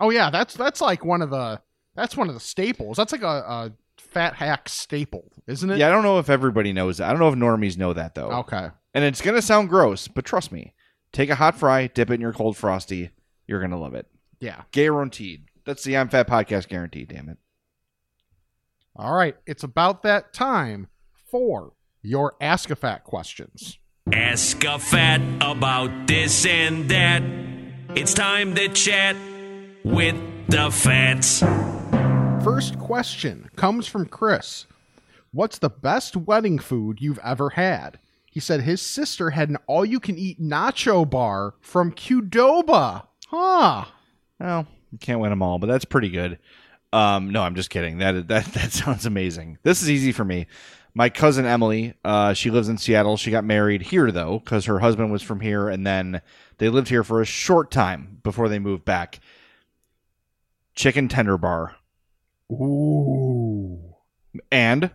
Oh 0.00 0.10
yeah, 0.10 0.28
that's 0.28 0.54
that's 0.54 0.80
like 0.80 1.04
one 1.04 1.22
of 1.22 1.30
the 1.30 1.60
that's 1.98 2.16
one 2.16 2.28
of 2.28 2.34
the 2.34 2.40
staples. 2.40 2.96
That's 2.96 3.10
like 3.12 3.22
a, 3.22 3.26
a 3.26 3.72
fat 3.98 4.34
hack 4.34 4.68
staple, 4.68 5.32
isn't 5.48 5.68
it? 5.68 5.78
Yeah, 5.78 5.88
I 5.88 5.90
don't 5.90 6.04
know 6.04 6.18
if 6.20 6.30
everybody 6.30 6.72
knows 6.72 6.98
that. 6.98 7.08
I 7.08 7.10
don't 7.10 7.18
know 7.18 7.28
if 7.28 7.34
normies 7.34 7.76
know 7.76 7.92
that 7.92 8.14
though. 8.14 8.30
Okay. 8.30 8.68
And 8.94 9.04
it's 9.04 9.20
gonna 9.20 9.42
sound 9.42 9.68
gross, 9.68 10.06
but 10.06 10.24
trust 10.24 10.52
me. 10.52 10.74
Take 11.12 11.28
a 11.28 11.34
hot 11.34 11.56
fry, 11.56 11.88
dip 11.88 12.10
it 12.10 12.14
in 12.14 12.20
your 12.20 12.32
cold 12.32 12.56
frosty. 12.56 13.10
You're 13.48 13.60
gonna 13.60 13.80
love 13.80 13.94
it. 13.94 14.06
Yeah. 14.40 14.62
Guaranteed. 14.70 15.46
That's 15.66 15.82
the 15.82 15.96
I'm 15.96 16.08
Fat 16.08 16.28
podcast 16.28 16.68
guarantee. 16.68 17.04
Damn 17.04 17.28
it. 17.28 17.38
All 18.94 19.14
right. 19.14 19.36
It's 19.46 19.64
about 19.64 20.02
that 20.04 20.32
time 20.32 20.86
for 21.30 21.72
your 22.02 22.36
Ask 22.40 22.70
a 22.70 22.76
Fat 22.76 23.02
questions. 23.04 23.78
Ask 24.12 24.64
a 24.64 24.78
fat 24.78 25.20
about 25.40 26.06
this 26.06 26.46
and 26.46 26.88
that. 26.90 27.22
It's 27.96 28.14
time 28.14 28.54
to 28.54 28.68
chat 28.68 29.16
with 29.84 30.16
the 30.48 30.70
fats. 30.70 31.42
First 32.42 32.78
question 32.78 33.50
comes 33.56 33.88
from 33.88 34.06
Chris. 34.06 34.66
What's 35.32 35.58
the 35.58 35.68
best 35.68 36.16
wedding 36.16 36.58
food 36.58 37.00
you've 37.00 37.18
ever 37.24 37.50
had? 37.50 37.98
He 38.26 38.38
said 38.40 38.62
his 38.62 38.80
sister 38.80 39.30
had 39.30 39.48
an 39.48 39.58
all 39.66 39.84
you 39.84 39.98
can 39.98 40.16
eat 40.16 40.40
nacho 40.40 41.08
bar 41.08 41.54
from 41.60 41.92
Qdoba. 41.92 43.06
Huh. 43.26 43.84
Well, 44.38 44.66
you 44.92 44.98
can't 44.98 45.20
win 45.20 45.30
them 45.30 45.42
all, 45.42 45.58
but 45.58 45.66
that's 45.66 45.84
pretty 45.84 46.10
good. 46.10 46.38
Um, 46.92 47.30
no, 47.30 47.42
I'm 47.42 47.56
just 47.56 47.70
kidding. 47.70 47.98
That 47.98 48.28
that 48.28 48.44
that 48.54 48.72
sounds 48.72 49.04
amazing. 49.04 49.58
This 49.64 49.82
is 49.82 49.90
easy 49.90 50.12
for 50.12 50.24
me. 50.24 50.46
My 50.94 51.08
cousin 51.08 51.44
Emily, 51.44 51.94
uh, 52.04 52.34
she 52.34 52.50
lives 52.50 52.68
in 52.68 52.78
Seattle. 52.78 53.16
She 53.16 53.30
got 53.30 53.44
married 53.44 53.82
here 53.82 54.10
though, 54.12 54.38
because 54.38 54.64
her 54.66 54.78
husband 54.78 55.10
was 55.10 55.22
from 55.22 55.40
here, 55.40 55.68
and 55.68 55.86
then 55.86 56.22
they 56.58 56.68
lived 56.68 56.88
here 56.88 57.04
for 57.04 57.20
a 57.20 57.26
short 57.26 57.70
time 57.70 58.20
before 58.22 58.48
they 58.48 58.58
moved 58.58 58.84
back. 58.84 59.18
Chicken 60.74 61.08
tender 61.08 61.36
bar 61.36 61.74
Ooh. 62.50 63.94
and 64.50 64.90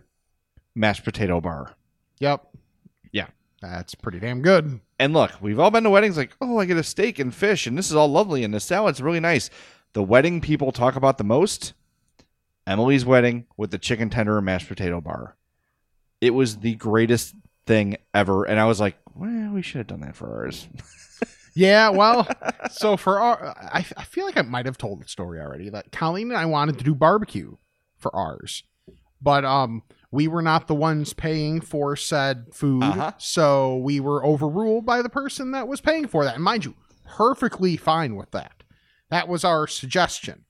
mashed 0.74 1.04
potato 1.04 1.40
bar. 1.40 1.74
Yep. 2.20 2.46
Yeah. 3.12 3.26
That's 3.62 3.94
pretty 3.94 4.18
damn 4.18 4.42
good. 4.42 4.80
And 4.98 5.12
look, 5.12 5.32
we've 5.40 5.58
all 5.58 5.70
been 5.70 5.84
to 5.84 5.90
weddings 5.90 6.16
like, 6.16 6.36
oh, 6.40 6.58
I 6.58 6.64
get 6.64 6.76
a 6.76 6.82
steak 6.82 7.18
and 7.18 7.34
fish, 7.34 7.66
and 7.66 7.76
this 7.78 7.90
is 7.90 7.96
all 7.96 8.08
lovely, 8.08 8.44
and 8.44 8.52
the 8.52 8.60
salad's 8.60 9.02
really 9.02 9.20
nice. 9.20 9.50
The 9.92 10.02
wedding 10.02 10.40
people 10.40 10.72
talk 10.72 10.96
about 10.96 11.18
the 11.18 11.24
most 11.24 11.74
Emily's 12.66 13.04
wedding 13.04 13.46
with 13.56 13.70
the 13.70 13.78
chicken 13.78 14.10
tender 14.10 14.38
and 14.38 14.46
mashed 14.46 14.68
potato 14.68 15.00
bar. 15.00 15.36
It 16.20 16.30
was 16.30 16.58
the 16.58 16.74
greatest 16.76 17.34
thing 17.66 17.96
ever. 18.14 18.44
And 18.44 18.58
I 18.58 18.64
was 18.64 18.80
like, 18.80 18.96
well, 19.14 19.52
we 19.52 19.62
should 19.62 19.78
have 19.78 19.86
done 19.86 20.00
that 20.00 20.16
for 20.16 20.34
ours. 20.34 20.66
Yeah, 21.54 21.90
well, 21.90 22.26
so 22.70 22.96
for 22.96 23.20
our, 23.20 23.54
I, 23.56 23.84
I 23.96 24.04
feel 24.04 24.24
like 24.24 24.36
I 24.36 24.42
might 24.42 24.66
have 24.66 24.76
told 24.78 25.02
the 25.02 25.08
story 25.08 25.40
already 25.40 25.68
that 25.70 25.92
Colleen 25.92 26.30
and 26.30 26.38
I 26.38 26.46
wanted 26.46 26.78
to 26.78 26.84
do 26.84 26.94
barbecue 26.94 27.56
for 27.96 28.14
ours, 28.14 28.64
but 29.22 29.44
um, 29.44 29.82
we 30.10 30.26
were 30.28 30.42
not 30.42 30.66
the 30.66 30.74
ones 30.74 31.12
paying 31.12 31.60
for 31.60 31.94
said 31.96 32.46
food, 32.52 32.82
Uh-huh. 32.82 33.12
so 33.18 33.76
we 33.76 34.00
were 34.00 34.24
overruled 34.24 34.84
by 34.84 35.00
the 35.00 35.08
person 35.08 35.52
that 35.52 35.68
was 35.68 35.80
paying 35.80 36.08
for 36.08 36.24
that. 36.24 36.34
And 36.34 36.42
mind 36.44 36.64
you, 36.64 36.74
perfectly 37.06 37.76
fine 37.76 38.16
with 38.16 38.32
that. 38.32 38.62
That 39.10 39.28
was 39.28 39.44
our 39.44 39.66
suggestion, 39.68 40.44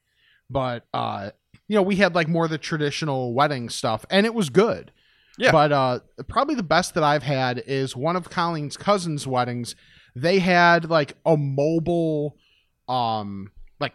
but 0.49 0.85
uh, 0.95 1.31
you 1.69 1.77
know, 1.77 1.83
we 1.83 1.97
had 1.97 2.15
like 2.15 2.29
more 2.29 2.49
the 2.49 2.57
traditional 2.59 3.35
wedding 3.35 3.69
stuff, 3.69 4.07
and 4.11 4.25
it 4.25 4.35
was 4.35 4.49
good. 4.49 4.91
Yeah. 5.37 5.51
But 5.53 5.73
uh, 5.73 5.99
probably 6.29 6.55
the 6.55 6.63
best 6.63 6.95
that 6.95 7.03
I've 7.03 7.25
had 7.25 7.63
is 7.67 7.97
one 7.97 8.15
of 8.17 8.31
Colleen's 8.31 8.77
cousins' 8.77 9.27
weddings 9.27 9.75
they 10.15 10.39
had 10.39 10.91
like 10.91 11.17
a 11.27 11.37
mobile 11.37 12.37
um 12.89 13.51
like 13.81 13.95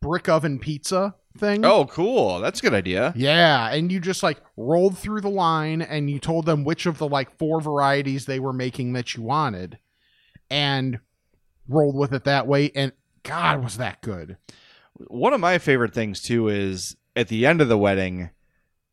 brick 0.00 0.28
oven 0.28 0.58
pizza 0.58 1.14
thing. 1.38 1.64
Oh, 1.64 1.86
cool. 1.86 2.40
That's 2.40 2.60
a 2.60 2.62
good 2.62 2.74
idea. 2.74 3.12
Yeah, 3.16 3.72
and 3.72 3.90
you 3.90 4.00
just 4.00 4.22
like 4.22 4.40
rolled 4.56 4.96
through 4.98 5.20
the 5.20 5.30
line 5.30 5.82
and 5.82 6.08
you 6.08 6.18
told 6.18 6.46
them 6.46 6.64
which 6.64 6.86
of 6.86 6.98
the 6.98 7.08
like 7.08 7.36
four 7.38 7.60
varieties 7.60 8.26
they 8.26 8.38
were 8.38 8.52
making 8.52 8.92
that 8.92 9.14
you 9.14 9.22
wanted 9.22 9.78
and 10.50 11.00
rolled 11.66 11.96
with 11.96 12.12
it 12.12 12.24
that 12.24 12.46
way 12.46 12.70
and 12.74 12.92
god 13.22 13.64
was 13.64 13.78
that 13.78 14.00
good. 14.02 14.36
One 15.08 15.32
of 15.32 15.40
my 15.40 15.58
favorite 15.58 15.92
things, 15.92 16.22
too, 16.22 16.48
is 16.48 16.96
at 17.16 17.28
the 17.28 17.46
end 17.46 17.60
of 17.60 17.68
the 17.68 17.78
wedding, 17.78 18.30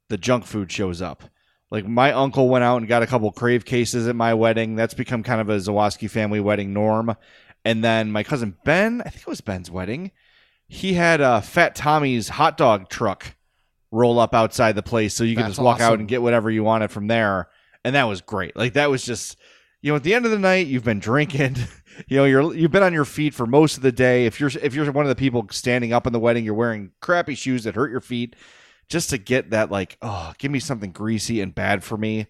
the 0.09 0.17
junk 0.17 0.45
food 0.45 0.71
shows 0.71 1.01
up. 1.01 1.23
Like 1.71 1.87
my 1.87 2.11
uncle 2.11 2.49
went 2.49 2.63
out 2.63 2.77
and 2.77 2.87
got 2.87 3.01
a 3.01 3.07
couple 3.07 3.31
crave 3.31 3.63
cases 3.63 4.07
at 4.07 4.15
my 4.15 4.33
wedding. 4.33 4.75
That's 4.75 4.93
become 4.93 5.23
kind 5.23 5.39
of 5.39 5.49
a 5.49 5.55
Zawaski 5.55 6.09
family 6.09 6.41
wedding 6.41 6.73
norm. 6.73 7.15
And 7.63 7.83
then 7.83 8.11
my 8.11 8.23
cousin 8.23 8.57
Ben, 8.65 9.01
I 9.05 9.09
think 9.09 9.21
it 9.21 9.27
was 9.27 9.41
Ben's 9.41 9.71
wedding, 9.71 10.11
he 10.67 10.93
had 10.93 11.21
a 11.21 11.41
Fat 11.41 11.75
Tommy's 11.75 12.29
hot 12.29 12.57
dog 12.57 12.89
truck 12.89 13.35
roll 13.91 14.19
up 14.19 14.33
outside 14.33 14.75
the 14.75 14.83
place 14.83 15.13
so 15.13 15.23
you 15.23 15.35
could 15.35 15.45
That's 15.45 15.55
just 15.55 15.63
walk 15.63 15.79
out 15.79 15.99
and 15.99 16.07
get 16.07 16.21
whatever 16.21 16.51
you 16.51 16.63
wanted 16.63 16.91
from 16.91 17.07
there. 17.07 17.49
And 17.83 17.95
that 17.95 18.03
was 18.03 18.21
great. 18.21 18.55
Like 18.55 18.73
that 18.73 18.89
was 18.89 19.03
just 19.03 19.37
you 19.81 19.91
know, 19.91 19.95
at 19.95 20.03
the 20.03 20.13
end 20.13 20.25
of 20.25 20.31
the 20.31 20.39
night, 20.39 20.67
you've 20.67 20.83
been 20.83 20.99
drinking. 20.99 21.55
You 22.07 22.17
know, 22.17 22.25
you're 22.25 22.55
you've 22.55 22.71
been 22.71 22.83
on 22.83 22.93
your 22.93 23.05
feet 23.05 23.33
for 23.33 23.45
most 23.45 23.75
of 23.75 23.83
the 23.83 23.91
day. 23.91 24.25
If 24.25 24.39
you're 24.39 24.49
if 24.61 24.73
you're 24.73 24.89
one 24.91 25.05
of 25.05 25.09
the 25.09 25.15
people 25.15 25.45
standing 25.51 25.91
up 25.91 26.07
in 26.07 26.13
the 26.13 26.19
wedding, 26.19 26.45
you're 26.45 26.53
wearing 26.53 26.91
crappy 27.01 27.35
shoes 27.35 27.65
that 27.65 27.75
hurt 27.75 27.91
your 27.91 27.99
feet. 27.99 28.37
Just 28.91 29.09
to 29.11 29.17
get 29.17 29.51
that, 29.51 29.71
like, 29.71 29.97
oh, 30.01 30.33
give 30.37 30.51
me 30.51 30.59
something 30.59 30.91
greasy 30.91 31.39
and 31.39 31.55
bad 31.55 31.81
for 31.81 31.97
me. 31.97 32.27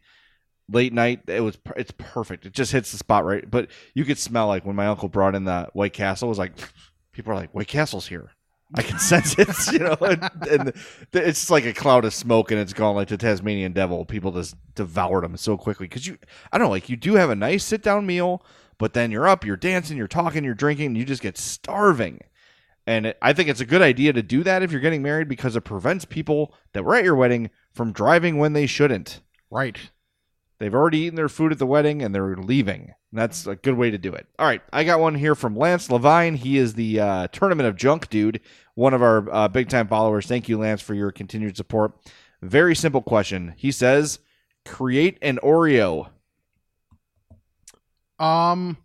Late 0.70 0.94
night, 0.94 1.24
it 1.28 1.42
was 1.42 1.58
it's 1.76 1.92
perfect. 1.98 2.46
It 2.46 2.54
just 2.54 2.72
hits 2.72 2.92
the 2.92 2.98
spot 2.98 3.26
right. 3.26 3.50
But 3.50 3.70
you 3.96 4.06
could 4.06 4.20
smell 4.20 4.48
like 4.48 4.64
when 4.64 4.76
my 4.76 4.86
uncle 4.86 5.10
brought 5.10 5.34
in 5.34 5.44
the 5.44 5.70
White 5.74 5.94
Castle. 5.94 6.28
It 6.28 6.30
was 6.30 6.38
like 6.38 6.54
people 7.12 7.34
are 7.34 7.36
like 7.36 7.54
White 7.56 7.68
Castle's 7.68 8.08
here. 8.08 8.30
I 8.76 8.84
can 8.84 9.00
sense 9.12 9.36
it, 9.40 9.50
you 9.74 9.80
know, 9.80 9.98
and, 10.02 10.30
and 10.50 10.74
it's 11.14 11.50
like 11.50 11.66
a 11.66 11.74
cloud 11.74 12.06
of 12.06 12.14
smoke, 12.14 12.52
and 12.52 12.60
it's 12.60 12.74
gone 12.74 12.96
like 12.96 13.08
the 13.08 13.18
Tasmanian 13.18 13.74
devil. 13.74 14.06
People 14.06 14.32
just 14.32 14.56
devoured 14.76 15.24
them 15.24 15.38
so 15.38 15.58
quickly 15.58 15.88
because 15.88 16.08
you, 16.08 16.18
I 16.52 16.60
don't 16.60 16.68
know, 16.68 16.72
like 16.72 16.90
you 16.90 16.96
do 16.96 17.16
have 17.16 17.32
a 17.32 17.36
nice 17.36 17.64
sit 17.64 17.82
down 17.82 18.06
meal, 18.06 18.46
but 18.78 18.94
then 18.94 19.12
you're 19.12 19.28
up, 19.28 19.46
you're 19.46 19.58
dancing, 19.58 19.98
you're 19.98 20.08
talking, 20.08 20.44
you're 20.44 20.54
drinking, 20.54 20.88
and 20.88 20.98
you 20.98 21.06
just 21.06 21.22
get 21.22 21.38
starving. 21.38 22.22
And 22.92 23.16
I 23.22 23.32
think 23.32 23.48
it's 23.48 23.62
a 23.62 23.66
good 23.66 23.82
idea 23.82 24.12
to 24.12 24.22
do 24.22 24.44
that 24.44 24.62
if 24.62 24.70
you're 24.70 24.82
getting 24.82 25.02
married 25.02 25.30
because 25.30 25.56
it 25.56 25.62
prevents 25.62 26.04
people 26.04 26.54
that 26.74 26.84
were 26.84 26.96
at 26.96 27.06
your 27.06 27.16
wedding 27.16 27.50
from 27.74 27.94
driving 27.94 28.38
when 28.38 28.52
they 28.52 28.66
shouldn't. 28.66 29.22
Right. 29.50 29.78
They've 30.60 30.76
already 30.76 30.98
eaten 31.00 31.16
their 31.16 31.30
food 31.30 31.54
at 31.54 31.58
the 31.58 31.66
wedding 31.66 32.02
and 32.02 32.14
they're 32.14 32.36
leaving. 32.36 32.94
And 33.12 33.20
that's 33.22 33.48
a 33.48 33.56
good 33.56 33.76
way 33.76 33.92
to 33.92 33.98
do 33.98 34.14
it. 34.14 34.28
All 34.38 34.46
right, 34.46 34.62
I 34.74 34.84
got 34.84 35.00
one 35.00 35.16
here 35.16 35.36
from 35.36 35.56
Lance 35.56 35.90
Levine. 35.90 36.36
He 36.36 36.58
is 36.58 36.74
the 36.74 37.00
uh, 37.00 37.28
Tournament 37.28 37.70
of 37.70 37.78
Junk 37.78 38.10
dude, 38.10 38.42
one 38.76 38.94
of 38.94 39.02
our 39.02 39.34
uh, 39.34 39.48
big 39.48 39.70
time 39.70 39.88
followers. 39.88 40.26
Thank 40.26 40.50
you, 40.50 40.58
Lance, 40.58 40.82
for 40.82 40.94
your 40.94 41.14
continued 41.14 41.56
support. 41.56 41.94
Very 42.42 42.76
simple 42.76 43.02
question. 43.02 43.54
He 43.56 43.72
says, 43.72 44.20
create 44.66 45.18
an 45.22 45.40
Oreo. 45.42 46.10
Um 48.20 48.78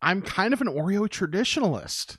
I'm 0.00 0.22
kind 0.22 0.54
of 0.54 0.60
an 0.60 0.68
Oreo 0.68 1.08
traditionalist. 1.08 2.18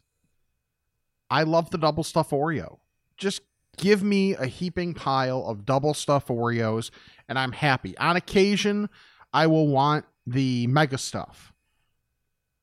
I 1.30 1.44
love 1.44 1.70
the 1.70 1.78
double 1.78 2.04
stuff 2.04 2.30
Oreo. 2.32 2.78
Just 3.18 3.42
give 3.78 4.04
me 4.04 4.34
a 4.34 4.46
heaping 4.48 4.94
pile 4.94 5.46
of 5.46 5.66
double 5.66 5.94
stuff 5.94 6.28
Oreos 6.28 6.90
and 7.28 7.38
I'm 7.38 7.52
happy. 7.52 7.98
On 7.98 8.16
occasion, 8.16 8.90
I 9.34 9.48
will 9.48 9.68
want 9.68 10.06
the 10.26 10.68
mega 10.68 10.98
stuff. 10.98 11.54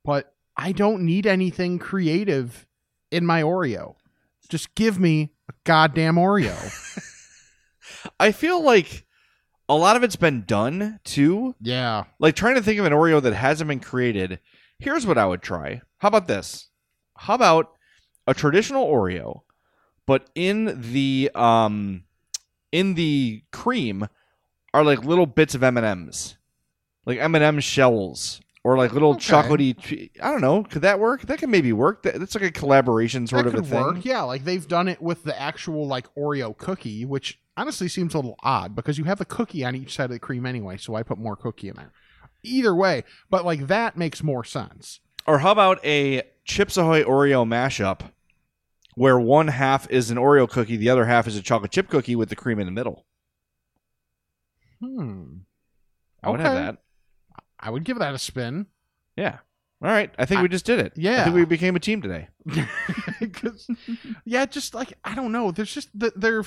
But 0.04 0.34
I 0.56 0.72
don't 0.72 1.02
need 1.02 1.26
anything 1.26 1.78
creative 1.78 2.66
in 3.10 3.26
my 3.26 3.42
Oreo. 3.42 3.94
Just 4.48 4.74
give 4.74 4.98
me 4.98 5.32
a 5.48 5.52
goddamn 5.64 6.16
Oreo. 6.16 6.56
I 8.20 8.32
feel 8.32 8.62
like 8.62 9.06
a 9.68 9.74
lot 9.74 9.96
of 9.96 10.02
it's 10.02 10.16
been 10.16 10.44
done 10.44 11.00
too. 11.04 11.54
Yeah. 11.60 12.04
Like 12.18 12.36
trying 12.36 12.56
to 12.56 12.62
think 12.62 12.78
of 12.78 12.86
an 12.86 12.92
Oreo 12.92 13.22
that 13.22 13.34
hasn't 13.34 13.68
been 13.68 13.80
created. 13.80 14.40
Here's 14.78 15.06
what 15.06 15.18
I 15.18 15.26
would 15.26 15.42
try. 15.42 15.80
How 15.98 16.08
about 16.08 16.26
this? 16.26 16.68
How 17.16 17.34
about 17.34 17.73
a 18.26 18.34
traditional 18.34 18.86
Oreo, 18.86 19.40
but 20.06 20.28
in 20.34 20.80
the 20.92 21.30
um 21.34 22.04
in 22.72 22.94
the 22.94 23.42
cream 23.52 24.06
are 24.72 24.82
like 24.84 25.04
little 25.04 25.26
bits 25.26 25.54
of 25.54 25.62
M&Ms. 25.62 26.36
Like 27.06 27.18
M&M 27.18 27.60
shells 27.60 28.40
or 28.64 28.76
like 28.78 28.92
little 28.92 29.10
Okay. 29.12 29.20
chocolatey 29.20 30.10
I 30.22 30.30
don't 30.30 30.40
know, 30.40 30.64
could 30.64 30.82
that 30.82 30.98
work? 30.98 31.22
That 31.22 31.38
could 31.38 31.50
maybe 31.50 31.72
work. 31.72 32.02
That- 32.02 32.18
That's 32.18 32.34
like 32.34 32.44
a 32.44 32.50
collaboration 32.50 33.26
sort 33.26 33.44
that 33.44 33.54
of 33.54 33.60
a 33.64 33.68
thing. 33.68 33.82
work. 33.82 34.04
Yeah, 34.04 34.22
like 34.22 34.44
they've 34.44 34.66
done 34.66 34.88
it 34.88 35.00
with 35.02 35.22
the 35.24 35.38
actual 35.40 35.86
like 35.86 36.12
Oreo 36.14 36.56
cookie, 36.56 37.04
which 37.04 37.38
honestly 37.56 37.88
seems 37.88 38.14
a 38.14 38.18
little 38.18 38.36
odd 38.42 38.74
because 38.74 38.98
you 38.98 39.04
have 39.04 39.18
the 39.18 39.24
cookie 39.24 39.64
on 39.64 39.76
each 39.76 39.94
side 39.94 40.04
of 40.06 40.10
the 40.10 40.18
cream 40.18 40.44
anyway, 40.46 40.76
so 40.78 40.94
I 40.96 41.02
put 41.02 41.18
more 41.18 41.36
cookie 41.36 41.68
in 41.68 41.76
there. 41.76 41.92
Either 42.42 42.74
way, 42.74 43.04
but 43.30 43.44
like 43.44 43.68
that 43.68 43.96
makes 43.96 44.22
more 44.22 44.42
sense. 44.44 45.00
Or 45.26 45.38
how 45.38 45.52
about 45.52 45.84
a 45.84 46.22
Chips 46.44 46.76
Ahoy 46.76 47.04
Oreo 47.04 47.46
mashup 47.46 48.10
where 48.94 49.18
one 49.18 49.48
half 49.48 49.90
is 49.90 50.10
an 50.10 50.16
Oreo 50.18 50.48
cookie, 50.48 50.76
the 50.76 50.90
other 50.90 51.04
half 51.06 51.26
is 51.26 51.36
a 51.36 51.42
chocolate 51.42 51.72
chip 51.72 51.88
cookie 51.88 52.16
with 52.16 52.28
the 52.28 52.36
cream 52.36 52.58
in 52.58 52.66
the 52.66 52.72
middle? 52.72 53.06
Hmm. 54.80 55.38
I 56.22 56.30
would 56.30 56.40
have 56.40 56.54
that. 56.54 56.78
I 57.58 57.70
would 57.70 57.84
give 57.84 57.98
that 57.98 58.14
a 58.14 58.18
spin. 58.18 58.66
Yeah. 59.16 59.38
All 59.82 59.90
right. 59.90 60.10
I 60.18 60.24
think 60.24 60.40
I- 60.40 60.42
we 60.42 60.48
just 60.48 60.66
did 60.66 60.78
it. 60.78 60.92
I 60.96 61.00
yeah. 61.00 61.24
think 61.24 61.36
we 61.36 61.44
became 61.44 61.76
a 61.76 61.80
team 61.80 62.02
today. 62.02 62.28
yeah, 64.24 64.46
just 64.46 64.74
like 64.74 64.94
I 65.04 65.14
don't 65.14 65.32
know. 65.32 65.50
There's 65.50 65.72
just 65.72 65.98
the 65.98 66.12
there. 66.16 66.44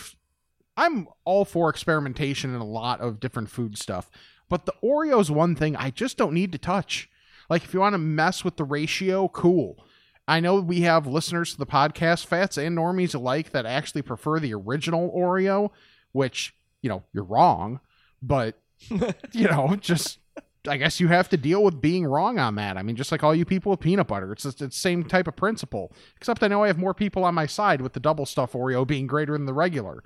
I'm 0.75 1.07
all 1.25 1.43
for 1.45 1.69
experimentation 1.69 2.53
and 2.53 2.61
a 2.61 2.65
lot 2.65 3.01
of 3.01 3.19
different 3.19 3.49
food 3.49 3.77
stuff, 3.77 4.11
but 4.47 4.65
the 4.65 4.73
Oreo's 4.83 5.31
one 5.31 5.55
thing 5.55 5.75
I 5.75 5.89
just 5.89 6.17
don't 6.17 6.33
need 6.33 6.51
to 6.51 6.57
touch. 6.59 7.09
Like 7.49 7.63
if 7.63 7.73
you 7.73 7.79
want 7.79 7.93
to 7.93 7.99
mess 7.99 8.43
with 8.43 8.57
the 8.57 8.63
ratio, 8.63 9.27
cool. 9.27 9.83
I 10.27 10.39
know 10.41 10.55
we 10.55 10.81
have 10.81 11.07
listeners 11.07 11.53
to 11.53 11.57
the 11.57 11.65
podcast, 11.65 12.25
fats 12.25 12.57
and 12.57 12.77
normies 12.77 13.15
alike, 13.15 13.51
that 13.51 13.65
actually 13.65 14.01
prefer 14.01 14.39
the 14.39 14.53
original 14.53 15.11
Oreo, 15.15 15.69
which 16.11 16.53
you 16.81 16.89
know 16.89 17.03
you're 17.13 17.23
wrong, 17.23 17.79
but 18.21 18.59
you 19.31 19.47
know 19.47 19.75
just 19.79 20.19
I 20.67 20.75
guess 20.75 20.99
you 20.99 21.07
have 21.07 21.29
to 21.29 21.37
deal 21.37 21.63
with 21.63 21.79
being 21.79 22.05
wrong 22.05 22.39
on 22.39 22.55
that. 22.55 22.75
I 22.75 22.83
mean, 22.83 22.97
just 22.97 23.11
like 23.11 23.23
all 23.23 23.33
you 23.33 23.45
people 23.45 23.69
with 23.69 23.79
peanut 23.79 24.07
butter, 24.07 24.33
it's 24.33 24.43
just, 24.43 24.61
it's 24.61 24.75
the 24.75 24.79
same 24.81 25.05
type 25.05 25.27
of 25.27 25.35
principle. 25.37 25.93
Except 26.17 26.43
I 26.43 26.49
know 26.49 26.63
I 26.63 26.67
have 26.67 26.77
more 26.77 26.93
people 26.93 27.23
on 27.23 27.33
my 27.33 27.45
side 27.45 27.79
with 27.79 27.93
the 27.93 28.01
double 28.01 28.25
stuff 28.25 28.51
Oreo 28.51 28.85
being 28.85 29.07
greater 29.07 29.31
than 29.33 29.45
the 29.45 29.53
regular. 29.53 30.03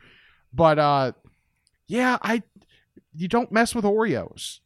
But 0.53 0.77
uh, 0.77 1.11
yeah, 1.87 2.17
I 2.21 2.43
you 3.15 3.27
don't 3.27 3.51
mess 3.51 3.73
with 3.73 3.85
Oreos. 3.85 4.59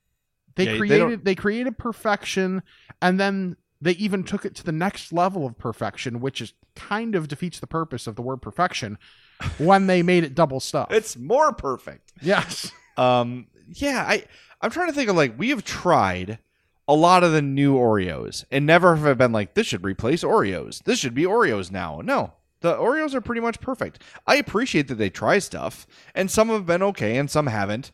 They 0.55 0.65
Yeah, 0.71 0.77
created 0.77 0.99
don't- 0.99 1.23
they, 1.25 1.35
created 1.35 1.77
perfection, 1.77 2.61
and 3.01 3.17
then 3.19 3.55
they 3.81 3.91
even 3.93 4.23
took 4.23 4.45
it 4.45 4.55
to 4.55 4.63
the 4.63 4.71
next 4.71 5.11
level 5.11 5.45
of 5.45 5.57
perfection, 5.57 6.19
which 6.21 6.41
is 6.41 6.53
kind 6.75 7.15
of 7.15 7.27
defeats 7.27 7.59
the 7.59 7.67
purpose 7.67 8.07
of 8.07 8.15
the 8.15 8.21
word 8.21 8.37
perfection 8.41 8.97
when 9.57 9.87
they 9.87 10.01
made 10.01 10.23
it 10.23 10.35
double 10.35 10.59
stuff. 10.59 10.91
It's 10.91 11.17
more 11.17 11.53
perfect. 11.53 12.13
yes. 12.21 12.71
Um, 12.97 13.47
yeah, 13.73 14.05
I 14.07 14.23
I'm 14.61 14.71
trying 14.71 14.87
to 14.87 14.93
think 14.93 15.09
of 15.09 15.15
like 15.15 15.37
we 15.37 15.49
have 15.49 15.63
tried 15.63 16.39
a 16.87 16.95
lot 16.95 17.23
of 17.23 17.31
the 17.31 17.41
new 17.41 17.75
Oreos 17.75 18.45
and 18.51 18.65
never 18.65 18.95
have 18.95 19.05
I 19.05 19.13
been 19.13 19.31
like 19.31 19.53
this 19.53 19.67
should 19.67 19.83
replace 19.83 20.23
Oreos. 20.23 20.83
This 20.83 20.99
should 20.99 21.13
be 21.13 21.23
Oreos 21.23 21.71
now. 21.71 22.01
No. 22.03 22.33
The 22.61 22.75
Oreos 22.75 23.13
are 23.13 23.21
pretty 23.21 23.41
much 23.41 23.59
perfect. 23.59 24.01
I 24.25 24.37
appreciate 24.37 24.87
that 24.87 24.95
they 24.95 25.09
try 25.09 25.37
stuff, 25.37 25.85
and 26.15 26.31
some 26.31 26.49
have 26.49 26.65
been 26.65 26.81
okay 26.81 27.17
and 27.17 27.29
some 27.29 27.47
haven't. 27.47 27.91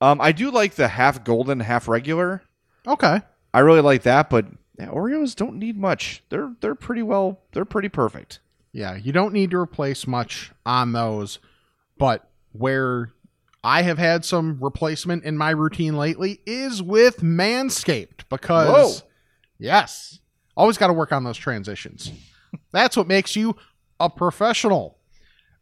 Um, 0.00 0.20
I 0.20 0.32
do 0.32 0.50
like 0.50 0.76
the 0.76 0.88
half 0.88 1.24
golden, 1.24 1.60
half 1.60 1.88
regular. 1.88 2.42
Okay. 2.86 3.20
I 3.52 3.58
really 3.60 3.80
like 3.80 4.02
that, 4.04 4.30
but 4.30 4.46
yeah, 4.78 4.86
Oreos 4.86 5.36
don't 5.36 5.58
need 5.58 5.78
much. 5.78 6.22
They're 6.30 6.52
they're 6.60 6.74
pretty 6.74 7.02
well. 7.02 7.40
They're 7.52 7.64
pretty 7.64 7.88
perfect. 7.88 8.40
Yeah, 8.72 8.96
you 8.96 9.12
don't 9.12 9.32
need 9.32 9.52
to 9.52 9.58
replace 9.58 10.06
much 10.06 10.50
on 10.66 10.92
those, 10.92 11.38
but 11.96 12.28
where 12.52 13.12
I 13.62 13.82
have 13.82 13.98
had 13.98 14.24
some 14.24 14.58
replacement 14.60 15.24
in 15.24 15.38
my 15.38 15.50
routine 15.50 15.96
lately 15.96 16.40
is 16.44 16.82
with 16.82 17.18
Manscaped 17.18 18.28
because 18.28 19.00
Whoa. 19.00 19.08
yes, 19.58 20.18
always 20.56 20.76
got 20.76 20.88
to 20.88 20.92
work 20.92 21.12
on 21.12 21.22
those 21.22 21.38
transitions. 21.38 22.10
That's 22.72 22.96
what 22.96 23.06
makes 23.06 23.36
you 23.36 23.56
a 24.00 24.10
professional. 24.10 24.98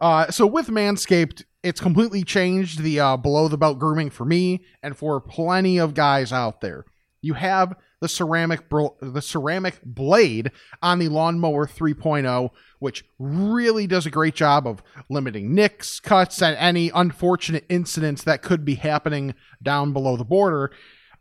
Uh, 0.00 0.30
so 0.30 0.46
with 0.46 0.68
Manscaped, 0.68 1.44
it's 1.62 1.80
completely 1.80 2.24
changed 2.24 2.82
the 2.82 2.98
uh, 2.98 3.16
below 3.16 3.46
the 3.46 3.58
belt 3.58 3.78
grooming 3.78 4.10
for 4.10 4.24
me 4.24 4.64
and 4.82 4.96
for 4.96 5.20
plenty 5.20 5.78
of 5.78 5.94
guys 5.94 6.32
out 6.32 6.60
there. 6.60 6.84
You 7.20 7.34
have 7.34 7.76
the 8.02 8.08
ceramic 8.08 8.68
bro- 8.68 8.96
the 9.00 9.22
ceramic 9.22 9.78
blade 9.84 10.50
on 10.82 10.98
the 10.98 11.08
lawnmower 11.08 11.68
3.0 11.68 12.50
which 12.80 13.04
really 13.20 13.86
does 13.86 14.06
a 14.06 14.10
great 14.10 14.34
job 14.34 14.66
of 14.66 14.82
limiting 15.08 15.54
nicks 15.54 16.00
cuts 16.00 16.42
and 16.42 16.56
any 16.56 16.90
unfortunate 16.92 17.64
incidents 17.68 18.24
that 18.24 18.42
could 18.42 18.64
be 18.64 18.74
happening 18.74 19.36
down 19.62 19.92
below 19.92 20.16
the 20.16 20.24
border. 20.24 20.72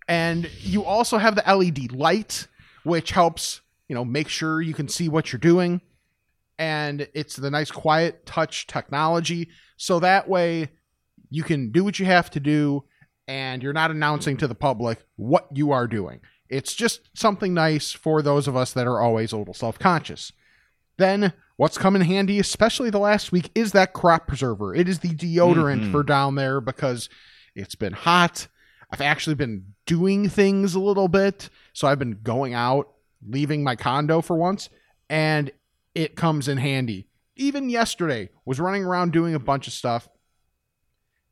And 0.07 0.49
you 0.61 0.83
also 0.83 1.19
have 1.19 1.35
the 1.35 1.43
led 1.55 1.93
light 1.93 2.47
which 2.83 3.11
helps 3.11 3.61
you 3.87 3.93
know 3.93 4.03
make 4.03 4.27
sure 4.27 4.59
you 4.59 4.73
can 4.73 4.87
see 4.87 5.07
what 5.07 5.31
you're 5.31 5.39
doing. 5.39 5.81
And 6.57 7.07
it's 7.13 7.35
the 7.35 7.51
nice 7.51 7.69
quiet 7.69 8.25
touch 8.25 8.65
technology. 8.65 9.49
So 9.77 9.99
that 9.99 10.27
way 10.27 10.69
you 11.29 11.43
can 11.43 11.71
do 11.71 11.83
what 11.83 11.99
you 11.99 12.07
have 12.07 12.31
to 12.31 12.39
do 12.39 12.85
and 13.27 13.61
you're 13.61 13.71
not 13.71 13.91
announcing 13.91 14.35
to 14.37 14.47
the 14.47 14.55
public 14.55 15.05
what 15.15 15.47
you 15.53 15.71
are 15.71 15.85
doing. 15.87 16.21
It's 16.51 16.73
just 16.75 17.09
something 17.17 17.53
nice 17.53 17.93
for 17.93 18.21
those 18.21 18.47
of 18.47 18.55
us 18.57 18.73
that 18.73 18.85
are 18.85 18.99
always 18.99 19.31
a 19.31 19.37
little 19.37 19.53
self 19.53 19.79
conscious. 19.79 20.31
Then, 20.97 21.31
what's 21.55 21.77
come 21.77 21.95
in 21.95 22.01
handy, 22.01 22.37
especially 22.39 22.89
the 22.89 22.99
last 22.99 23.31
week, 23.31 23.49
is 23.55 23.71
that 23.71 23.93
crop 23.93 24.27
preserver. 24.27 24.75
It 24.75 24.89
is 24.89 24.99
the 24.99 25.15
deodorant 25.15 25.85
Mhm. 25.85 25.91
for 25.91 26.03
down 26.03 26.35
there 26.35 26.59
because 26.59 27.09
it's 27.55 27.75
been 27.75 27.93
hot. 27.93 28.47
I've 28.91 29.01
actually 29.01 29.35
been 29.35 29.73
doing 29.85 30.27
things 30.27 30.75
a 30.75 30.79
little 30.79 31.07
bit. 31.07 31.49
So 31.71 31.87
I've 31.87 31.99
been 31.99 32.19
going 32.21 32.53
out, 32.53 32.89
leaving 33.25 33.63
my 33.63 33.77
condo 33.77 34.19
for 34.19 34.35
once, 34.35 34.69
and 35.09 35.49
it 35.95 36.17
comes 36.17 36.49
in 36.49 36.57
handy. 36.57 37.07
Even 37.37 37.69
yesterday, 37.69 38.29
was 38.43 38.59
running 38.59 38.83
around 38.83 39.13
doing 39.13 39.33
a 39.33 39.39
bunch 39.39 39.67
of 39.67 39.73
stuff 39.73 40.09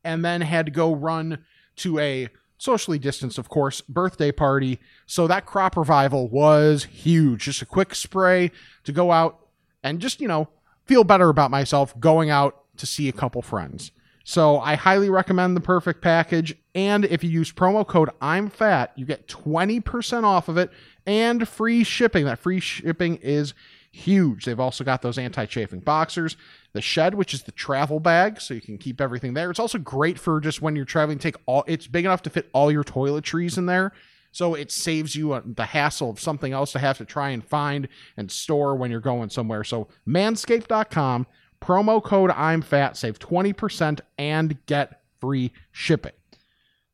and 0.02 0.24
then 0.24 0.40
had 0.40 0.64
to 0.66 0.72
go 0.72 0.94
run 0.94 1.44
to 1.76 1.98
a 1.98 2.28
socially 2.60 2.98
distanced, 2.98 3.38
of 3.38 3.48
course, 3.48 3.80
birthday 3.80 4.30
party. 4.30 4.78
So 5.06 5.26
that 5.26 5.46
crop 5.46 5.78
reviver 5.78 6.22
was 6.22 6.84
huge. 6.84 7.44
Just 7.44 7.62
a 7.62 7.66
quick 7.66 7.94
spray 7.94 8.52
to 8.84 8.92
go 8.92 9.10
out 9.12 9.46
and 9.82 9.98
just, 9.98 10.20
you 10.20 10.28
know, 10.28 10.48
feel 10.84 11.02
better 11.02 11.30
about 11.30 11.50
myself 11.50 11.98
going 11.98 12.28
out 12.28 12.62
to 12.76 12.84
see 12.84 13.08
a 13.08 13.12
couple 13.12 13.40
friends. 13.40 13.92
So 14.24 14.60
I 14.60 14.74
highly 14.74 15.08
recommend 15.08 15.56
the 15.56 15.62
perfect 15.62 16.02
package. 16.02 16.54
And 16.74 17.06
if 17.06 17.24
you 17.24 17.30
use 17.30 17.50
promo 17.50 17.86
code 17.86 18.10
I'm 18.20 18.50
fat, 18.50 18.92
you 18.94 19.06
get 19.06 19.26
20% 19.26 20.24
off 20.24 20.48
of 20.48 20.58
it 20.58 20.70
and 21.06 21.48
free 21.48 21.82
shipping. 21.82 22.26
That 22.26 22.38
free 22.38 22.60
shipping 22.60 23.16
is 23.22 23.54
huge. 23.90 24.44
They've 24.44 24.60
also 24.60 24.84
got 24.84 25.02
those 25.02 25.18
anti-chafing 25.18 25.80
boxers, 25.80 26.36
the 26.72 26.80
shed, 26.80 27.14
which 27.14 27.34
is 27.34 27.42
the 27.42 27.52
travel 27.52 28.00
bag, 28.00 28.40
so 28.40 28.54
you 28.54 28.60
can 28.60 28.78
keep 28.78 29.00
everything 29.00 29.34
there. 29.34 29.50
It's 29.50 29.60
also 29.60 29.78
great 29.78 30.18
for 30.18 30.40
just 30.40 30.62
when 30.62 30.76
you're 30.76 30.84
traveling. 30.84 31.18
Take 31.18 31.36
all. 31.46 31.64
It's 31.66 31.86
big 31.86 32.04
enough 32.04 32.22
to 32.22 32.30
fit 32.30 32.48
all 32.52 32.70
your 32.70 32.84
toiletries 32.84 33.58
in 33.58 33.66
there, 33.66 33.92
so 34.32 34.54
it 34.54 34.70
saves 34.70 35.16
you 35.16 35.32
uh, 35.32 35.42
the 35.44 35.66
hassle 35.66 36.10
of 36.10 36.20
something 36.20 36.52
else 36.52 36.72
to 36.72 36.78
have 36.78 36.98
to 36.98 37.04
try 37.04 37.30
and 37.30 37.44
find 37.44 37.88
and 38.16 38.30
store 38.30 38.76
when 38.76 38.90
you're 38.90 39.00
going 39.00 39.30
somewhere. 39.30 39.64
So 39.64 39.88
Manscaped.com 40.06 41.26
promo 41.60 42.02
code 42.02 42.30
I'm 42.30 42.62
fat 42.62 42.96
save 42.96 43.18
twenty 43.18 43.52
percent 43.52 44.00
and 44.16 44.64
get 44.66 45.02
free 45.20 45.52
shipping. 45.72 46.12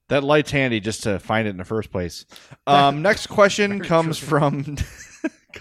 That 0.08 0.22
light's 0.24 0.52
handy 0.52 0.80
just 0.80 1.02
to 1.02 1.18
find 1.18 1.46
it 1.46 1.50
in 1.50 1.56
the 1.56 1.64
first 1.64 1.90
place. 1.90 2.24
Um, 2.68 3.00
next 3.00 3.28
question 3.28 3.80
comes 3.80 4.18
from. 4.18 4.76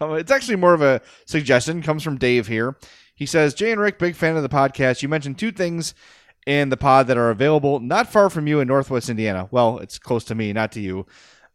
it's 0.01 0.31
actually 0.31 0.57
more 0.57 0.73
of 0.73 0.81
a 0.81 1.01
suggestion. 1.25 1.81
Comes 1.81 2.03
from 2.03 2.17
Dave 2.17 2.47
here. 2.47 2.77
He 3.15 3.25
says, 3.25 3.53
"Jay 3.53 3.71
and 3.71 3.81
Rick, 3.81 3.99
big 3.99 4.15
fan 4.15 4.35
of 4.35 4.43
the 4.43 4.49
podcast. 4.49 5.01
You 5.01 5.09
mentioned 5.09 5.37
two 5.37 5.51
things 5.51 5.93
in 6.45 6.69
the 6.69 6.77
pod 6.77 7.07
that 7.07 7.17
are 7.17 7.31
available 7.31 7.79
not 7.79 8.11
far 8.11 8.29
from 8.29 8.47
you 8.47 8.59
in 8.59 8.67
Northwest 8.67 9.09
Indiana. 9.09 9.47
Well, 9.51 9.79
it's 9.79 9.97
close 9.97 10.23
to 10.25 10.35
me, 10.35 10.53
not 10.53 10.71
to 10.73 10.79
you. 10.79 11.05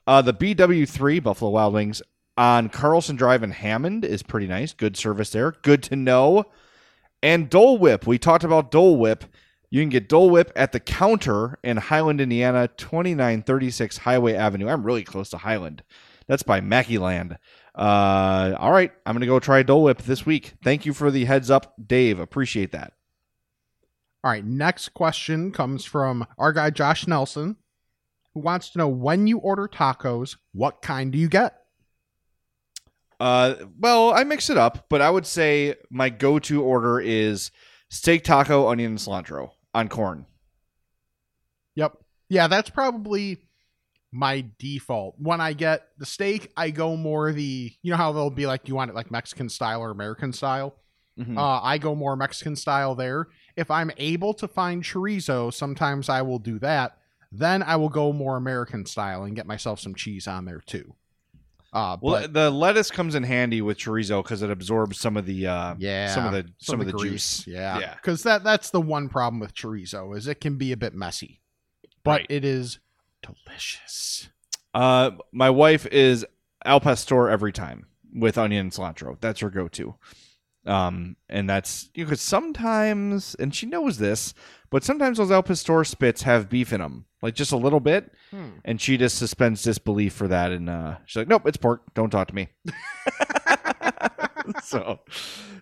Uh, 0.07 0.22
the 0.22 0.34
BW3 0.34 1.22
Buffalo 1.22 1.51
Wild 1.51 1.74
Wings 1.74 2.03
on 2.36 2.68
Carlson 2.68 3.16
Drive 3.16 3.43
in 3.43 3.51
Hammond 3.51 4.05
is 4.05 4.22
pretty 4.22 4.47
nice. 4.47 4.72
Good 4.72 4.97
service 4.97 5.30
there. 5.30 5.53
Good 5.62 5.82
to 5.84 5.97
know. 5.97 6.47
And 7.22 7.51
Dole 7.51 7.78
Whip. 7.78 8.07
We 8.07 8.18
talked 8.18 8.45
about 8.45 8.70
Dole 8.70 8.97
Whip. 8.97 9.24
You 9.68 9.82
can 9.82 9.91
get 9.91 10.09
Dole 10.09 10.30
Whip 10.30 10.51
at 10.57 10.72
the 10.72 10.80
counter 10.80 11.59
in 11.62 11.76
Highland, 11.76 12.20
Indiana, 12.20 12.66
2936 12.76 13.99
Highway 13.99 14.34
Avenue. 14.34 14.68
I'm 14.68 14.84
really 14.84 15.05
close 15.05 15.30
to 15.30 15.36
Highland. 15.38 15.82
That's 16.31 16.45
by 16.45 16.61
Mackeyland. 16.61 17.39
Uh, 17.74 18.55
all 18.57 18.70
right, 18.70 18.93
I'm 19.05 19.14
going 19.14 19.22
to 19.22 19.26
go 19.26 19.41
try 19.41 19.64
Dole 19.64 19.83
Whip 19.83 20.03
this 20.03 20.24
week. 20.24 20.55
Thank 20.62 20.87
you 20.87 20.95
for 20.95 21.11
the 21.11 21.24
heads 21.24 21.51
up, 21.51 21.74
Dave. 21.85 22.20
Appreciate 22.20 22.70
that. 22.70 22.93
All 24.22 24.31
right, 24.31 24.45
next 24.45 24.91
question 24.91 25.51
comes 25.51 25.85
from 25.85 26.24
our 26.39 26.53
guy 26.53 26.70
Josh 26.70 27.09
Nelson. 27.09 27.57
who 28.35 28.41
wants 28.41 28.70
to 28.70 28.78
know 28.78 28.87
when 28.87 29.26
you 29.26 29.39
order 29.39 29.66
tacos, 29.66 30.37
what 30.53 30.83
kind 30.83 31.11
do 31.11 31.18
you 31.18 31.28
get? 31.28 31.57
Uh, 33.18 33.55
well, 33.81 34.14
I 34.14 34.22
mix 34.22 34.51
it 34.51 34.57
up, 34.57 34.87
but 34.89 35.03
I 35.03 35.11
would 35.11 35.26
say 35.26 35.74
my 35.91 36.11
go-to 36.11 36.62
order 36.62 37.01
is 37.01 37.51
steak 37.89 38.22
taco, 38.22 38.68
onion, 38.68 38.93
and 38.93 39.01
cilantro 39.01 39.51
on 39.74 39.89
corn. 39.89 40.26
Yep. 41.74 41.97
Yeah, 42.28 42.47
that's 42.47 42.70
probably 42.70 43.49
my 44.12 44.44
default. 44.58 45.14
When 45.18 45.40
I 45.40 45.52
get 45.52 45.88
the 45.98 46.06
steak, 46.06 46.50
I 46.56 46.70
go 46.70 46.96
more 46.96 47.32
the 47.32 47.72
you 47.82 47.90
know 47.90 47.96
how 47.96 48.12
they'll 48.12 48.30
be 48.30 48.46
like, 48.46 48.64
do 48.64 48.70
you 48.70 48.74
want 48.76 48.90
it 48.90 48.94
like 48.94 49.11
Mexican 49.11 49.48
style 49.48 49.80
or 49.80 49.90
American 49.90 50.32
style? 50.32 50.74
Mhm. 51.18 51.36
Uh, 51.36 51.61
I 51.62 51.78
go 51.78 51.94
more 51.94 52.16
Mexican 52.16 52.56
style 52.56 52.94
there. 52.94 53.26
If 53.56 53.70
I'm 53.70 53.90
able 53.98 54.32
to 54.34 54.48
find 54.48 54.82
chorizo, 54.82 55.52
sometimes 55.52 56.08
I 56.08 56.22
will 56.22 56.38
do 56.38 56.58
that. 56.61 56.96
Then 57.32 57.62
I 57.62 57.76
will 57.76 57.88
go 57.88 58.12
more 58.12 58.36
American 58.36 58.86
style 58.86 59.22
and 59.24 59.36
get 59.36 59.46
myself 59.46 59.78
some 59.80 59.94
cheese 59.94 60.26
on 60.26 60.44
there 60.46 60.61
too. 60.64 60.94
Uh, 61.72 61.96
well, 62.00 62.22
but 62.22 62.32
the 62.32 62.50
lettuce 62.50 62.90
comes 62.90 63.14
in 63.14 63.22
handy 63.22 63.62
with 63.62 63.78
chorizo 63.78 64.24
because 64.24 64.42
it 64.42 64.50
absorbs 64.50 64.98
some 64.98 65.16
of 65.16 65.24
the 65.26 65.46
uh, 65.46 65.74
yeah, 65.78 66.12
some 66.12 66.26
of 66.26 66.32
the 66.32 66.50
some, 66.58 66.80
of 66.80 66.86
the 66.86 66.92
grease. 66.92 67.44
juice. 67.44 67.46
Yeah, 67.46 67.78
Yeah. 67.78 67.94
because 67.94 68.24
that 68.24 68.42
that's 68.42 68.70
the 68.70 68.80
one 68.80 69.08
problem 69.08 69.38
with 69.38 69.54
chorizo 69.54 70.16
is 70.16 70.26
it 70.26 70.40
can 70.40 70.56
be 70.56 70.72
a 70.72 70.76
bit 70.76 70.94
messy, 70.94 71.40
but 72.02 72.11
Right. 72.22 72.26
it 72.28 72.44
is 72.44 72.80
delicious. 73.23 74.29
Uh, 74.75 75.11
my 75.33 75.51
wife 75.51 75.87
is 75.87 76.25
al 76.64 76.81
pastor 76.81 77.29
every 77.29 77.53
time 77.53 77.87
with 78.14 78.39
onion 78.39 78.61
and 78.66 78.73
cilantro. 78.73 79.16
That's 79.21 79.41
her 79.41 79.51
go-to. 79.51 79.95
Um, 80.66 81.16
and 81.29 81.49
that's 81.49 81.89
you 81.95 82.05
could 82.07 82.18
sometimes, 82.18 83.35
and 83.37 83.55
she 83.55 83.64
knows 83.66 83.97
this, 83.99 84.35
but 84.68 84.85
sometimes 84.85 85.16
those 85.18 85.31
al 85.31 85.43
pastor 85.43 85.85
spits 85.85 86.23
have 86.23 86.51
beef 86.51 86.73
in 86.73 86.81
them, 86.81 87.07
like 87.23 87.35
just 87.35 87.53
a 87.53 87.57
little 87.57 87.81
bit, 87.81 88.12
Hmm. 88.31 88.51
and 88.64 88.81
she 88.81 88.97
just 88.99 89.16
suspends 89.18 89.62
disbelief 89.62 90.12
for 90.12 90.29
that, 90.29 90.53
and 90.53 90.68
uh, 90.68 90.97
she's 91.07 91.16
like, 91.16 91.29
"Nope, 91.29 91.47
it's 91.47 91.57
pork. 91.57 91.83
Don't 91.95 92.11
talk 92.11 92.29
to 92.29 92.35
me." 92.35 92.49
so 94.62 95.01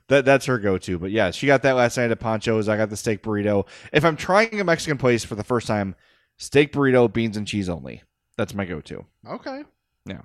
that 0.09 0.25
that's 0.25 0.47
her 0.47 0.59
go-to. 0.59 0.99
But 0.99 1.11
yeah, 1.11 1.31
she 1.31 1.47
got 1.47 1.63
that 1.63 1.77
last 1.77 1.97
night 1.97 2.11
at 2.11 2.21
Poncho's. 2.21 2.69
I 2.69 2.77
got 2.77 2.91
the 2.91 2.97
steak 2.97 3.23
burrito. 3.23 3.67
If 3.93 4.05
I'm 4.05 4.17
trying 4.17 4.61
a 4.61 4.65
Mexican 4.65 4.99
place 4.99 5.25
for 5.25 5.35
the 5.35 5.45
first 5.45 5.67
time, 5.67 5.95
steak 6.39 6.73
burrito, 6.73 7.13
beans 7.13 7.37
and 7.37 7.47
cheese 7.47 7.69
only. 7.69 8.03
That's 8.37 8.55
my 8.55 8.65
go-to. 8.65 9.05
Okay. 9.29 9.63
Yeah. 10.07 10.23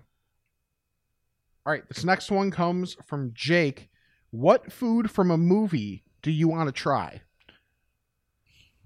All 1.66 1.74
right. 1.74 1.88
This 1.88 2.04
next 2.04 2.32
one 2.32 2.52
comes 2.52 2.96
from 3.06 3.32
Jake. 3.34 3.90
What 4.32 4.72
food 4.72 5.12
from 5.12 5.32
a 5.32 5.38
movie 5.38 6.04
do 6.22 6.32
you 6.32 6.48
want 6.48 6.68
to 6.68 6.72
try? 6.74 7.22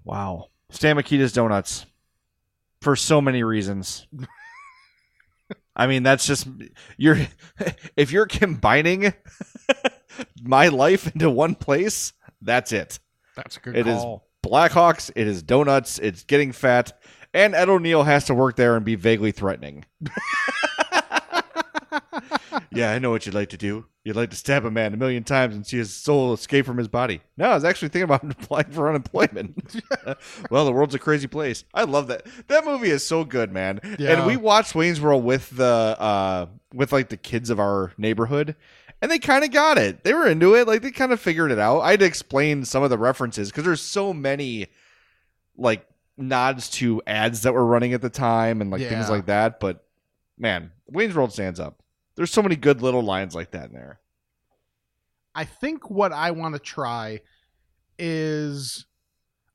Wow. 0.04 0.48
Stan 0.70 0.96
Mikita's 0.96 1.32
donuts. 1.32 1.86
For 2.80 2.96
so 2.96 3.20
many 3.20 3.42
reasons. 3.42 4.06
I 5.76 5.86
mean, 5.86 6.02
that's 6.02 6.26
just 6.26 6.48
you're 6.96 7.18
if 7.96 8.10
you're 8.12 8.26
combining 8.26 9.12
my 10.42 10.68
life 10.68 11.12
into 11.12 11.30
one 11.30 11.54
place, 11.54 12.12
that's 12.42 12.72
it. 12.72 12.98
That's 13.36 13.56
a 13.56 13.60
good 13.60 13.76
It 13.76 13.86
is 13.86 13.98
call. 13.98 14.28
Blackhawks, 14.44 15.10
it 15.14 15.26
is 15.26 15.42
donuts, 15.42 15.98
it's 15.98 16.24
getting 16.24 16.52
fat, 16.52 17.00
and 17.34 17.54
Ed 17.54 17.68
O'Neill 17.68 18.04
has 18.04 18.24
to 18.26 18.34
work 18.34 18.56
there 18.56 18.76
and 18.76 18.84
be 18.84 18.94
vaguely 18.94 19.32
threatening. 19.32 19.84
yeah, 22.70 22.92
I 22.92 22.98
know 22.98 23.10
what 23.10 23.26
you'd 23.26 23.34
like 23.34 23.50
to 23.50 23.56
do. 23.56 23.86
You'd 24.04 24.16
like 24.16 24.30
to 24.30 24.36
stab 24.36 24.64
a 24.64 24.70
man 24.70 24.94
a 24.94 24.96
million 24.96 25.24
times 25.24 25.54
and 25.54 25.66
see 25.66 25.76
his 25.76 25.92
soul 25.92 26.32
escape 26.32 26.64
from 26.64 26.78
his 26.78 26.88
body. 26.88 27.20
No, 27.36 27.50
I 27.50 27.54
was 27.54 27.64
actually 27.64 27.88
thinking 27.88 28.04
about 28.04 28.24
applying 28.30 28.70
for 28.70 28.88
unemployment. 28.88 29.82
well, 30.50 30.64
the 30.64 30.72
world's 30.72 30.94
a 30.94 30.98
crazy 30.98 31.26
place. 31.26 31.64
I 31.74 31.84
love 31.84 32.06
that. 32.08 32.26
That 32.46 32.64
movie 32.64 32.90
is 32.90 33.04
so 33.04 33.24
good, 33.24 33.52
man. 33.52 33.80
Yeah. 33.98 34.12
And 34.12 34.26
we 34.26 34.36
watched 34.36 34.74
Wayne's 34.74 35.00
World 35.00 35.24
with 35.24 35.50
the 35.50 35.64
uh 35.64 36.46
with 36.72 36.92
like 36.92 37.08
the 37.08 37.16
kids 37.16 37.50
of 37.50 37.60
our 37.60 37.92
neighborhood. 37.98 38.56
And 39.00 39.10
they 39.10 39.18
kind 39.18 39.44
of 39.44 39.52
got 39.52 39.78
it. 39.78 40.02
They 40.02 40.12
were 40.12 40.26
into 40.26 40.56
it. 40.56 40.66
Like 40.66 40.82
they 40.82 40.90
kind 40.90 41.12
of 41.12 41.20
figured 41.20 41.52
it 41.52 41.58
out. 41.58 41.80
I 41.80 41.92
had 41.92 42.00
to 42.00 42.06
explain 42.06 42.64
some 42.64 42.82
of 42.82 42.90
the 42.90 42.98
references 42.98 43.50
because 43.50 43.64
there's 43.64 43.80
so 43.80 44.12
many 44.12 44.66
like 45.56 45.86
nods 46.18 46.68
to 46.70 47.00
ads 47.06 47.42
that 47.42 47.54
were 47.54 47.64
running 47.64 47.92
at 47.94 48.02
the 48.02 48.10
time 48.10 48.60
and 48.60 48.70
like 48.70 48.80
things 48.82 49.08
like 49.08 49.26
that. 49.26 49.60
But 49.60 49.84
man, 50.36 50.72
Wayne's 50.86 51.14
World 51.14 51.32
stands 51.32 51.60
up. 51.60 51.82
There's 52.16 52.32
so 52.32 52.42
many 52.42 52.56
good 52.56 52.82
little 52.82 53.02
lines 53.02 53.34
like 53.34 53.52
that 53.52 53.66
in 53.68 53.72
there. 53.72 54.00
I 55.34 55.44
think 55.44 55.88
what 55.88 56.12
I 56.12 56.32
want 56.32 56.54
to 56.54 56.58
try 56.58 57.20
is 57.98 58.86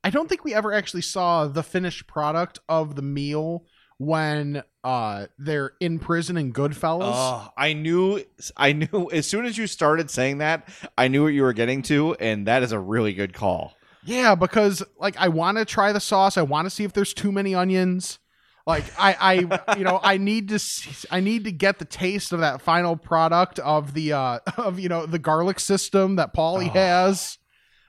I 0.03 0.09
don't 0.09 0.27
think 0.29 0.43
we 0.43 0.53
ever 0.53 0.73
actually 0.73 1.01
saw 1.01 1.47
the 1.47 1.63
finished 1.63 2.07
product 2.07 2.59
of 2.69 2.95
the 2.95 3.01
meal 3.01 3.65
when 3.97 4.63
uh 4.83 5.27
they're 5.37 5.73
in 5.79 5.99
prison 5.99 6.35
in 6.35 6.51
Goodfellas. 6.51 7.13
Oh, 7.13 7.49
I 7.57 7.73
knew, 7.73 8.21
I 8.57 8.73
knew 8.73 9.09
as 9.11 9.27
soon 9.27 9.45
as 9.45 9.57
you 9.57 9.67
started 9.67 10.09
saying 10.09 10.39
that, 10.39 10.67
I 10.97 11.07
knew 11.07 11.23
what 11.23 11.33
you 11.33 11.43
were 11.43 11.53
getting 11.53 11.81
to, 11.83 12.15
and 12.15 12.47
that 12.47 12.63
is 12.63 12.71
a 12.71 12.79
really 12.79 13.13
good 13.13 13.33
call. 13.33 13.73
Yeah, 14.05 14.35
because 14.35 14.83
like 14.99 15.15
I 15.17 15.27
want 15.29 15.57
to 15.57 15.65
try 15.65 15.91
the 15.93 15.99
sauce. 15.99 16.37
I 16.37 16.41
want 16.41 16.65
to 16.65 16.69
see 16.69 16.83
if 16.83 16.93
there's 16.93 17.13
too 17.13 17.31
many 17.31 17.55
onions. 17.55 18.19
Like 18.65 18.85
I, 18.97 19.15
I, 19.19 19.75
you 19.77 19.83
know, 19.83 19.99
I 20.01 20.17
need 20.17 20.49
to, 20.49 20.59
see, 20.59 21.07
I 21.11 21.19
need 21.19 21.43
to 21.45 21.51
get 21.51 21.79
the 21.79 21.85
taste 21.85 22.31
of 22.31 22.39
that 22.39 22.61
final 22.61 22.95
product 22.95 23.59
of 23.59 23.93
the, 23.93 24.13
uh 24.13 24.39
of 24.57 24.79
you 24.79 24.89
know 24.89 25.05
the 25.05 25.19
garlic 25.19 25.59
system 25.59 26.15
that 26.17 26.33
Paulie 26.33 26.69
Oh. 26.69 26.73
has. 26.73 27.37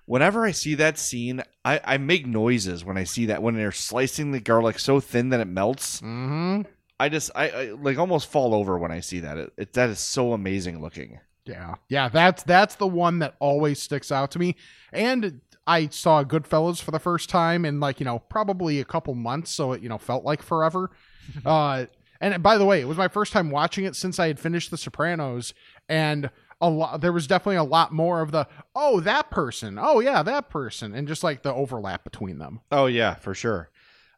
Whenever 0.07 0.45
I 0.45 0.51
see 0.51 0.75
that 0.75 0.99
scene, 0.99 1.43
I, 1.65 1.81
I 1.83 1.97
make 1.97 2.27
noises 2.27 2.85
when 2.85 2.99
I 2.99 3.05
see 3.05 3.27
that 3.27 3.43
when 3.43 3.55
they're 3.55 3.73
slicing 3.73 4.33
the 4.33 4.41
garlic 4.41 4.79
so 4.79 5.01
thin 5.01 5.31
that 5.31 5.41
it 5.41 5.47
melts. 5.47 6.03
Mm-hmm. 6.03 6.62
I 7.01 7.09
just 7.09 7.31
I, 7.35 7.49
I 7.49 7.65
like 7.71 7.99
almost 7.99 8.31
fall 8.31 8.55
over 8.55 8.79
when 8.79 8.93
I 8.93 9.01
see 9.01 9.21
that. 9.21 9.39
It, 9.39 9.53
it 9.57 9.73
that 9.73 9.89
is 9.91 9.99
so 10.01 10.33
amazing 10.33 10.81
looking. 10.83 11.21
Yeah, 11.47 11.75
yeah, 11.89 12.09
that's 12.09 12.43
that's 12.43 12.75
the 12.75 12.87
one 12.87 13.21
that 13.21 13.35
always 13.39 13.81
sticks 13.81 14.11
out 14.12 14.31
to 14.33 14.39
me. 14.39 14.57
And 14.93 15.41
I 15.67 15.89
saw 15.89 16.25
Goodfellas 16.25 16.83
for 16.83 16.91
the 16.91 16.99
first 16.99 17.29
time 17.29 17.65
in 17.65 17.81
like 17.81 18.01
you 18.01 18.05
know 18.05 18.19
probably 18.19 18.81
a 18.81 18.85
couple 18.85 19.15
months, 19.15 19.51
so 19.51 19.73
it 19.73 19.83
you 19.83 19.89
know 19.89 19.99
felt 19.99 20.25
like 20.25 20.43
forever. 20.43 20.91
uh, 21.45 21.87
and 22.21 22.43
by 22.43 22.59
the 22.59 22.65
way, 22.65 22.81
it 22.81 22.89
was 22.89 22.97
my 22.97 23.09
first 23.09 23.33
time 23.33 23.51
watching 23.51 23.85
it 23.85 23.97
since 23.97 24.19
I 24.19 24.27
had 24.27 24.39
finished 24.39 24.71
The 24.71 24.79
Sopranos, 24.79 25.55
and 25.89 26.31
a 26.61 26.69
lot 26.69 27.01
there 27.01 27.12
was 27.12 27.27
definitely 27.27 27.57
a 27.57 27.65
lot 27.65 27.93
more 27.93 28.21
of 28.21 28.31
the 28.31 28.47
oh 28.75 29.01
that 29.01 29.31
person, 29.31 29.79
oh 29.81 30.01
yeah 30.01 30.23
that 30.23 30.51
person, 30.51 30.95
and 30.95 31.09
just 31.09 31.25
like 31.25 31.43
the 31.43 31.53
overlap 31.53 32.05
between 32.05 32.39
them. 32.39 32.61
Oh 32.71 32.87
yeah, 32.87 33.15
for 33.15 33.35
sure. 33.35 33.71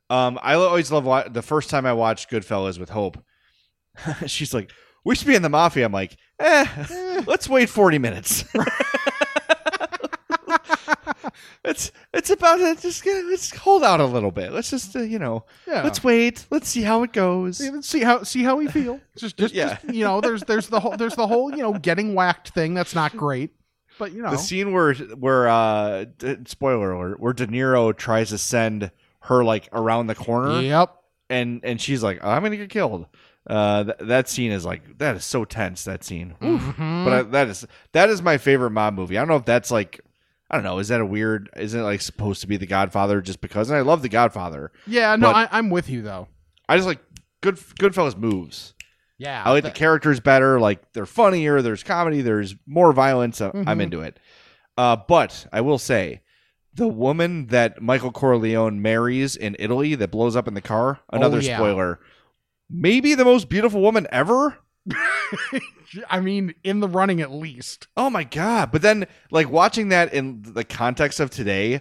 Um, 0.08 0.38
I 0.42 0.54
always 0.54 0.92
love 0.92 1.04
wa- 1.04 1.28
the 1.28 1.42
first 1.42 1.68
time 1.70 1.84
I 1.84 1.92
watched 1.92 2.30
Goodfellas 2.30 2.78
with 2.78 2.90
Hope. 2.90 3.18
She's 4.26 4.54
like, 4.54 4.70
"We 5.04 5.16
should 5.16 5.26
be 5.26 5.34
in 5.34 5.42
the 5.42 5.48
mafia." 5.48 5.84
I'm 5.86 5.92
like, 5.92 6.16
"Eh, 6.38 7.22
let's 7.26 7.48
wait 7.48 7.68
40 7.68 7.98
minutes." 7.98 8.44
It's 11.64 11.92
it's 12.12 12.30
about 12.30 12.60
it. 12.60 12.80
Just 12.80 13.04
let's 13.06 13.54
hold 13.56 13.82
out 13.84 14.00
a 14.00 14.04
little 14.06 14.30
bit. 14.30 14.52
Let's 14.52 14.70
just 14.70 14.94
uh, 14.96 15.00
you 15.00 15.18
know, 15.18 15.44
Yeah. 15.66 15.82
let's 15.82 16.02
wait. 16.04 16.46
Let's 16.50 16.68
see 16.68 16.82
how 16.82 17.02
it 17.02 17.12
goes. 17.12 17.58
See, 17.58 17.70
let's 17.70 17.88
see 17.88 18.00
how 18.02 18.22
see 18.22 18.42
how 18.42 18.56
we 18.56 18.68
feel. 18.68 19.00
Just, 19.16 19.36
just, 19.38 19.54
Yeah. 19.54 19.78
just, 19.82 19.94
you 19.94 20.04
know, 20.04 20.20
there's 20.20 20.42
there's 20.44 20.68
the 20.68 20.78
whole 20.80 20.96
there's 20.96 21.16
the 21.16 21.26
whole 21.26 21.50
you 21.50 21.62
know 21.62 21.72
getting 21.74 22.14
whacked 22.14 22.50
thing. 22.50 22.74
That's 22.74 22.94
not 22.94 23.16
great, 23.16 23.50
but 23.98 24.12
you 24.12 24.22
know, 24.22 24.30
The 24.30 24.36
scene 24.38 24.72
where 24.72 24.92
where 24.94 25.48
uh, 25.48 26.04
d- 26.18 26.36
spoiler 26.46 26.92
alert, 26.92 27.18
where 27.20 27.32
De 27.32 27.46
Niro 27.46 27.96
tries 27.96 28.28
to 28.30 28.38
send 28.38 28.90
her 29.20 29.42
like 29.42 29.68
around 29.72 30.06
the 30.08 30.14
corner. 30.14 30.60
yep, 30.60 30.94
and 31.30 31.60
and 31.64 31.80
she's 31.80 32.02
like, 32.02 32.22
"I'm 32.22 32.42
gonna 32.42 32.56
get 32.58 32.68
killed." 32.70 33.06
Uh, 33.48 33.84
th- 33.84 33.96
that 34.00 34.28
scene 34.28 34.50
is 34.52 34.64
like 34.66 34.98
that 34.98 35.16
is 35.16 35.24
so 35.24 35.44
tense. 35.44 35.84
That 35.84 36.04
scene. 36.04 36.34
Mhm. 36.42 37.04
but 37.04 37.12
I, 37.12 37.22
that 37.22 37.48
is 37.48 37.66
that 37.92 38.10
is 38.10 38.20
my 38.20 38.36
favorite 38.38 38.70
mob 38.70 38.94
movie. 38.94 39.16
I 39.16 39.20
don't 39.22 39.28
know 39.28 39.36
if 39.36 39.44
that's 39.46 39.70
like, 39.70 40.00
I 40.50 40.56
don't 40.56 40.64
know, 40.64 40.78
is 40.78 40.88
that 40.88 41.00
a 41.00 41.06
weird? 41.06 41.50
Isn't 41.56 41.80
it 41.80 41.82
like 41.84 42.00
supposed 42.00 42.40
to 42.42 42.46
be 42.46 42.56
The 42.56 42.66
Godfather 42.66 43.20
just 43.20 43.40
because? 43.40 43.68
And 43.68 43.76
I 43.78 43.82
love 43.82 44.02
The 44.02 44.08
Godfather. 44.08 44.70
Yeah, 44.86 45.16
no, 45.16 45.32
But- 45.32 45.52
I, 45.52 45.58
I'm 45.58 45.70
with 45.70 45.88
you 45.90 46.02
though. 46.02 46.28
I 46.68 46.76
just 46.76 46.86
like 46.86 47.00
good 47.42 47.56
Goodfellas 47.56 48.16
moves. 48.16 48.74
Yeah, 49.18 49.42
I 49.44 49.50
like 49.52 49.64
the 49.64 49.70
characters 49.70 50.20
better. 50.20 50.60
Like 50.60 50.92
they're 50.92 51.06
funnier. 51.06 51.62
There's 51.62 51.82
comedy. 51.82 52.20
There's 52.20 52.54
more 52.66 52.92
violence. 52.92 53.40
uh, 53.40 53.50
I'm 53.54 53.78
Mhm. 53.78 53.82
into 53.82 54.00
it. 54.02 54.18
Uh, 54.76 54.96
but 55.08 55.46
I 55.52 55.62
will 55.62 55.78
say, 55.78 56.20
the 56.74 56.86
woman 56.88 57.46
that 57.46 57.80
Michael 57.80 58.12
Corleone 58.12 58.82
marries 58.82 59.34
in 59.34 59.56
Italy 59.58 59.94
that 59.94 60.10
blows 60.10 60.36
up 60.36 60.46
in 60.46 60.52
the 60.54 60.60
car. 60.60 61.00
Another 61.10 61.38
Oh, 61.38 61.40
yeah. 61.40 61.56
spoiler. 61.56 61.98
Maybe 62.68 63.14
the 63.14 63.24
most 63.24 63.48
beautiful 63.48 63.80
woman 63.80 64.06
ever. 64.12 64.58
I 66.10 66.20
mean, 66.20 66.54
in 66.64 66.80
the 66.80 66.88
running 66.88 67.20
at 67.20 67.32
least. 67.32 67.88
Oh 67.96 68.10
my 68.10 68.24
god! 68.24 68.70
But 68.72 68.82
then, 68.82 69.06
like 69.30 69.50
watching 69.50 69.88
that 69.90 70.12
in 70.12 70.42
the 70.42 70.64
context 70.64 71.20
of 71.20 71.30
today, 71.30 71.80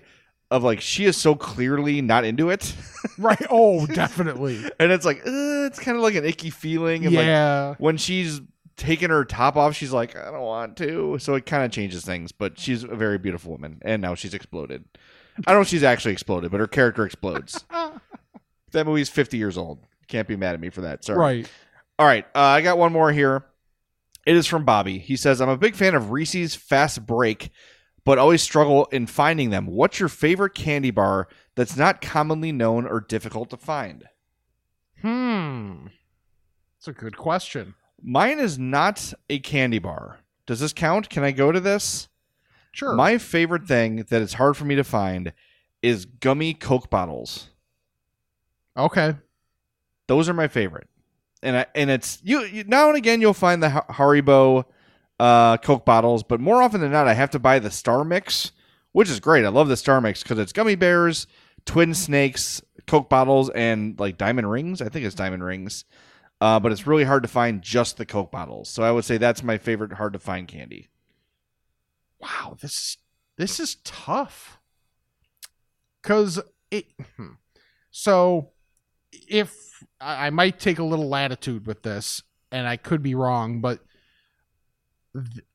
of 0.51 0.63
like 0.63 0.81
she 0.81 1.05
is 1.05 1.17
so 1.17 1.35
clearly 1.35 2.01
not 2.01 2.25
into 2.25 2.49
it, 2.49 2.73
Right? 3.17 3.45
Oh, 3.49 3.85
definitely. 3.87 4.57
and 4.79 4.91
it's 4.91 5.05
like 5.05 5.19
uh, 5.19 5.65
it's 5.65 5.79
kind 5.79 5.97
of 5.97 6.03
like 6.03 6.15
an 6.15 6.25
icky 6.25 6.49
feeling. 6.49 7.05
And 7.05 7.15
like 7.15 7.25
yeah. 7.25 7.75
when 7.77 7.97
she's 7.97 8.41
taking 8.77 9.09
her 9.09 9.25
top 9.25 9.55
off, 9.55 9.75
she's 9.75 9.93
like, 9.93 10.15
I 10.15 10.31
don't 10.31 10.41
want 10.41 10.77
to. 10.77 11.17
So 11.19 11.35
it 11.35 11.45
kind 11.45 11.63
of 11.63 11.71
changes 11.71 12.03
things. 12.03 12.31
But 12.31 12.59
she's 12.59 12.83
a 12.83 12.95
very 12.95 13.17
beautiful 13.17 13.51
woman, 13.51 13.79
and 13.83 14.01
now 14.01 14.15
she's 14.15 14.33
exploded. 14.33 14.85
I 15.39 15.51
don't 15.51 15.57
know 15.57 15.61
if 15.61 15.67
she's 15.67 15.83
actually 15.83 16.13
exploded, 16.13 16.51
but 16.51 16.59
her 16.59 16.67
character 16.67 17.05
explodes. 17.05 17.65
that 18.71 18.85
movie's 18.85 19.09
fifty 19.09 19.37
years 19.37 19.57
old. 19.57 19.79
Can't 20.07 20.27
be 20.27 20.35
mad 20.35 20.53
at 20.53 20.59
me 20.61 20.69
for 20.69 20.81
that. 20.81 21.03
Sorry. 21.03 21.17
Right. 21.17 21.49
All 21.97 22.05
right, 22.05 22.25
uh, 22.35 22.39
I 22.39 22.61
got 22.61 22.77
one 22.77 22.91
more 22.91 23.11
here. 23.11 23.45
It 24.25 24.35
is 24.35 24.47
from 24.47 24.65
Bobby. 24.65 24.97
He 24.99 25.15
says, 25.15 25.39
"I'm 25.39 25.49
a 25.49 25.57
big 25.57 25.75
fan 25.75 25.95
of 25.95 26.11
Reese's 26.11 26.55
Fast 26.55 27.05
Break, 27.05 27.51
but 28.03 28.17
always 28.17 28.41
struggle 28.41 28.85
in 28.91 29.07
finding 29.07 29.49
them. 29.49 29.67
What's 29.67 29.99
your 29.99 30.09
favorite 30.09 30.55
candy 30.55 30.91
bar 30.91 31.27
that's 31.55 31.77
not 31.77 32.01
commonly 32.01 32.51
known 32.51 32.85
or 32.85 32.99
difficult 32.99 33.49
to 33.51 33.57
find?" 33.57 34.05
Hmm. 35.01 35.87
that's 36.77 36.87
a 36.87 36.93
good 36.93 37.17
question. 37.17 37.75
Mine 38.01 38.39
is 38.39 38.57
not 38.59 39.13
a 39.29 39.39
candy 39.39 39.79
bar. 39.79 40.19
Does 40.47 40.59
this 40.59 40.73
count? 40.73 41.09
Can 41.09 41.23
I 41.23 41.31
go 41.31 41.51
to 41.51 41.59
this? 41.59 42.07
Sure. 42.71 42.93
My 42.93 43.17
favorite 43.17 43.67
thing 43.67 44.05
that 44.09 44.21
it's 44.21 44.33
hard 44.33 44.57
for 44.57 44.65
me 44.65 44.75
to 44.75 44.83
find 44.83 45.33
is 45.81 46.05
gummy 46.05 46.53
Coke 46.53 46.89
bottles. 46.89 47.49
okay. 48.75 49.15
Those 50.07 50.27
are 50.29 50.33
my 50.33 50.47
favorite, 50.47 50.87
and 51.45 51.57
I, 51.57 51.65
and 51.75 51.89
it's 51.89 52.19
you, 52.23 52.41
you 52.41 52.63
now 52.65 52.89
and 52.89 52.97
again 52.97 53.21
you'll 53.21 53.33
find 53.33 53.61
the 53.61 53.69
Haribo 53.69 54.65
uh, 55.19 55.57
Coke 55.57 55.85
bottles, 55.85 56.23
but 56.23 56.39
more 56.39 56.61
often 56.61 56.81
than 56.81 56.91
not 56.91 57.07
I 57.07 57.13
have 57.13 57.31
to 57.31 57.39
buy 57.39 57.59
the 57.59 57.71
Star 57.71 58.03
Mix, 58.03 58.51
which 58.91 59.09
is 59.09 59.19
great. 59.19 59.45
I 59.45 59.49
love 59.49 59.67
the 59.67 59.77
Star 59.77 60.01
Mix 60.01 60.23
because 60.23 60.39
it's 60.39 60.51
gummy 60.51 60.75
bears, 60.75 61.27
twin 61.65 61.93
snakes, 61.93 62.61
Coke 62.87 63.09
bottles, 63.09 63.49
and 63.51 63.97
like 63.99 64.17
diamond 64.17 64.49
rings. 64.49 64.81
I 64.81 64.89
think 64.89 65.05
it's 65.05 65.15
diamond 65.15 65.43
rings, 65.43 65.85
uh, 66.41 66.59
but 66.59 66.71
it's 66.71 66.87
really 66.87 67.05
hard 67.05 67.23
to 67.23 67.29
find 67.29 67.61
just 67.61 67.97
the 67.97 68.05
Coke 68.05 68.31
bottles. 68.31 68.69
So 68.69 68.83
I 68.83 68.91
would 68.91 69.05
say 69.05 69.17
that's 69.17 69.43
my 69.43 69.57
favorite 69.57 69.93
hard 69.93 70.13
to 70.13 70.19
find 70.19 70.47
candy. 70.47 70.89
Wow, 72.19 72.57
this 72.59 72.71
is 72.71 72.97
this 73.37 73.59
is 73.59 73.75
tough. 73.83 74.59
Cause 76.01 76.39
it 76.71 76.87
hmm. 77.17 77.33
so 77.91 78.51
if 79.27 79.83
I 79.99 80.29
might 80.29 80.59
take 80.59 80.79
a 80.79 80.83
little 80.83 81.07
latitude 81.07 81.67
with 81.67 81.83
this, 81.83 82.21
and 82.51 82.67
I 82.67 82.77
could 82.77 83.01
be 83.01 83.15
wrong, 83.15 83.61
but 83.61 83.79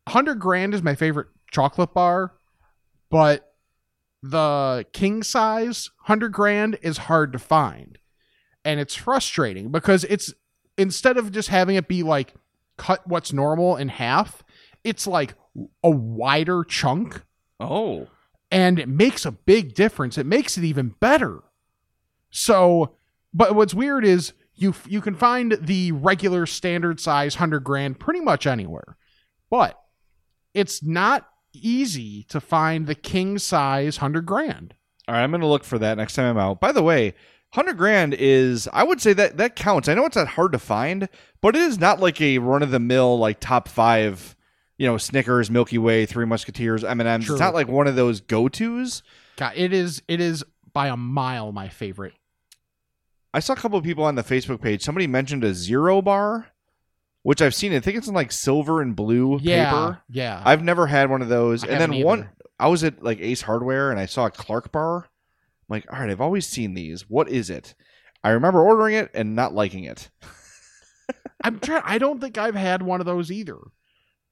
hundred 0.09 0.37
grand 0.37 0.75
is 0.75 0.83
my 0.83 0.95
favorite 0.95 1.29
chocolate 1.51 1.95
bar, 1.95 2.35
but 3.11 3.55
the 4.23 4.87
king 4.93 5.23
size 5.23 5.91
hundred 6.05 6.33
grand 6.33 6.79
is 6.83 6.99
hard 6.99 7.33
to 7.33 7.39
find, 7.39 7.99
and 8.65 8.81
it's 8.81 8.95
frustrating 8.95 9.71
because 9.71 10.05
it's 10.05 10.33
instead 10.77 11.17
of 11.17 11.33
just 11.33 11.49
having 11.49 11.77
it 11.77 11.89
be 11.89 12.03
like 12.03 12.35
cut 12.77 13.07
what's 13.07 13.33
normal 13.33 13.77
in 13.77 13.89
half, 13.89 14.43
it's 14.85 15.07
like 15.07 15.35
a 15.83 15.91
wider 15.91 16.65
chunk 16.65 17.23
Oh, 17.59 18.09
and 18.51 18.79
it 18.79 18.89
makes 18.89 19.27
a 19.27 19.33
big 19.33 19.75
difference. 19.75 20.17
It 20.17 20.27
makes 20.27 20.57
it 20.57 20.65
even 20.65 20.95
better. 21.01 21.43
So, 22.31 22.97
but 23.33 23.55
what's 23.55 23.74
weird 23.74 24.05
is 24.05 24.33
you 24.55 24.74
you 24.87 25.01
can 25.01 25.14
find 25.14 25.57
the 25.61 25.93
regular 25.93 26.47
standard 26.47 27.01
size 27.01 27.37
100 27.37 27.61
grand 27.61 27.99
pretty 27.99 28.20
much 28.20 28.47
anywhere. 28.47 28.97
But 29.51 29.81
it's 30.55 30.83
not 30.83 31.28
easy 31.53 32.24
to 32.24 32.41
find 32.41 32.87
the 32.87 32.95
king 32.95 33.39
size 33.39 33.99
100 33.99 34.26
grand. 34.26 34.74
All 35.09 35.14
right, 35.14 35.22
I'm 35.22 35.31
gonna 35.31 35.49
look 35.49 35.64
for 35.64 35.78
that 35.78 35.97
next 35.97 36.14
time 36.14 36.26
I'm 36.26 36.39
out. 36.39 36.61
By 36.61 36.72
the 36.72 36.83
way, 36.83 37.14
hundred 37.53 37.76
grand 37.76 38.14
is 38.14 38.68
I 38.72 38.85
would 38.85 39.01
say 39.01 39.12
that 39.14 39.37
that 39.39 39.57
counts. 39.57 39.89
I 39.89 39.95
know 39.95 40.07
it's 40.07 40.16
not 40.16 40.28
hard 40.28 40.53
to 40.53 40.59
find, 40.59 41.09
but 41.41 41.57
it 41.57 41.62
is 41.62 41.78
not 41.78 42.01
like 42.01 42.20
a 42.20 42.39
run 42.39 42.62
of 42.62 42.70
the 42.70 42.78
mill 42.78 43.18
like 43.18 43.41
top 43.41 43.68
five. 43.68 44.37
You 44.78 44.87
know, 44.87 44.97
Snickers, 44.97 45.51
Milky 45.51 45.76
Way, 45.76 46.07
Three 46.07 46.24
Musketeers, 46.24 46.85
M 46.85 47.01
and 47.01 47.09
M's. 47.09 47.28
It's 47.28 47.39
not 47.39 47.53
like 47.53 47.68
one 47.68 47.87
of 47.87 47.97
those 47.97 48.20
go 48.22 48.49
tos. 48.49 49.03
God, 49.37 49.53
it 49.55 49.72
is 49.74 50.03
it 50.09 50.20
is 50.20 50.43
by 50.72 50.89
a 50.89 50.97
mile 50.97 51.53
my 51.53 51.68
favorite. 51.68 52.14
I 53.33 53.41
saw 53.41 53.53
a 53.53 53.57
couple 53.57 53.78
of 53.78 53.85
people 53.85 54.05
on 54.05 54.14
the 54.16 54.22
Facebook 54.24 54.61
page. 54.61 54.83
Somebody 54.83 55.07
mentioned 55.07 55.45
a 55.45 55.55
zero 55.55 56.03
bar, 56.03 56.49
which 57.22 57.41
I've 57.41 57.55
seen. 57.55 57.72
I 57.74 57.81
think 57.81 57.97
it's 57.97 58.09
in 58.09 58.14
like 58.14 58.33
silver 58.33 58.81
and 58.83 58.97
blue 58.97 59.39
Yeah. 59.41 59.70
paper. 59.70 60.03
Yeah. 60.09 60.43
I've 60.45 60.62
never 60.64 60.87
had 60.87 61.11
one 61.11 61.22
of 61.22 61.28
those. 61.28 61.62
I 61.64 61.68
and 61.68 61.81
then 61.81 61.91
haven't 61.93 62.05
one, 62.07 62.18
either. 62.20 62.33
I 62.59 62.68
was 62.68 62.83
at 62.85 63.03
like 63.03 63.20
Ace 63.20 63.43
Hardware 63.43 63.91
and 63.91 64.01
I 64.01 64.07
saw 64.07 64.26
a 64.26 64.31
Clark 64.31 64.72
bar. 64.72 65.05
I'm 65.05 65.07
like, 65.68 65.93
all 65.93 66.01
right, 66.01 66.11
I've 66.11 66.20
always 66.20 66.47
seen 66.47 66.74
these. 66.74 67.09
What 67.09 67.28
is 67.28 67.51
it? 67.51 67.74
I 68.24 68.31
remember 68.31 68.61
ordering 68.61 68.95
it 68.97 69.11
and 69.14 69.35
not 69.37 69.55
liking 69.55 69.85
it. 69.85 70.11
I'm 71.45 71.59
trying 71.61 71.83
I 71.87 71.99
don't 71.99 72.20
think 72.20 72.37
I've 72.37 72.55
had 72.55 72.83
one 72.83 73.01
of 73.01 73.07
those 73.07 73.31
either. 73.31 73.57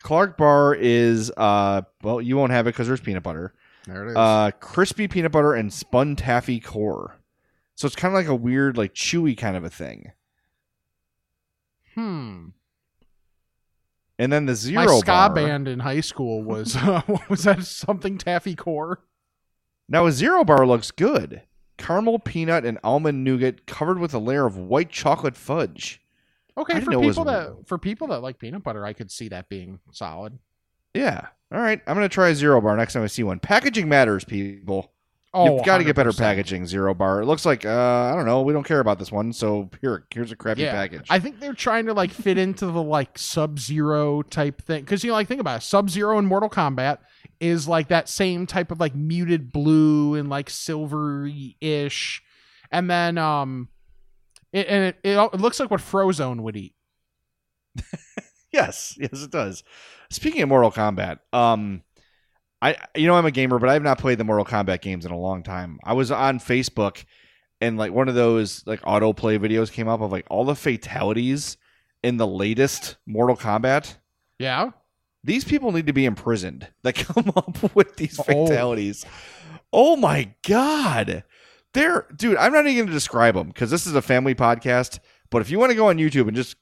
Clark 0.03 0.37
bar 0.37 0.75
is, 0.75 1.33
uh, 1.37 1.83
well, 2.03 2.21
you 2.21 2.37
won't 2.37 2.53
have 2.53 2.67
it 2.67 2.71
because 2.71 2.87
there's 2.87 3.01
peanut 3.01 3.23
butter. 3.23 3.55
There 3.87 4.07
it 4.07 4.11
is. 4.11 4.17
Uh, 4.17 4.51
crispy 4.61 5.09
peanut 5.09 5.33
butter 5.33 5.55
and 5.55 5.73
spun 5.73 6.15
taffy 6.17 6.61
core. 6.61 7.18
So 7.79 7.87
it's 7.87 7.95
kind 7.95 8.13
of 8.13 8.17
like 8.17 8.27
a 8.27 8.35
weird, 8.35 8.77
like 8.77 8.93
chewy 8.93 9.39
kind 9.39 9.57
of 9.57 9.63
a 9.63 9.71
thing. 9.71 10.11
hmm. 11.95 12.47
And 14.19 14.33
then 14.33 14.47
the 14.47 14.57
zero 14.57 14.85
My 14.85 14.99
ska 14.99 15.07
bar. 15.07 15.35
band 15.35 15.69
in 15.69 15.79
high 15.79 16.01
school 16.01 16.43
was 16.43 16.75
uh, 16.77 17.03
was 17.29 17.45
that 17.45 17.63
something 17.63 18.19
taffy 18.19 18.57
core? 18.57 19.05
Now 19.89 20.07
a 20.07 20.13
zero 20.13 20.43
bar 20.43 20.67
looks 20.67 20.91
good. 20.91 21.43
Caramel 21.77 22.19
peanut 22.19 22.65
and 22.65 22.81
almond 22.83 23.23
nougat 23.23 23.67
covered 23.67 24.01
with 24.01 24.13
a 24.13 24.19
layer 24.19 24.45
of 24.45 24.57
white 24.57 24.91
chocolate 24.91 25.37
fudge. 25.37 26.01
Okay, 26.57 26.81
for 26.81 27.01
people 27.01 27.25
that 27.27 27.59
for 27.67 27.79
people 27.79 28.09
that 28.09 28.23
like 28.23 28.41
peanut 28.41 28.65
butter, 28.65 28.85
I 28.85 28.93
could 28.93 29.13
see 29.13 29.29
that 29.29 29.49
being 29.49 29.79
solid. 29.93 30.37
Yeah. 30.95 31.29
All 31.53 31.61
right. 31.61 31.81
I'm 31.87 31.95
gonna 31.95 32.09
try 32.09 32.31
a 32.31 32.35
zero 32.35 32.61
bar 32.61 32.77
next 32.77 32.95
time 32.95 33.05
I 33.05 33.07
see 33.07 33.23
one. 33.23 33.39
Packaging 33.39 33.89
matters, 33.89 34.25
people. 34.25 34.91
Oh, 35.35 35.57
You've 35.57 35.65
got 35.67 35.79
to 35.79 35.85
get 35.85 35.95
better 35.95 36.13
packaging. 36.13 36.67
Zero 36.67 36.95
bar. 36.95 37.21
It 37.21 37.27
looks 37.27 37.45
like 37.45 37.67
uh, 37.67 37.71
I 37.71 38.15
don't 38.17 38.25
know. 38.25 38.41
We 38.43 38.55
don't 38.55 38.65
care 38.65 38.81
about 38.81 38.99
this 38.99 39.13
one, 39.13 39.33
so 39.35 39.69
here, 39.83 40.07
here's 40.11 40.33
a 40.33 40.37
crappy 40.37 40.63
Yeah, 40.63 40.73
package. 40.73 41.07
I 41.11 41.19
think 41.19 41.39
they're 41.39 41.53
trying 41.53 41.85
to 41.87 41.93
like 41.93 42.11
fit 42.13 42.39
into 42.39 42.67
the 42.67 42.83
like 42.83 43.19
Sub 43.19 43.59
Zero 43.59 44.23
type 44.23 44.63
thing 44.63 44.85
because 44.85 45.05
you 45.05 45.09
know, 45.09 45.15
like 45.15 45.29
think 45.29 45.41
about 45.41 45.61
it. 45.61 45.65
Sub 45.65 45.91
Zero 45.91 46.19
in 46.19 46.25
Mortal 46.25 46.49
Kombat 46.49 46.99
is 47.41 47.69
like 47.69 47.89
that 47.89 48.09
same 48.09 48.47
type 48.47 48.71
of 48.71 48.81
like 48.81 48.95
muted 48.95 49.53
blue 49.53 50.15
and 50.15 50.31
like 50.31 50.49
silvery 50.49 51.57
ish, 51.61 52.23
and 52.71 52.89
then 52.89 53.19
um, 53.19 53.69
it, 54.53 54.67
and 54.67 54.85
it, 54.87 54.97
it 55.05 55.31
it 55.35 55.41
looks 55.41 55.61
like 55.61 55.71
what 55.71 55.81
Frozone 55.81 56.41
would 56.41 56.57
eat. 56.57 56.75
yes, 58.53 58.97
yes, 58.99 59.23
it 59.23 59.31
does. 59.31 59.63
Speaking 60.11 60.41
of 60.41 60.49
Mortal 60.49 60.73
Kombat, 60.73 61.19
um, 61.35 61.83
I 62.61 62.77
you 62.97 63.07
know 63.07 63.15
I'm 63.15 63.27
a 63.27 63.31
gamer, 63.31 63.59
but 63.59 63.69
I 63.69 63.75
have 63.75 63.83
not 63.83 63.99
played 63.99 64.19
the 64.19 64.25
Mortal 64.25 64.45
Kombat 64.45 64.81
games 64.81 65.07
in 65.07 65.13
a 65.13 65.19
long 65.19 65.43
time. 65.43 65.79
I 65.85 65.93
was 65.93 66.11
on 66.11 66.39
Facebook, 66.41 67.05
and 67.61 67.77
like 67.79 67.93
one 67.93 68.09
of 68.09 68.15
those 68.15 68.67
like 68.67 68.81
autoplay 68.83 69.39
videos 69.39 69.71
came 69.71 69.89
up 69.89 70.01
of 70.01 70.11
like 70.13 70.27
all 70.31 70.45
the 70.45 70.57
fatalities 70.57 71.57
in 72.03 72.17
the 72.17 72.27
latest 72.27 72.97
Mortal 73.07 73.37
Kombat. 73.37 73.97
Yeah, 74.39 74.71
These 75.25 75.45
people 75.45 75.73
need 75.73 75.87
to 75.87 75.93
be 75.93 76.05
imprisoned 76.05 76.69
that 76.83 76.95
come 76.97 77.33
up 77.37 77.75
with 77.75 77.97
these 77.97 78.19
Oh. 78.21 78.23
fatalities. 78.47 79.05
Oh 79.73 79.97
my 79.97 80.33
god. 80.47 81.25
They're 81.75 82.07
dude, 82.17 82.37
I'm 82.39 82.53
not 82.53 82.67
even 82.67 82.77
going 82.77 82.87
to 82.87 82.93
describe 82.93 83.35
them 83.35 83.49
because 83.49 83.71
this 83.71 83.87
is 83.87 83.95
a 83.95 84.03
family 84.03 84.35
podcast, 84.35 84.99
but 85.31 85.43
if 85.43 85.51
you 85.51 85.59
want 85.59 85.71
to 85.71 85.77
go 85.77 85.89
on 85.89 85.99
YouTube 85.99 86.27
and 86.29 86.35
just 86.37 86.57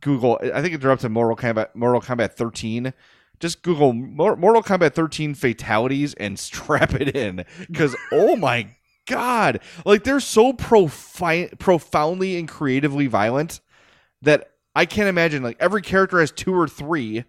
Google 0.00 0.38
I 0.54 0.60
think 0.62 0.80
they're 0.80 0.90
up 0.90 1.00
to 1.00 1.08
Mortal 1.08 1.36
Kombat 1.36 1.74
Mortal 1.74 2.00
Kombat 2.00 2.32
13. 2.34 2.92
Just 3.40 3.62
Google 3.62 3.92
Mortal 3.92 4.62
Kombat 4.62 4.94
13 4.94 5.34
fatalities 5.34 6.14
and 6.14 6.38
strap 6.38 6.94
it 6.94 7.16
in 7.16 7.44
cuz 7.74 7.96
oh 8.12 8.36
my 8.36 8.68
god. 9.06 9.60
Like 9.84 10.04
they're 10.04 10.20
so 10.20 10.52
profi- 10.52 11.58
profoundly 11.58 12.38
and 12.38 12.48
creatively 12.48 13.06
violent 13.06 13.60
that 14.22 14.50
I 14.76 14.86
can't 14.86 15.08
imagine 15.08 15.42
like 15.42 15.56
every 15.58 15.82
character 15.82 16.20
has 16.20 16.30
two 16.30 16.54
or 16.54 16.68
three 16.68 17.24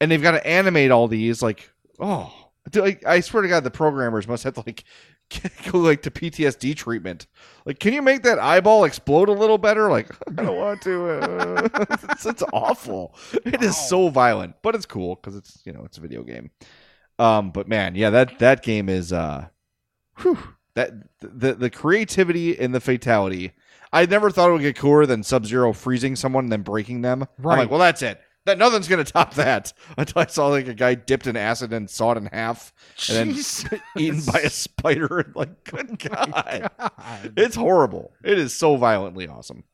and 0.00 0.10
they've 0.10 0.22
got 0.22 0.32
to 0.32 0.46
animate 0.46 0.90
all 0.90 1.08
these 1.08 1.42
like 1.42 1.70
oh 1.98 2.32
like, 2.74 3.04
i 3.06 3.20
swear 3.20 3.42
to 3.42 3.48
god 3.48 3.62
the 3.64 3.70
programmers 3.70 4.26
must 4.26 4.42
have 4.44 4.54
to 4.54 4.62
like 4.66 4.84
go 5.72 5.78
like 5.78 6.02
to 6.02 6.10
ptsd 6.10 6.76
treatment. 6.76 7.26
Like 7.64 7.78
can 7.78 7.92
you 7.94 8.02
make 8.02 8.22
that 8.24 8.38
eyeball 8.38 8.84
explode 8.84 9.28
a 9.28 9.32
little 9.32 9.56
better? 9.58 9.88
Like 9.90 10.10
i 10.38 10.42
don't 10.42 10.56
want 10.56 10.82
to. 10.82 11.04
Uh, 11.04 11.68
it's, 12.10 12.26
it's 12.26 12.42
awful. 12.52 13.14
It 13.44 13.62
is 13.62 13.76
so 13.76 14.08
violent 14.10 14.56
but 14.62 14.74
it's 14.74 14.86
cool 14.86 15.14
because 15.16 15.34
it's 15.36 15.60
you 15.64 15.72
know 15.72 15.82
it's 15.84 15.98
a 15.98 16.00
video 16.00 16.22
game. 16.22 16.50
Um 17.18 17.50
but 17.52 17.68
man 17.68 17.94
yeah 17.94 18.10
that 18.10 18.38
that 18.38 18.62
game 18.62 18.88
is 18.88 19.12
uh 19.12 19.46
whew, 20.18 20.38
that 20.74 20.92
the 21.20 21.54
the 21.54 21.70
creativity 21.70 22.52
in 22.52 22.72
the 22.72 22.80
fatality. 22.80 23.52
I 23.92 24.06
never 24.06 24.30
thought 24.30 24.50
it 24.50 24.52
would 24.52 24.62
get 24.62 24.76
cooler 24.76 25.06
than 25.06 25.22
sub-zero 25.22 25.72
freezing 25.72 26.16
someone 26.16 26.46
and 26.46 26.52
then 26.52 26.62
breaking 26.62 27.02
them. 27.02 27.22
I'm 27.22 27.28
Right. 27.44 27.58
like 27.60 27.70
well 27.70 27.78
that's 27.80 28.02
it 28.02 28.20
that 28.46 28.58
nothing's 28.58 28.88
gonna 28.88 29.04
top 29.04 29.34
that 29.34 29.72
until 29.98 30.22
I 30.22 30.26
saw 30.26 30.48
like 30.48 30.68
a 30.68 30.74
guy 30.74 30.94
dipped 30.94 31.26
in 31.26 31.36
acid 31.36 31.72
and 31.72 31.88
sawed 31.88 32.16
in 32.16 32.26
half 32.26 32.72
and 33.10 33.34
Jesus. 33.34 33.62
then 33.64 33.80
eaten 33.96 34.20
by 34.32 34.40
a 34.40 34.50
spider 34.50 35.20
and 35.20 35.36
like 35.36 35.64
good 35.64 35.98
god, 35.98 36.70
God. 36.78 37.32
it's 37.36 37.56
horrible. 37.56 38.12
It 38.22 38.38
is 38.38 38.54
so 38.54 38.76
violently 38.76 39.28
awesome. 39.28 39.64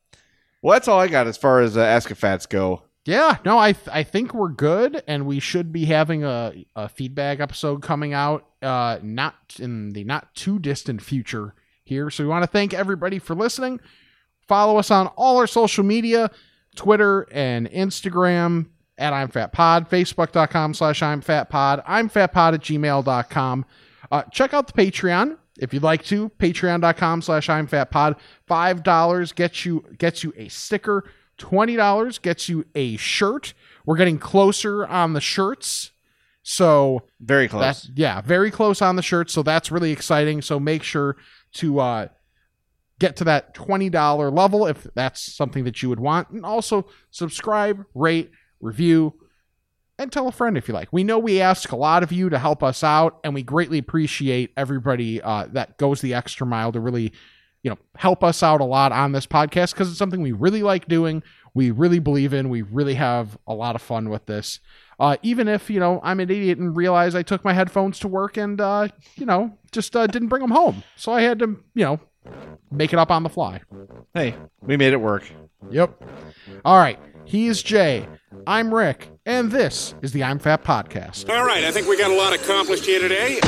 Well, 0.61 0.73
that's 0.73 0.87
all 0.87 0.99
I 0.99 1.07
got 1.07 1.27
as 1.27 1.37
far 1.37 1.61
as 1.61 1.75
uh, 1.75 1.99
fats 2.15 2.45
go. 2.45 2.83
Yeah, 3.03 3.37
no, 3.43 3.57
I 3.57 3.71
th- 3.71 3.87
I 3.91 4.03
think 4.03 4.33
we're 4.35 4.49
good, 4.49 5.01
and 5.07 5.25
we 5.25 5.39
should 5.39 5.71
be 5.71 5.85
having 5.85 6.23
a, 6.23 6.53
a 6.75 6.87
feedback 6.87 7.39
episode 7.39 7.81
coming 7.81 8.13
out, 8.13 8.45
uh, 8.61 8.99
not 9.01 9.55
in 9.57 9.89
the 9.89 10.03
not 10.03 10.35
too 10.35 10.59
distant 10.59 11.01
future 11.01 11.55
here. 11.83 12.11
So 12.11 12.23
we 12.23 12.29
want 12.29 12.43
to 12.43 12.47
thank 12.47 12.75
everybody 12.75 13.17
for 13.17 13.35
listening. 13.35 13.79
follow 14.47 14.77
us 14.77 14.91
on 14.91 15.07
all 15.07 15.37
our 15.37 15.47
social 15.47 15.83
media 15.83 16.29
Twitter 16.75 17.27
and 17.31 17.69
Instagram 17.71 18.67
at 18.97 19.13
I'm 19.13 19.29
Fat 19.29 19.51
Pod, 19.51 19.89
Facebook.com 19.89 20.73
slash 20.73 21.01
I'm 21.01 21.21
Fat 21.21 21.49
Pod, 21.49 21.81
I'm 21.85 22.07
Fat 22.09 22.31
Pod 22.33 22.53
at 22.53 22.61
gmail.com. 22.61 23.65
Uh, 24.11 24.23
check 24.31 24.53
out 24.53 24.67
the 24.67 24.73
Patreon 24.73 25.37
if 25.59 25.73
you'd 25.73 25.83
like 25.83 26.03
to. 26.05 26.29
Patreon.com 26.39 27.21
slash 27.21 27.49
I'm 27.49 27.67
Fat 27.67 27.91
Pod. 27.91 28.15
Five 28.47 28.83
dollars 28.83 29.31
gets 29.31 29.65
you 29.65 29.85
gets 29.97 30.23
you 30.23 30.33
a 30.37 30.47
sticker. 30.49 31.05
Twenty 31.37 31.75
dollars 31.75 32.19
gets 32.19 32.49
you 32.49 32.65
a 32.75 32.97
shirt. 32.97 33.53
We're 33.85 33.97
getting 33.97 34.19
closer 34.19 34.85
on 34.85 35.13
the 35.13 35.21
shirts. 35.21 35.91
So 36.43 37.03
Very 37.19 37.47
close. 37.47 37.89
yeah, 37.95 38.21
very 38.21 38.51
close 38.51 38.81
on 38.81 38.95
the 38.95 39.01
shirt. 39.01 39.29
So 39.29 39.43
that's 39.43 39.71
really 39.71 39.91
exciting. 39.91 40.41
So 40.41 40.59
make 40.59 40.83
sure 40.83 41.15
to 41.53 41.79
uh, 41.79 42.07
get 43.01 43.15
to 43.15 43.23
that 43.23 43.55
twenty 43.55 43.89
dollar 43.89 44.29
level 44.29 44.67
if 44.67 44.85
that's 44.93 45.19
something 45.19 45.63
that 45.63 45.81
you 45.81 45.89
would 45.89 45.99
want, 45.99 46.29
and 46.29 46.45
also 46.45 46.85
subscribe, 47.09 47.83
rate, 47.95 48.29
review, 48.59 49.15
and 49.97 50.11
tell 50.11 50.27
a 50.27 50.31
friend 50.31 50.55
if 50.55 50.67
you 50.67 50.73
like. 50.75 50.93
We 50.93 51.03
know 51.03 51.17
we 51.17 51.41
ask 51.41 51.71
a 51.71 51.75
lot 51.75 52.03
of 52.03 52.11
you 52.11 52.29
to 52.29 52.37
help 52.37 52.61
us 52.61 52.83
out, 52.83 53.19
and 53.23 53.33
we 53.33 53.41
greatly 53.41 53.79
appreciate 53.79 54.53
everybody 54.55 55.19
uh, 55.19 55.47
that 55.53 55.79
goes 55.79 56.01
the 56.01 56.13
extra 56.13 56.45
mile 56.45 56.71
to 56.73 56.79
really, 56.79 57.11
you 57.63 57.71
know, 57.71 57.79
help 57.97 58.23
us 58.23 58.43
out 58.43 58.61
a 58.61 58.65
lot 58.65 58.91
on 58.91 59.13
this 59.13 59.25
podcast 59.25 59.73
because 59.73 59.89
it's 59.89 59.97
something 59.97 60.21
we 60.21 60.31
really 60.31 60.61
like 60.61 60.87
doing. 60.87 61.23
We 61.55 61.71
really 61.71 61.99
believe 61.99 62.35
in. 62.35 62.49
We 62.49 62.61
really 62.61 62.93
have 62.93 63.35
a 63.47 63.55
lot 63.55 63.75
of 63.75 63.81
fun 63.81 64.09
with 64.09 64.27
this. 64.27 64.59
Uh, 64.99 65.17
even 65.23 65.47
if 65.47 65.71
you 65.71 65.79
know 65.79 65.99
I'm 66.03 66.19
an 66.19 66.29
idiot 66.29 66.59
and 66.59 66.77
realize 66.77 67.15
I 67.15 67.23
took 67.23 67.43
my 67.43 67.53
headphones 67.53 67.97
to 68.01 68.07
work 68.07 68.37
and 68.37 68.61
uh, 68.61 68.89
you 69.15 69.25
know 69.25 69.57
just 69.71 69.95
uh, 69.95 70.05
didn't 70.05 70.27
bring 70.27 70.43
them 70.43 70.51
home, 70.51 70.83
so 70.95 71.11
I 71.11 71.23
had 71.23 71.39
to 71.39 71.57
you 71.73 71.83
know 71.83 71.99
make 72.71 72.93
it 72.93 72.99
up 72.99 73.11
on 73.11 73.23
the 73.23 73.29
fly. 73.29 73.61
hey, 74.13 74.35
we 74.61 74.77
made 74.77 74.93
it 74.93 75.01
work. 75.01 75.23
Yep. 75.69 76.03
All 76.65 76.77
right. 76.77 76.99
He 77.25 77.47
is 77.47 77.61
Jay. 77.61 78.07
I'm 78.47 78.73
Rick, 78.73 79.09
and 79.25 79.51
this 79.51 79.93
is 80.01 80.11
the 80.11 80.23
I'm 80.23 80.39
Fat 80.39 80.63
podcast. 80.63 81.29
All 81.29 81.45
right, 81.45 81.63
I 81.63 81.71
think 81.71 81.87
we 81.87 81.97
got 81.97 82.09
a 82.11 82.15
lot 82.15 82.33
accomplished 82.33 82.85
here 82.85 82.99
today. 82.99 83.39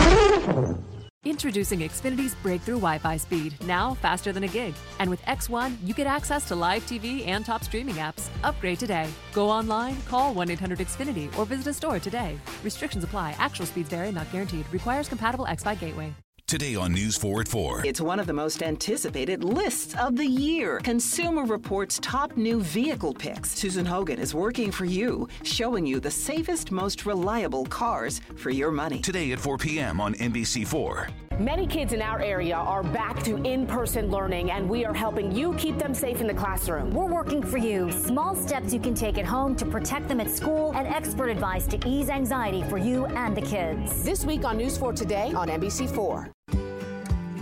Introducing 1.25 1.79
Xfinity's 1.79 2.35
breakthrough 2.35 2.75
Wi 2.75 2.97
Fi 2.99 3.17
speed, 3.17 3.55
now 3.65 3.93
faster 3.95 4.31
than 4.31 4.43
a 4.43 4.47
gig. 4.47 4.73
And 4.99 5.09
with 5.09 5.21
X1, 5.23 5.77
you 5.83 5.93
get 5.93 6.05
access 6.05 6.47
to 6.49 6.55
live 6.55 6.83
TV 6.85 7.25
and 7.27 7.45
top 7.45 7.63
streaming 7.63 7.95
apps. 7.95 8.29
Upgrade 8.43 8.79
today. 8.79 9.09
Go 9.33 9.49
online, 9.49 10.01
call 10.03 10.33
1 10.33 10.51
800 10.51 10.79
Xfinity, 10.79 11.35
or 11.37 11.45
visit 11.45 11.67
a 11.67 11.73
store 11.73 11.99
today. 11.99 12.37
Restrictions 12.63 13.03
apply. 13.03 13.35
Actual 13.39 13.65
speeds 13.65 13.89
vary, 13.89 14.11
not 14.11 14.31
guaranteed. 14.31 14.65
Requires 14.71 15.07
compatible 15.09 15.47
X 15.47 15.63
Fi 15.63 15.75
gateway. 15.75 16.13
Today 16.47 16.75
on 16.75 16.91
News 16.91 17.17
4 17.17 17.41
at 17.41 17.47
4. 17.47 17.85
It's 17.85 18.01
one 18.01 18.19
of 18.19 18.27
the 18.27 18.33
most 18.33 18.61
anticipated 18.61 19.43
lists 19.43 19.95
of 19.95 20.17
the 20.17 20.25
year. 20.25 20.79
Consumer 20.83 21.45
Reports 21.45 21.99
top 22.01 22.35
new 22.35 22.61
vehicle 22.61 23.13
picks. 23.13 23.51
Susan 23.51 23.85
Hogan 23.85 24.19
is 24.19 24.35
working 24.35 24.71
for 24.71 24.85
you, 24.85 25.27
showing 25.43 25.85
you 25.85 25.99
the 25.99 26.11
safest, 26.11 26.69
most 26.69 27.05
reliable 27.05 27.65
cars 27.65 28.21
for 28.35 28.49
your 28.51 28.71
money. 28.71 28.99
Today 28.99 29.31
at 29.31 29.39
4 29.39 29.57
p.m. 29.57 30.01
on 30.01 30.13
NBC4. 30.15 31.09
Many 31.39 31.65
kids 31.65 31.93
in 31.93 32.01
our 32.01 32.21
area 32.21 32.55
are 32.55 32.83
back 32.83 33.23
to 33.23 33.37
in 33.37 33.65
person 33.65 34.11
learning, 34.11 34.51
and 34.51 34.69
we 34.69 34.85
are 34.85 34.93
helping 34.93 35.31
you 35.31 35.55
keep 35.55 35.79
them 35.79 35.95
safe 35.95 36.21
in 36.21 36.27
the 36.27 36.33
classroom. 36.33 36.91
We're 36.91 37.07
working 37.07 37.41
for 37.41 37.57
you. 37.57 37.91
Small 37.91 38.35
steps 38.35 38.71
you 38.71 38.79
can 38.79 38.93
take 38.93 39.17
at 39.17 39.25
home 39.25 39.55
to 39.55 39.65
protect 39.65 40.07
them 40.07 40.19
at 40.19 40.29
school, 40.29 40.73
and 40.75 40.87
expert 40.87 41.29
advice 41.29 41.65
to 41.67 41.89
ease 41.89 42.09
anxiety 42.09 42.61
for 42.69 42.77
you 42.77 43.07
and 43.07 43.35
the 43.35 43.41
kids. 43.41 44.03
This 44.03 44.25
week 44.25 44.45
on 44.45 44.57
News 44.57 44.77
4 44.77 44.93
Today 44.93 45.33
on 45.33 45.47
NBC4. 45.47 46.29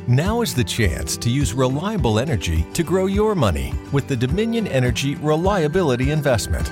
Now 0.07 0.41
is 0.41 0.55
the 0.55 0.63
chance 0.63 1.17
to 1.17 1.29
use 1.29 1.53
reliable 1.53 2.17
energy 2.17 2.65
to 2.73 2.83
grow 2.83 3.07
your 3.07 3.35
money 3.35 3.73
with 3.91 4.07
the 4.07 4.15
Dominion 4.15 4.67
Energy 4.67 5.15
Reliability 5.15 6.11
Investment. 6.11 6.71